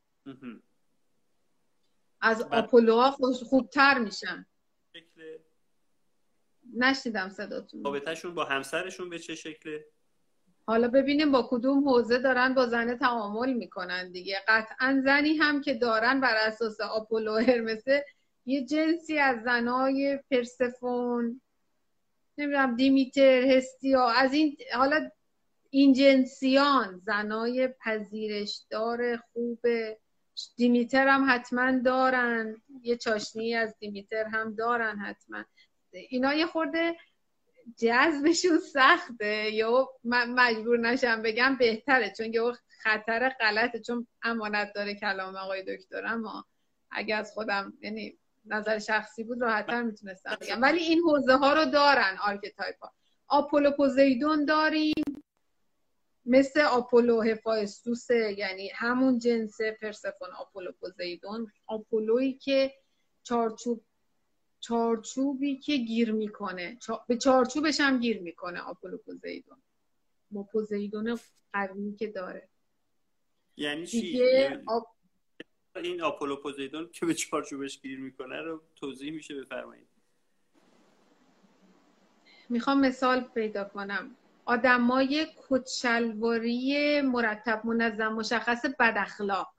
از 2.21 2.43
آپولو 2.43 2.97
ها 3.01 3.11
خوبتر 3.51 3.99
میشن. 3.99 4.47
نشنیدم 6.75 7.29
صداتون. 7.29 7.85
رابطهشون 7.85 8.35
با 8.35 8.45
همسرشون 8.45 9.11
به 9.11 9.19
چه 9.19 9.35
شکله؟ 9.35 9.87
حالا 10.67 10.89
ببینیم 10.89 11.33
با 11.33 11.49
کدوم 11.51 11.89
حوزه 11.89 12.19
دارن 12.19 12.55
با 12.55 12.67
زنه 12.67 12.97
تعامل 12.97 13.53
می‌کنن 13.53 14.11
دیگه. 14.11 14.37
قطعا 14.49 15.03
زنی 15.05 15.37
هم 15.37 15.61
که 15.61 15.75
دارن 15.75 16.21
بر 16.21 16.37
اساس 16.37 16.81
آپولو 16.81 17.35
هرمسه 17.35 18.05
یه 18.47 18.65
جنسی 18.65 19.19
از 19.19 19.43
زنای 19.45 20.19
پرسفون 20.31 21.41
نمی‌دونم 22.39 22.77
دیمیتر 22.77 23.57
هستیا 23.57 24.09
از 24.09 24.33
این 24.33 24.57
حالا 24.75 25.11
این 25.71 25.93
جنسیان 25.93 27.01
زنای 27.05 27.69
پذیرشدار 27.69 29.17
خوب 29.17 29.61
دیمیتر 30.57 31.09
هم 31.09 31.27
حتما 31.29 31.79
دارن. 31.79 32.63
یه 32.83 32.97
چاشنی 32.97 33.55
از 33.55 33.75
دیمیتر 33.79 34.25
هم 34.25 34.55
دارن 34.55 34.99
حتما. 34.99 35.45
اینا 35.93 36.35
یه 36.35 36.47
خورده 36.47 36.97
جذبشون 37.77 38.59
سخته. 38.59 39.51
یا 39.51 39.89
من 40.05 40.31
مجبور 40.31 40.79
نشم 40.79 41.23
بگم 41.23 41.57
بهتره 41.59 42.13
چون 42.17 42.35
یه 42.35 42.43
خطر 42.83 43.29
غلطه 43.41 43.81
چون 43.81 44.07
امانت 44.23 44.73
داره 44.75 44.95
کلام 44.95 45.37
آقای 45.37 45.77
دکتر 45.77 46.07
اما 46.07 46.45
اگه 46.91 47.17
از 47.17 47.33
خودم 47.33 47.73
یعنی 47.81 48.19
نظر 48.45 48.79
شخصی 48.79 49.25
بود 49.25 49.43
راحتتر 49.43 49.83
می‌تونستم 49.83 50.37
بگم. 50.41 50.63
ولی 50.63 50.79
این 50.79 51.01
حوزه 51.01 51.37
ها 51.37 51.53
رو 51.53 51.65
دارن 51.65 52.17
archetype 52.23 52.77
ها. 52.81 52.93
آپولو 53.29 53.71
پوزیدون 53.71 54.45
داریم. 54.45 55.05
مثل 56.27 56.61
آپولو 56.61 57.23
هفایستوس 57.23 58.11
یعنی 58.11 58.71
همون 58.75 59.19
جنس 59.19 59.61
پرسفون 59.81 60.29
آپولو 60.39 60.73
پوزیدون. 60.73 61.53
آپولویی 61.67 62.33
که 62.33 62.73
چارچوب 63.23 63.85
چارچوبی 64.69 65.57
که 65.57 65.77
گیر 65.77 66.13
می‌کنه. 66.13 66.79
به 67.09 67.17
چارچوبش 67.17 67.81
هم 67.81 68.01
گیر 68.01 68.21
می‌کنه 68.23 68.61
آپولو 68.61 68.97
پوزیدون 68.97 69.63
با 70.31 70.43
پوزیدون 70.43 71.19
قوی 71.53 71.95
که 71.99 72.07
داره. 72.07 72.49
یعنی 73.57 73.87
چی؟ 73.87 74.07
یعنی 74.07 75.89
این 75.89 76.03
آپولو 76.03 76.37
پوزیدون 76.37 76.91
که 76.93 77.07
به 77.07 77.15
چارچوبش 77.15 77.81
گیر 77.81 78.01
می‌کنه 78.01 78.43
رو 78.43 78.63
توضیح 78.77 79.13
میشه؟ 79.13 79.35
بفرمایید. 79.35 79.89
می‌خوام 82.49 82.81
مثال 82.81 83.21
پیدا 83.21 83.65
کنم. 83.65 84.17
آدمای 84.45 85.27
کچلواری 85.49 87.01
مرتب 87.01 87.67
منظم 87.67 88.13
مشخص 88.13 88.67
بد 88.79 88.95
اخلاق. 88.97 89.55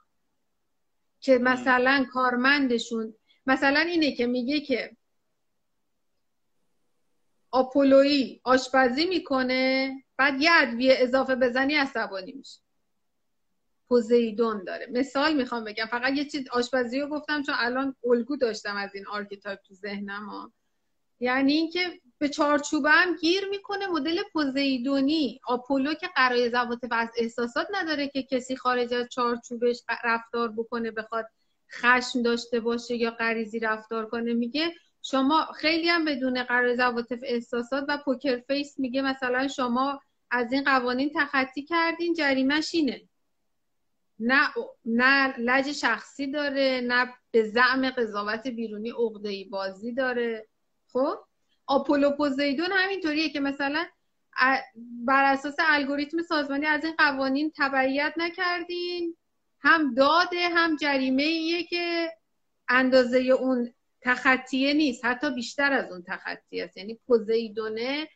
که 1.20 1.38
مثلا 1.38 2.06
کارمندشون 2.12 3.14
مثلا 3.46 3.80
اینه 3.80 4.12
که 4.12 4.26
میگه 4.26 4.60
که 4.60 4.96
آپولویی 7.50 8.40
آشپزی 8.44 9.06
می‌کنه 9.06 9.94
بعد 10.16 10.42
یه 10.42 10.50
ادویه 10.54 10.94
اضافه 10.98 11.34
بزنی 11.34 11.74
عصبانی 11.74 12.32
میشه 12.32 12.60
پوزیدون 13.88 14.64
داره. 14.64 14.86
مثال 14.92 15.34
می‌خوام 15.34 15.64
بگم. 15.64 15.86
فقط 15.86 16.12
یه 16.12 16.24
چیز 16.24 16.48
آشپزی 16.52 17.00
رو 17.00 17.08
گفتم 17.08 17.42
چون 17.42 17.54
الان 17.58 17.96
الگو 18.04 18.36
داشتم 18.36 18.76
از 18.76 18.94
این 18.94 19.06
archetype 19.06 19.58
تو 19.68 19.74
ذهنم 19.74 20.26
ها. 20.26 20.52
یعنی 21.20 21.52
اینکه 21.52 22.00
به 22.18 22.28
چارچوبه 22.28 22.90
هم 22.90 23.16
گیر 23.16 23.48
می‌کنه 23.48 23.86
مدل 23.86 24.22
پوزیدونی. 24.32 25.40
آپولو 25.46 25.94
که 25.94 26.08
غرایز 26.16 26.50
عواطف 26.50 27.08
احساسات 27.16 27.66
نداره 27.74 28.08
که 28.08 28.22
کسی 28.22 28.56
خارج 28.56 28.94
از 28.94 29.08
چارچوبش 29.10 29.82
رفتار 30.04 30.52
بکنه 30.52 30.90
بخواد 30.90 31.26
خشم 31.70 32.22
داشته 32.22 32.60
باشه 32.60 32.96
یا 32.96 33.10
غریزی 33.10 33.58
رفتار 33.58 34.06
کنه. 34.06 34.34
میگه 34.34 34.74
شما 35.10 35.46
خیلی 35.56 35.88
هم 35.88 36.04
بدون 36.04 36.42
غرایز 36.42 36.76
عواطف 36.76 37.18
احساسات 37.22 37.84
و 37.88 37.98
poker 38.04 38.36
face 38.36 38.78
میگه 38.78 39.02
مثلا 39.02 39.48
شما 39.48 40.00
از 40.30 40.52
این 40.52 40.64
قوانین 40.64 41.10
تخطی 41.14 41.64
کردین 41.64 42.14
جریمش 42.14 42.74
اینه. 42.74 43.08
نه 44.18 44.48
نه 44.84 45.38
لج 45.38 45.72
شخصی 45.72 46.30
داره 46.30 46.80
نه 46.84 47.14
به 47.30 47.42
زعم 47.42 47.90
قضاوت 47.90 48.46
بیرونی 48.46 48.90
عقده 48.90 49.44
بازی 49.50 49.92
داره. 49.92 50.48
خب؟ 50.92 51.18
آپولو 51.66 52.10
پوزیدون 52.10 52.72
همینطوریه 52.72 53.28
که 53.28 53.40
مثلا 53.40 53.86
بر 55.04 55.32
اساس 55.32 55.56
الگوریتم 55.58 56.22
سازمانی 56.22 56.66
از 56.66 56.84
این 56.84 56.94
قوانین 56.98 57.52
تبعیت 57.56 58.14
نکردین. 58.16 59.16
هم 59.60 59.94
داده 59.94 60.48
هم 60.48 60.76
جریمه 60.76 61.22
ایه 61.22 61.64
که 61.64 62.10
اندازه 62.68 63.18
اون 63.18 63.74
تخطیه 64.08 64.74
نیست. 64.74 65.04
حتی 65.04 65.34
بیشتر 65.34 65.72
از 65.72 65.92
اون 65.92 66.02
تخطیه 66.06 66.64
است. 66.64 66.76
یعنی 66.76 66.94
پوزیدونه 66.94 68.08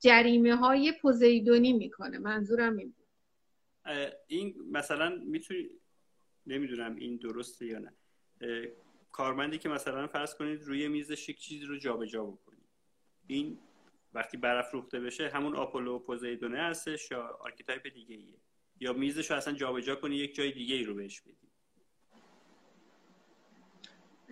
جریمه 0.00 0.56
های 0.56 0.92
پوزیدونی 1.02 1.72
می‌کنه. 1.72 2.18
منظورم 2.18 2.76
این 2.76 2.94
بود. 2.96 3.06
این 4.26 4.54
مثلا 4.72 5.22
می‌تونی 5.24 5.68
نمی‌دونم 6.46 6.96
این 6.96 7.16
درسته 7.16 7.66
یا 7.66 7.78
نه. 7.78 7.92
کارمندی 9.12 9.58
که 9.58 9.68
مثلا 9.68 10.06
فرض 10.06 10.34
کنید 10.34 10.62
روی 10.62 10.88
میزش 10.88 11.28
یک 11.28 11.38
چیزی 11.38 11.64
رو 11.64 11.78
جابجا 11.78 12.06
جا 12.06 12.24
بکنید 12.24 12.68
این 13.26 13.58
وقتی 14.14 14.36
برافروخته 14.36 15.00
بشه 15.00 15.28
همون 15.28 15.56
آپولو 15.56 15.98
پوزیدونه 15.98 16.58
هستش 16.58 17.10
یا 17.10 17.38
archetype 17.40 17.86
دیگه 17.94 18.14
ایه 18.16 18.38
یا 18.80 18.92
میزش 18.92 19.30
رو 19.30 19.36
اصلا 19.36 19.54
جابجا 19.54 19.94
کنی 19.96 20.16
یک 20.16 20.34
جای 20.34 20.52
دیگه 20.52 20.74
ای 20.74 20.84
رو 20.84 20.94
بهش 20.94 21.20
بدی. 21.20 21.45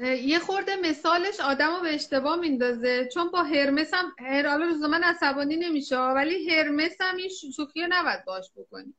یه 0.02 0.38
خورده 0.38 0.76
مثالش 0.76 1.40
آدم 1.40 1.76
رو 1.76 1.82
به 1.82 1.94
اشتباه 1.94 2.36
میندازه. 2.36 3.08
چون 3.14 3.30
با 3.30 3.42
هرمس 3.42 3.94
هم 3.94 4.12
هر 4.18 4.48
حالا 4.48 4.88
من 4.88 5.02
عصبانی 5.02 5.56
نمیشه 5.56 5.98
ولی 5.98 6.50
هرمس 6.50 6.96
هم 7.00 7.16
این 7.16 7.28
شوخی 7.56 7.82
رو 7.82 7.88
نباید 7.90 8.24
باش 8.24 8.50
بکنی. 8.56 8.94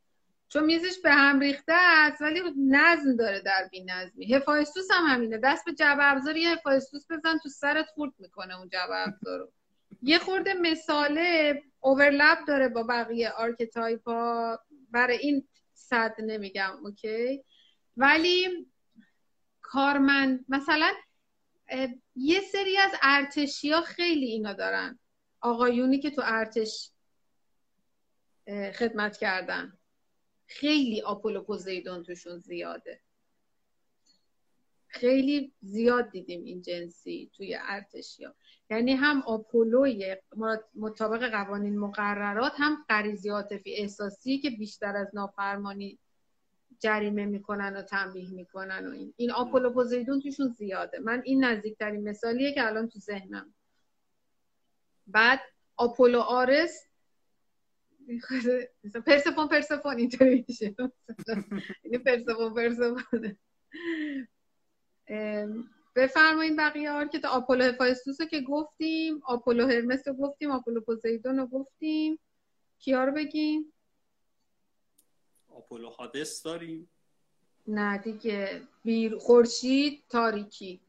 چون 0.50 0.64
میزش 0.64 1.00
به 1.04 1.12
هم 1.12 1.40
ریخته 1.40 1.74
است 1.74 2.22
ولی 2.22 2.42
نظم 2.58 3.16
داره 3.16 3.40
در 3.40 3.68
بی 3.72 3.84
نظمی 3.84 4.34
هفایستوس 4.34 4.92
هم 4.92 5.06
همینه. 5.06 5.38
دست 5.38 5.66
به 5.66 5.74
جعبه 5.74 6.12
ابزار 6.12 6.42
یه 6.42 6.50
هفایستوس 6.50 7.06
بزن 7.10 7.38
تو 7.44 7.50
سرت 7.50 7.86
خورد 7.96 8.14
می‌کنه 8.20 8.58
اون 8.58 8.70
جعبه 8.70 9.08
ابزار 9.08 9.40
رو. 9.40 9.52
یه 10.02 10.20
خورده 10.20 10.54
مثاله 10.54 11.62
overlap 11.80 12.38
داره 12.48 12.70
با 12.70 12.84
بقیه 12.84 13.30
archetype 13.30 14.08
ها. 14.08 14.60
برای 14.92 15.18
این 15.18 15.48
صد 15.74 16.16
نمیگم 16.20 16.72
okay؟ 16.84 17.44
ولی 17.98 18.68
کارمند. 19.76 20.46
مثلا 20.50 20.92
یه 22.16 22.42
سری 22.42 22.78
از 22.78 22.92
ارتشی 23.02 23.72
ها 23.72 23.82
خیلی 23.82 24.26
اینا 24.26 24.54
دارن. 24.54 25.00
آقایونی 25.42 26.00
که 26.00 26.10
تو 26.12 26.22
ارتش 26.26 26.92
خدمت 28.74 29.18
کردن. 29.18 29.78
خیلی 30.48 31.02
آپولو 31.02 31.44
پوزیدون 31.44 32.04
توشون 32.04 32.40
زیاده. 32.40 33.02
خیلی 34.88 35.54
زیاد 35.62 36.10
دیدیم 36.10 36.44
این 36.44 36.62
جنسی 36.62 37.32
توی 37.34 37.58
ارتشیا. 37.62 38.36
یعنی 38.70 38.94
هم 38.94 39.22
آپولوی 39.22 40.16
مطابق 40.76 41.32
قوانین 41.32 41.80
مقررات 41.80 42.54
هم 42.58 42.86
غریزی 42.90 43.30
عاطفی 43.30 43.74
احساسی 43.74 44.40
که 44.40 44.50
بیشتر 44.50 44.98
از 44.98 45.16
نافرمانی 45.16 46.00
جریمه 46.86 47.26
می‌کنن 47.26 47.76
و 47.76 47.82
تنبیه 47.82 48.30
می‌کنن 48.30 48.88
و 48.88 48.92
این. 48.92 49.14
این 49.18 49.32
آپولو 49.32 49.70
پوزیدون 49.70 50.22
توشون 50.22 50.48
زیاده. 50.48 51.00
من 51.00 51.22
این 51.26 51.44
نزدیکترین 51.44 52.10
مثالیه 52.10 52.54
که 52.54 52.68
الان 52.68 52.88
تو 52.88 53.00
ذهنم. 53.00 53.54
بعد 55.08 55.40
آپولو 55.76 56.20
آرس 56.20 56.88
پرسفون 59.06 59.48
پرسفون 59.48 59.98
اینطوری 59.98 60.46
میشه. 60.48 60.76
این 61.84 62.04
پرسفون 62.04 62.54
پرسفون 62.54 63.38
بفرمایید 65.96 66.58
بقیه 66.58 67.10
که 67.12 67.28
آپولو 67.28 67.64
هفایستوس 67.64 68.22
که 68.22 68.42
گفتیم 68.42 69.22
آپولو 69.26 69.68
هرمس 69.68 70.08
رو 70.08 70.14
گفتیم 70.14 70.52
آپولو 70.52 70.82
پوزیدون 70.82 71.38
رو 71.38 71.48
گفتیم. 71.48 72.20
کیا 72.80 73.04
رو 73.04 73.12
بگیم؟ 73.12 73.74
آپولو 75.56 75.90
هادس 75.90 76.44
داریم. 76.44 76.90
نه 77.68 77.98
دیگه 77.98 78.62
بیر 78.84 79.18
خورشید 79.18 80.04
تاریکی. 80.10 80.80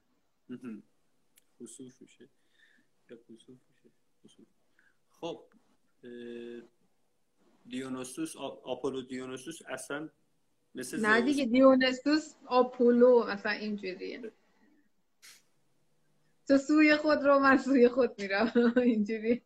خصوص 1.60 2.02
میشه. 2.02 2.28
خب 5.10 5.42
دیونوسوس 7.68 8.36
آپولو 8.36 9.02
دیونوسوس 9.02 9.62
اصلا 9.68 10.08
مثل 10.74 11.00
نه 11.00 11.20
دیگه 11.20 11.44
دیونوسوس 11.44 12.34
آپولو 12.46 13.26
مثلا 13.26 13.52
اینجوریه. 13.52 14.32
تو 16.48 16.58
سوی 16.58 16.96
خود 16.96 17.18
رو 17.18 17.38
من 17.38 17.58
سوی 17.58 17.88
خود 17.88 18.22
میرم. 18.22 18.52
اینجوری. 18.76 19.42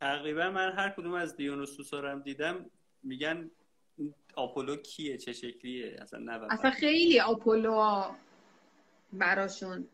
تقریبا 0.00 0.50
من 0.50 0.72
هر 0.72 0.90
کدوم 0.90 1.12
از 1.14 1.36
دیونوسوس 1.36 1.94
هم 1.94 2.22
دیدم 2.22 2.70
میگن 3.02 3.50
آپولو 4.34 4.76
کیه؟ 4.76 5.16
چه 5.16 5.32
شکلیه؟ 5.32 5.96
اصلا 6.00 6.20
نه 6.20 6.52
اصلا 6.52 6.70
خیلی 6.70 7.20
آپولو 7.20 8.04
براشون 9.12 9.88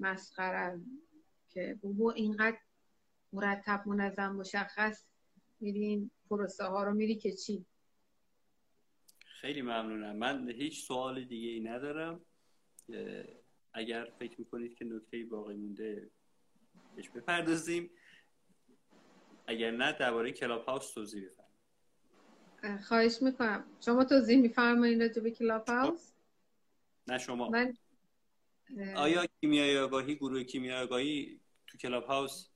مسخره 0.00 0.80
که 1.50 1.78
بابا 1.82 2.12
اینقدر 2.12 2.58
مرتب 3.32 3.82
منظم 3.86 4.32
مشخص 4.32 5.04
میرین 5.60 6.10
پروسه 6.30 6.64
ها 6.64 6.84
رو 6.84 6.94
میری 6.94 7.14
که 7.14 7.32
چی؟ 7.32 7.64
خیلی 9.40 9.62
ممنونم. 9.62 10.16
من 10.16 10.50
هیچ 10.50 10.86
سوال 10.86 11.24
دیگه 11.24 11.48
ای 11.48 11.60
ندارم. 11.60 12.20
اگر 13.72 14.12
فکر 14.18 14.40
می‌کنید 14.40 14.74
که 14.74 14.84
نکته 14.84 15.24
باقی 15.24 15.54
مونده 15.54 16.10
بهش 16.96 17.08
بپردازیم. 17.08 17.90
اگر 19.46 19.70
نه 19.70 19.92
درباره 19.92 20.32
کلاب 20.32 20.64
هاوس 20.64 20.92
توضیح 20.92 21.22
بفرمایید. 21.22 21.47
خواهش 22.84 23.22
می‌کنم. 23.22 23.64
شما 23.80 24.04
توضیح 24.04 24.40
میفرمایید 24.40 25.02
راجع 25.02 25.22
به 25.22 25.30
کلاب 25.30 25.68
هاوس 25.68 26.12
نه 27.06 27.18
شما. 27.18 27.48
من 27.48 27.74
آیا 28.96 29.26
کیمیای 29.40 29.78
آگاهی 29.78 30.14
گروه 30.14 30.42
کیمیای 30.42 30.82
آگاهی 30.82 31.40
تو 31.66 31.78
کلاب 31.78 32.04
هاوس 32.04 32.46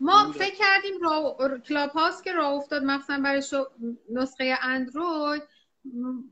ما 0.00 0.32
فکر 0.32 0.54
کردیم 0.54 1.00
را... 1.00 1.38
کلاب 1.68 1.90
هاوس 1.90 2.22
که 2.22 2.32
راه 2.32 2.52
افتاد 2.52 2.84
مثلا 2.84 3.22
برای 3.22 3.42
نسخه 4.10 4.58
اندروید. 4.62 5.42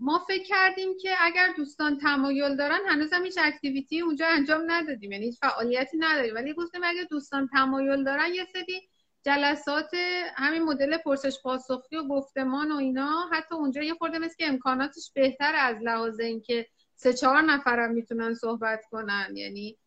ما 0.01 0.25
فکر 0.29 0.45
کردیم 0.45 0.89
که 1.03 1.11
اگر 1.21 1.53
دوستان 1.57 1.99
تمایل 1.99 2.57
دارن 2.57 2.79
هنوز 2.89 3.12
هم 3.12 3.25
هیچ 3.25 3.39
activity 3.43 4.01
اونجا 4.01 4.27
انجام 4.27 4.62
ندادیم. 4.67 5.12
یعنی 5.12 5.25
هیچ 5.25 5.39
فعالیتی 5.41 5.97
نداریم. 5.99 6.35
ولی 6.35 6.55
گفتیم 6.55 6.81
اگر 6.85 7.05
دوستان 7.11 7.49
تمایل 7.53 8.05
دارن 8.05 8.35
یه 8.35 8.45
سری 8.45 8.89
جلسات 9.27 9.91
همین 10.37 10.62
مدل 10.62 10.97
پرسش 10.97 11.43
پاسخی 11.43 11.97
و 11.97 12.09
گفتمان 12.09 12.72
و 12.72 12.77
اینا 12.77 13.29
حتی 13.33 13.55
اونجا 13.55 13.83
یه 13.83 13.95
خورده 13.95 14.18
مثل 14.18 14.35
که 14.39 14.49
امکاناتش 14.49 15.12
بهتر 15.14 15.53
از 15.57 15.77
لحاظ 15.83 16.20
اینکه 16.20 16.66
سه 16.97 17.12
چهار 17.12 17.43
نفرم 17.43 17.91
می‌تونن 17.91 18.35
صحبت 18.35 18.85
کنن. 18.91 19.33
یعنی 19.35 19.79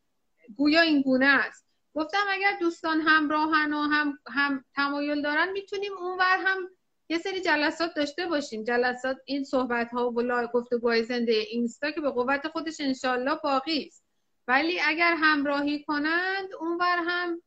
گویا 0.55 0.81
این 0.81 1.01
گونه 1.01 1.25
است. 1.25 1.65
گفتم 1.95 2.23
اگر 2.29 2.57
دوستان 2.59 3.01
همراهن 3.01 3.73
و 3.73 3.81
هم, 3.81 4.19
هم 4.27 4.65
تمایل 4.75 5.21
دارن 5.21 5.51
می‌تونیم 5.51 5.93
اونور 5.99 6.37
هم 6.45 6.69
یه 7.09 7.17
سری 7.17 7.41
جلسات 7.41 7.93
داشته 7.95 8.25
باشیم. 8.25 8.63
جلسات 8.63 9.17
این 9.25 9.43
صحبت 9.43 9.91
ها 9.91 10.11
و 10.15 10.47
گفتگوهای 10.53 11.03
زنده 11.03 11.31
اینستا 11.31 11.91
که 11.91 12.01
به 12.01 12.09
قوت 12.11 12.47
خودش 12.47 12.77
انشالله 12.79 13.35
باقی 13.43 13.85
است. 13.87 14.03
ولی 14.47 14.79
اگر 14.79 15.15
همراهی 15.17 15.83
کنند 15.83 16.53
اونور 16.59 17.03
هم 17.07 17.41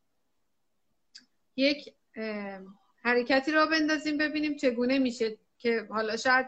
یک 1.56 1.94
حرکتی 3.04 3.52
را 3.52 3.66
بندازیم 3.66 4.18
ببینیم 4.18 4.56
چگونه 4.56 4.98
میشه 4.98 5.38
که 5.58 5.86
حالا 5.90 6.16
شاید 6.16 6.46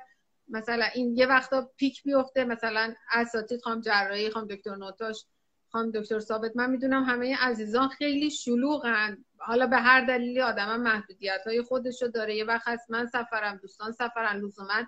مثلا 0.49 0.85
این 0.95 1.17
یه 1.17 1.27
وقتا 1.27 1.71
پیک 1.77 2.03
بیفته 2.03 2.45
مثلا 2.45 2.95
اساتید 3.11 3.63
خواهم 3.63 3.81
جراحی 3.81 4.31
خواهم 4.31 4.49
دکتر 4.49 4.77
نوتاش 4.77 5.25
خانم 5.69 5.91
دکتر 5.91 6.21
ثابت. 6.21 6.57
من 6.57 6.71
می‌دونم 6.71 7.05
همه 7.05 7.37
عزیزان 7.37 7.89
خیلی 7.89 8.31
شلوغن. 8.31 9.25
حالا 9.39 9.67
به 9.67 9.77
هر 9.77 10.01
دلیلی 10.01 10.41
آدم 10.41 10.81
محدودیت 10.81 11.41
های 11.47 11.63
خودش 11.63 12.03
رو 12.03 12.09
داره. 12.09 12.37
یه 12.37 12.45
وقت 12.45 12.69
هست 12.69 12.91
من 12.91 13.07
سفرم 13.07 13.57
دوستان 13.57 13.93
سفرن 13.93 14.37
لزوما 14.37 14.83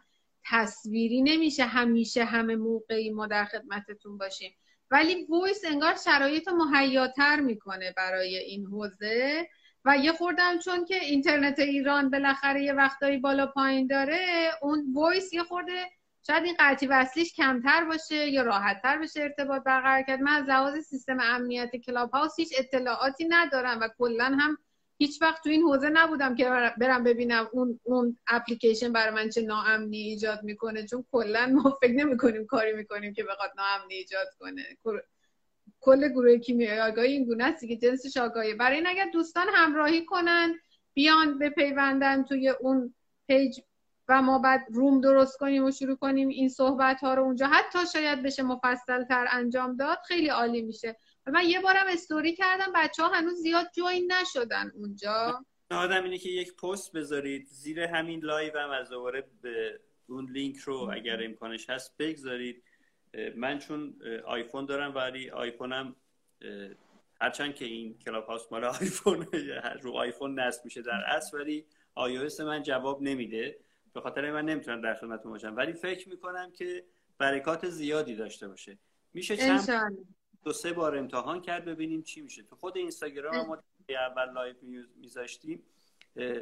تصویری 0.45 1.23
نمیشه 1.23 1.65
همیشه 1.65 2.25
همه 2.25 2.57
موقعی 2.57 3.11
ما 3.11 3.27
در 3.27 3.45
خدمتتون 3.45 4.19
باشیم. 4.19 4.57
ولی 4.91 5.27
voice 5.29 5.65
انگار 5.65 5.95
شرایط 6.05 6.49
مهیاتر 6.49 7.41
می‌کنه 7.41 7.95
برای 7.97 8.37
این 8.37 8.67
حوزه. 8.67 9.49
و 9.87 9.97
یه 9.97 10.13
خورده‌م 10.13 10.59
چون 10.59 10.85
که 10.85 10.97
اینترنت 10.97 11.59
ایران 11.59 12.11
بالاخره 12.11 12.63
یه 12.63 12.73
وقتایی 12.73 13.19
بالا 13.19 13.47
پایین 13.47 13.87
داره 13.87 14.51
اون 14.63 14.93
voice 14.95 15.33
یه 15.33 15.43
خورده 15.43 15.91
شاید 16.27 16.45
این 16.45 16.57
قطعی 16.59 16.89
وصلیش 16.89 17.35
کمتر 17.35 17.85
باشه 17.85 18.29
یا 18.29 18.43
راحتتر 18.43 18.99
بشه 18.99 19.23
ارتباط 19.23 19.63
برقرار 19.63 20.03
کرد. 20.03 20.21
من 20.21 20.33
از 20.33 20.45
لحاظ 20.45 20.79
سیستم 20.79 21.19
امنیت 21.21 21.77
کلاب 21.77 22.11
هاوس 22.11 22.33
هیچ 22.39 22.55
اطلاعاتی 22.59 23.29
ندارم 23.29 23.81
و 23.81 23.89
کلا 23.99 24.25
هم 24.25 24.59
هیچ 24.99 25.23
وقت 25.23 25.43
تو 25.43 25.49
این 25.49 25.63
حوزه 25.63 25.89
نبودم 25.89 26.35
که 26.35 26.73
برم 26.79 27.05
ببینم 27.05 27.49
اون 27.53 27.81
اون 27.83 28.19
اپلیکیشن 28.27 28.93
برای 28.93 29.15
من 29.15 29.29
چه 29.29 29.43
ناامنی 29.43 29.99
ایجاد 29.99 30.43
می‌کنه 30.43 30.87
چون 30.87 31.05
کلا 31.13 31.47
ما 31.47 31.79
فکر 31.81 31.93
نمی‌کنیم 31.93 32.47
کاری 32.47 32.73
می‌کنیم 32.73 33.13
که 33.13 33.25
بخواد 33.25 33.51
ناامنی 33.57 33.95
ایجاد 33.95 34.27
کنه. 34.41 34.63
کل 35.87 36.09
گروه 36.09 36.39
کیمیای 36.39 36.81
آگاهی 36.81 37.13
این 37.13 37.25
گونه 37.25 37.45
است 37.45 37.69
که 37.69 37.77
جنسش 37.77 38.17
آگاهی 38.17 38.55
برای 38.55 38.77
این 38.77 38.87
اگر 38.87 39.11
دوستان 39.13 39.47
همراهی 39.55 40.05
کنن 40.05 40.55
بیان 40.95 41.39
بپیوندن 41.39 42.25
توی 42.25 42.49
اون 42.49 42.95
page 43.27 43.61
و 44.09 44.23
ما 44.23 44.39
بعد 44.39 44.67
room 44.73 45.01
درست 45.01 45.39
کنیم 45.39 45.65
و 45.65 45.71
شروع 45.71 45.97
کنیم 45.97 46.29
این 46.29 46.49
صحبت 46.49 47.01
ها 47.01 47.15
رو 47.15 47.23
اونجا. 47.23 47.47
حتی 47.47 47.79
شاید 47.93 48.23
بشه 48.23 48.43
مفصل 48.43 49.05
تر 49.05 49.27
انجام 49.31 49.77
داد 49.77 49.99
خیلی 50.09 50.29
عالی 50.29 50.63
میشه. 50.63 50.97
و 51.27 51.31
من 51.31 51.45
یه 51.45 51.61
بارم 51.61 51.87
استوری 51.89 52.35
کردم 52.35 52.73
بچه 52.75 53.03
ها 53.03 53.09
هنوز 53.09 53.35
زیاد 53.35 53.67
join 53.77 54.13
نشدن 54.13 54.73
اونجا. 54.75 55.45
آدم 55.71 56.05
اینه 56.05 56.19
که 56.19 56.29
یک 56.29 56.57
پست 56.57 56.93
بذارید 56.93 57.47
زیر 57.47 57.81
همین 57.81 58.21
لایو 58.25 58.59
هم 58.59 58.71
از 58.71 58.91
دوباره 58.91 59.25
به 59.43 59.81
اون 60.09 60.31
لینک 60.31 60.57
رو 60.57 60.91
اگر 60.93 61.25
امکانش 61.25 61.71
هست 61.71 61.97
بگذارید. 61.99 62.63
من 63.37 63.59
چون 63.59 63.95
آیفون 64.27 64.67
دارم 64.67 64.95
ولی 64.95 65.31
آیفونم 65.31 65.97
هرچند 67.21 67.55
که 67.55 67.65
این 67.65 67.99
کلاب 67.99 68.27
هاوس 68.27 68.53
مال 68.53 68.65
آیفون 68.65 69.27
رو 69.83 69.93
آیفون 69.93 70.41
نصب 70.41 70.65
میشه 70.65 70.83
در 70.83 71.05
اصل 71.07 71.39
ولی 71.39 71.65
آی 71.95 72.29
من 72.41 72.63
جواب 72.63 73.03
نمیده. 73.03 73.59
به 73.93 74.01
خاطر 74.01 74.33
من 74.33 74.45
نمی‌تونم 74.45 74.81
در 74.81 74.95
خدمتتون 74.95 75.33
باشم. 75.33 75.57
ولی 75.57 75.73
فکر 75.73 76.09
می‌کنم 76.09 76.53
که 76.53 76.85
برکات 77.19 77.69
زیادی 77.69 78.15
داشته 78.15 78.49
باشه. 78.49 78.79
میشه 79.15 79.37
چند 79.37 79.97
دو 80.45 80.53
سه 80.53 80.73
بار 80.73 80.97
امتحان 80.97 81.41
کرد 81.41 81.65
ببینیم 81.65 82.03
چی 82.03 82.21
میشه. 82.21 82.43
تو 82.43 82.57
خود 82.57 82.77
اینستاگرام 82.77 83.47
ما 83.47 83.59
اول 83.89 84.33
لایو 84.33 84.55
میذاشتیم. 84.97 85.63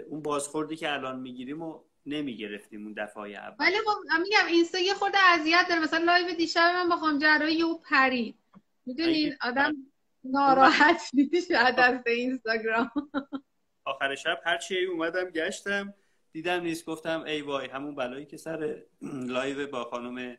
اون 0.08 0.22
بازخوردی 0.22 0.76
که 0.76 0.92
الان 0.92 1.20
می‌گیریم 1.20 1.62
و 1.62 1.80
نمی‌گرفتیم 2.06 2.84
اون 2.84 2.92
دفعه 2.92 3.22
اول. 3.22 3.56
ولی 3.58 3.76
خب 3.86 4.20
میگم 4.22 4.46
اینستا 4.48 4.78
یه 4.78 4.94
خورده 4.94 5.18
اذیت 5.18 5.66
داره. 5.68 5.80
مثلا 5.80 6.04
لایو 6.04 6.34
دیشب 6.34 6.60
من 6.60 6.88
بخوام 6.88 7.18
جراحی 7.18 7.54
یه 7.54 7.64
پرید 7.90 8.34
می‌دونین 8.86 9.34
آدم 9.40 9.74
ناراحت 10.24 11.10
میشه 11.12 11.56
از 11.56 12.02
اینستاگرام. 12.06 12.90
آخر 13.84 14.14
شب 14.14 14.40
هر 14.44 14.58
چی 14.58 14.84
اومدم 14.84 15.24
گشتم 15.24 15.94
دیدم 16.32 16.60
نیست. 16.60 16.86
گفتم 16.86 17.22
ای 17.22 17.42
وای 17.42 17.68
همون 17.68 17.94
بلایی 17.94 18.26
که 18.26 18.36
سر 18.36 18.82
لایو 19.02 19.66
با 19.66 19.84
خانم 19.84 20.36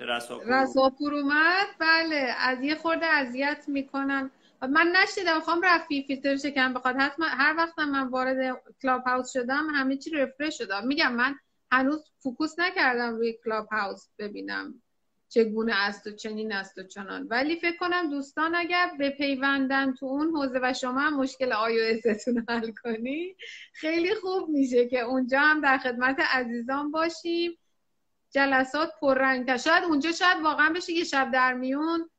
رساپور 0.00 0.62
رساپور 0.62 1.14
اومد؟ 1.14 1.66
بله 1.78 2.34
از 2.38 2.62
یه 2.62 2.74
خورده 2.74 3.06
اذیت 3.06 3.64
می‌کنن 3.68 4.30
من 4.62 4.92
نشیدم 5.02 5.40
خواهم 5.40 5.62
رفی 5.64 6.04
فیلتر 6.06 6.36
شکم 6.36 6.74
بخواد. 6.74 6.96
حتما 6.96 7.26
هر 7.26 7.54
وقتم 7.56 7.84
من 7.84 8.08
وارد 8.08 8.62
کلاب 8.82 9.02
هاوس 9.06 9.32
شدم 9.32 9.66
همه 9.74 9.96
چی 9.96 10.10
رفرش 10.10 10.58
شدم. 10.58 10.86
میگم 10.86 11.12
من 11.12 11.34
هنوز 11.72 12.04
focus 12.18 12.58
نکردم 12.58 13.16
روی 13.16 13.38
Clubhouse 13.44 14.08
ببینم 14.18 14.82
چگونه 15.28 15.74
است 15.74 16.06
و 16.06 16.10
چنین 16.10 16.52
است 16.52 16.78
و 16.78 16.82
چنان. 16.82 17.26
ولی 17.30 17.60
فکر 17.60 17.76
کنم 17.76 18.10
دوستان 18.10 18.54
اگر 18.54 18.90
بپیوندن 19.00 19.94
تو 19.94 20.06
اون 20.06 20.36
حوزه 20.36 20.60
و 20.62 20.72
شما 20.72 21.00
هم 21.00 21.16
مشکل 21.16 21.52
آی 21.52 22.00
حل 22.48 22.70
کنی 22.82 23.36
خیلی 23.72 24.14
خوب 24.14 24.48
میشه 24.48 24.88
که 24.88 25.00
اونجا 25.00 25.40
هم 25.40 25.60
در 25.60 25.78
خدمت 25.78 26.20
عزیزان 26.20 26.90
باشیم. 26.90 27.58
جلسات 28.30 28.90
پررنگ 29.00 29.56
شاید 29.56 29.84
اونجا 29.84 30.12
شاید 30.12 30.42
واقعا 30.42 30.72
بشه 30.76 30.92
یه 30.92 31.04
شب 31.04 31.30
در 31.30 31.54
میون 31.54 32.10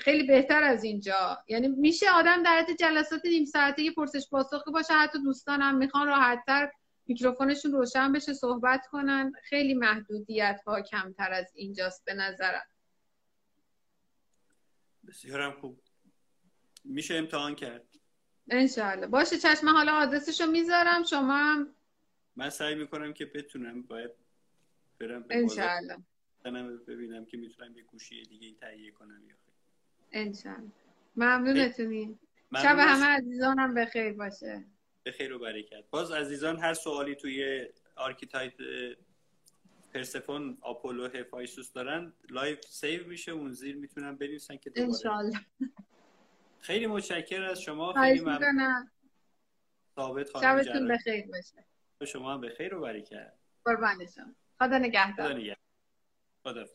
خیلی 0.00 0.26
بهتر 0.26 0.62
از 0.62 0.84
اینجا. 0.84 1.44
یعنی 1.48 1.68
میشه 1.68 2.10
آدم 2.10 2.42
در 2.42 2.58
حد 2.58 2.76
جلسات 2.76 3.26
نیم 3.26 3.44
ساعته 3.44 3.90
پرسش 3.90 4.28
پاسخی 4.30 4.70
باشه. 4.70 4.94
حتی 4.94 5.22
دوستانم 5.22 5.76
می‌خوان 5.78 6.06
راحتتر 6.06 6.70
میکروفونشون 7.06 7.72
روشن 7.72 8.12
بشه 8.12 8.32
صحبت 8.32 8.86
کنن. 8.86 9.32
خیلی 9.42 9.74
محدودیت 9.74 10.60
ها 10.66 10.80
کمتر 10.80 11.32
از 11.32 11.52
اینجاست 11.54 12.04
به 12.04 12.14
نظرم. 12.14 12.66
بسیارم 15.08 15.52
خوب. 15.60 15.80
میشه 16.84 17.14
امتحان 17.14 17.54
کرد؟ 17.54 17.84
انشالله 18.50 19.06
باشه 19.06 19.38
چشم 19.38 19.68
حالا 19.68 19.92
آدرسشو 19.92 20.46
می‌ذارم. 20.46 21.04
شما 21.04 21.36
هم 21.36 21.74
من 22.36 22.50
سعی 22.50 22.74
می‌کنم 22.74 23.12
که 23.12 23.26
بتونم 23.26 23.82
باید 23.82 24.10
برم 25.00 25.24
انشالله 25.30 25.98
ببینم 26.86 27.24
که 27.26 27.36
می‌تونم 27.36 27.76
یه 27.76 27.82
گوشی 27.82 28.22
دیگه 28.22 28.54
تهیه 28.54 28.90
کنم 28.90 29.22
یا 29.28 29.36
انشالله 30.12 30.70
ممنونتونی 31.16 32.18
شب 32.54 32.76
همه 32.78 33.06
عزیزانم 33.06 33.74
بخیر 33.74 34.12
باشه. 34.12 34.64
به 35.02 35.12
خیر 35.12 35.32
و 35.32 35.38
برکت. 35.38 35.84
باز 35.90 36.12
عزیزان 36.12 36.58
هر 36.58 36.74
سوالی 36.74 37.14
توی 37.14 37.66
archetype 37.96 38.52
پرسفون 39.94 40.58
آپولو 40.60 41.08
هفایستوس 41.08 41.72
دارن 41.72 42.12
live 42.30 42.56
save 42.68 43.06
میشه 43.06 43.32
اون 43.32 43.52
زیر 43.52 43.76
می‌تونن 43.76 44.16
بنویسن 44.16 44.56
که 44.56 44.70
دوباره. 44.70 45.30
خیلی 46.60 46.86
متشکر 46.86 47.42
از 47.42 47.62
شما. 47.62 47.92
خیلی 47.92 48.20
ممنون. 48.20 48.90
ثابت 49.96 50.30
خانم 50.30 50.62
شبتون 50.62 50.88
بخیر 50.88 51.26
باشه. 51.26 51.64
به 51.98 52.06
شما 52.06 52.34
هم 52.34 52.40
بخیر 52.40 52.74
و 52.74 52.80
برکت. 52.80 53.32
قربان 53.64 54.06
شما. 54.14 54.34
خدا 54.58 54.78
نگهدار. 54.78 55.28
خدا 55.28 55.38
نگهدار. 55.38 56.68